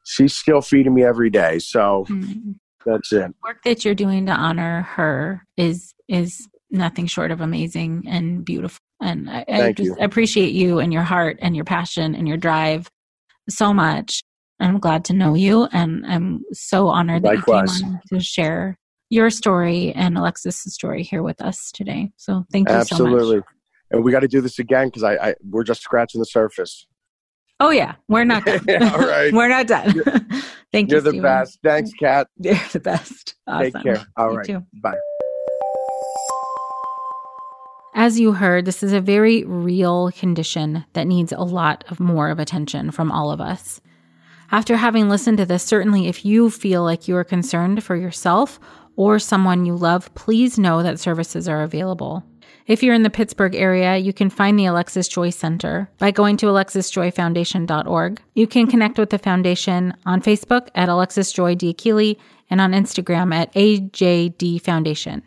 she's 0.06 0.34
still 0.34 0.62
feeding 0.62 0.94
me 0.94 1.04
every 1.04 1.30
day 1.30 1.60
so 1.60 2.06
Mhm. 2.10 2.56
That's 2.86 3.12
it 3.12 3.32
work 3.44 3.62
that 3.64 3.84
you're 3.84 3.96
doing 3.96 4.26
to 4.26 4.32
honor 4.32 4.82
her 4.82 5.46
is 5.58 5.94
is 6.08 6.48
nothing 6.72 7.06
short 7.06 7.32
of 7.32 7.42
amazing 7.42 8.04
and 8.08 8.46
beautiful 8.46 8.80
and 9.02 9.30
i, 9.30 9.46
I 9.48 9.72
just 9.72 9.98
you. 9.98 10.04
appreciate 10.04 10.54
you 10.54 10.80
and 10.80 10.92
your 10.92 11.04
heart 11.04 11.38
and 11.42 11.56
your 11.56 11.66
passion 11.66 12.16
and 12.16 12.28
your 12.28 12.38
drive 12.38 12.90
so 13.50 13.74
much 13.74 14.22
i'm 14.60 14.80
glad 14.80 15.06
to 15.06 15.14
know 15.14 15.36
you 15.36 15.66
and 15.72 16.06
i'm 16.06 16.44
so 16.54 16.88
honored 16.88 17.24
that 17.24 17.36
Likewise. 17.36 17.80
you 17.80 17.86
came 17.86 17.94
on 17.96 18.02
to 18.14 18.20
share 18.20 18.78
your 19.12 19.30
story 19.30 19.94
and 19.94 20.18
Alexis's 20.18 20.74
story 20.74 21.04
here 21.04 21.22
with 21.22 21.40
us 21.42 21.72
today 21.72 22.12
so 22.18 22.44
thank 22.52 22.68
you 22.68 22.74
so 22.74 22.78
much. 22.78 22.92
absolutely 22.92 23.42
and 23.92 24.04
we 24.04 24.12
got 24.12 24.22
to 24.22 24.28
do 24.28 24.42
this 24.42 24.58
again 24.60 24.88
because 24.88 25.04
I, 25.04 25.14
I 25.16 25.36
we're 25.44 25.64
just 25.64 25.82
scratching 25.82 26.20
the 26.20 26.26
surface 26.26 26.88
oh 27.60 27.70
yeah 27.70 27.95
we're 28.08 28.24
not 28.26 28.45
done 28.45 28.60
All 28.84 28.99
right. 28.99 29.34
we're 29.34 29.47
not 29.49 29.68
done 29.68 29.93
thank 30.72 30.89
you're 30.91 30.99
you 30.99 31.01
the 31.01 31.10
Steven. 31.12 31.22
best 31.22 31.60
thanks 31.64 31.91
kat 31.99 32.28
you're 32.38 32.56
the 32.74 32.80
best 32.80 33.36
awesome. 33.47 33.72
take 33.72 33.84
care 33.84 34.06
all 34.18 34.32
You 34.32 34.38
right 34.38 34.45
too. 34.47 34.66
bye 34.82 34.97
As 37.97 38.20
you 38.20 38.34
heard, 38.34 38.66
this 38.66 38.84
is 38.84 38.91
a 38.91 38.99
very 38.99 39.45
real 39.45 40.12
condition 40.12 40.84
that 40.93 41.08
needs 41.08 41.32
a 41.32 41.39
lot 41.39 41.86
of 41.89 41.99
more 42.01 42.30
of 42.30 42.39
attention 42.39 42.91
from 42.91 43.10
all 43.10 43.32
of 43.32 43.39
us. 43.39 43.80
After 44.51 44.76
having 44.76 45.08
listened 45.08 45.38
to 45.38 45.45
this, 45.45 45.64
certainly 45.64 46.08
if 46.10 46.26
you 46.26 46.49
feel 46.49 46.84
like 46.84 47.08
you 47.08 47.16
are 47.16 47.24
concerned 47.24 47.86
for 47.86 47.95
yourself 47.95 48.60
or 48.97 49.18
someone 49.18 49.66
you 49.66 49.78
love, 49.78 50.14
please 50.14 50.60
know 50.60 50.84
that 50.84 50.99
services 50.99 51.47
are 51.47 51.64
available. 51.64 52.22
If 52.68 52.82
you're 52.82 52.95
in 52.95 53.03
the 53.03 53.11
Pittsburgh 53.11 53.53
area, 53.53 53.97
you 53.97 54.11
can 54.11 54.32
find 54.32 54.57
the 54.57 54.66
Alexis 54.66 55.07
Joy 55.07 55.30
Center 55.30 55.88
by 55.99 56.09
going 56.09 56.36
to 56.38 56.47
alexisjoyfoundation.org. 56.47 58.22
You 58.34 58.47
can 58.47 58.66
connect 58.66 58.97
with 58.97 59.11
the 59.11 59.20
foundation 59.20 59.93
on 60.07 60.20
Facebook 60.20 60.70
at 60.74 60.89
Alexis 60.89 61.32
Joy 61.32 61.53
D'Achille 61.53 62.16
and 62.49 62.59
on 62.59 62.72
Instagram 62.72 63.36
at 63.36 63.53
AJD 63.53 64.61
Foundation. 64.63 65.22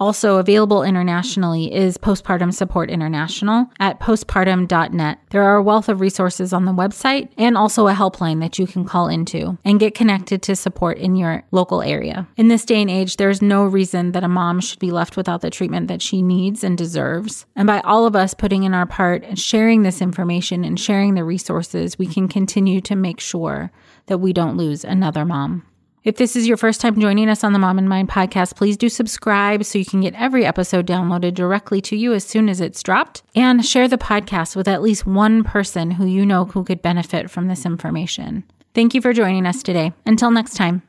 Also 0.00 0.38
available 0.38 0.82
internationally 0.82 1.72
is 1.74 1.98
Postpartum 1.98 2.54
Support 2.54 2.90
International 2.90 3.66
at 3.78 4.00
postpartum.net. 4.00 5.18
There 5.28 5.42
are 5.42 5.56
a 5.56 5.62
wealth 5.62 5.90
of 5.90 6.00
resources 6.00 6.54
on 6.54 6.64
the 6.64 6.72
website 6.72 7.28
and 7.36 7.54
also 7.54 7.86
a 7.86 7.92
helpline 7.92 8.40
that 8.40 8.58
you 8.58 8.66
can 8.66 8.86
call 8.86 9.08
into 9.08 9.58
and 9.62 9.78
get 9.78 9.94
connected 9.94 10.40
to 10.42 10.56
support 10.56 10.96
in 10.96 11.16
your 11.16 11.44
local 11.50 11.82
area. 11.82 12.26
In 12.38 12.48
this 12.48 12.64
day 12.64 12.80
and 12.80 12.90
age, 12.90 13.18
there's 13.18 13.42
no 13.42 13.66
reason 13.66 14.12
that 14.12 14.24
a 14.24 14.28
mom 14.28 14.60
should 14.60 14.78
be 14.78 14.90
left 14.90 15.18
without 15.18 15.42
the 15.42 15.50
treatment 15.50 15.88
that 15.88 16.00
she 16.00 16.22
needs 16.22 16.64
and 16.64 16.78
deserves. 16.78 17.44
And 17.54 17.66
by 17.66 17.80
all 17.80 18.06
of 18.06 18.16
us 18.16 18.32
putting 18.32 18.62
in 18.62 18.72
our 18.72 18.86
part 18.86 19.22
and 19.24 19.38
sharing 19.38 19.82
this 19.82 20.00
information 20.00 20.64
and 20.64 20.80
sharing 20.80 21.14
the 21.14 21.24
resources, 21.24 21.98
we 21.98 22.06
can 22.06 22.26
continue 22.26 22.80
to 22.80 22.96
make 22.96 23.20
sure 23.20 23.70
that 24.06 24.18
we 24.18 24.32
don't 24.32 24.56
lose 24.56 24.82
another 24.82 25.26
mom. 25.26 25.66
If 26.02 26.16
this 26.16 26.34
is 26.34 26.48
your 26.48 26.56
first 26.56 26.80
time 26.80 26.98
joining 26.98 27.28
us 27.28 27.44
on 27.44 27.52
the 27.52 27.58
Mom 27.58 27.76
and 27.76 27.86
Mind 27.86 28.08
podcast, 28.08 28.56
please 28.56 28.78
do 28.78 28.88
subscribe 28.88 29.64
so 29.64 29.78
you 29.78 29.84
can 29.84 30.00
get 30.00 30.14
every 30.14 30.46
episode 30.46 30.86
downloaded 30.86 31.34
directly 31.34 31.82
to 31.82 31.96
you 31.96 32.14
as 32.14 32.24
soon 32.24 32.48
as 32.48 32.62
it's 32.62 32.82
dropped. 32.82 33.22
And 33.34 33.64
share 33.64 33.86
the 33.86 33.98
podcast 33.98 34.56
with 34.56 34.66
at 34.66 34.80
least 34.80 35.06
one 35.06 35.44
person 35.44 35.90
who 35.90 36.06
you 36.06 36.24
know 36.24 36.46
who 36.46 36.64
could 36.64 36.80
benefit 36.80 37.30
from 37.30 37.48
this 37.48 37.66
information. 37.66 38.44
Thank 38.72 38.94
you 38.94 39.02
for 39.02 39.12
joining 39.12 39.44
us 39.44 39.62
today. 39.62 39.92
Until 40.06 40.30
next 40.30 40.54
time. 40.54 40.80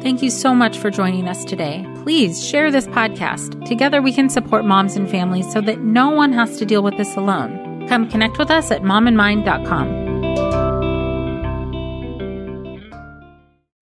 Thank 0.00 0.22
you 0.22 0.30
so 0.30 0.54
much 0.54 0.78
for 0.78 0.90
joining 0.90 1.26
us 1.26 1.44
today. 1.44 1.84
Please 2.04 2.46
share 2.46 2.70
this 2.70 2.86
podcast. 2.86 3.64
Together 3.66 4.00
we 4.00 4.12
can 4.12 4.28
support 4.28 4.64
moms 4.64 4.94
and 4.94 5.10
families 5.10 5.50
so 5.52 5.60
that 5.62 5.80
no 5.80 6.10
one 6.10 6.32
has 6.32 6.56
to 6.58 6.64
deal 6.64 6.84
with 6.84 6.96
this 6.98 7.16
alone. 7.16 7.88
Come 7.88 8.08
connect 8.08 8.38
with 8.38 8.50
us 8.50 8.70
at 8.70 8.82
momandmind.com. 8.82 10.43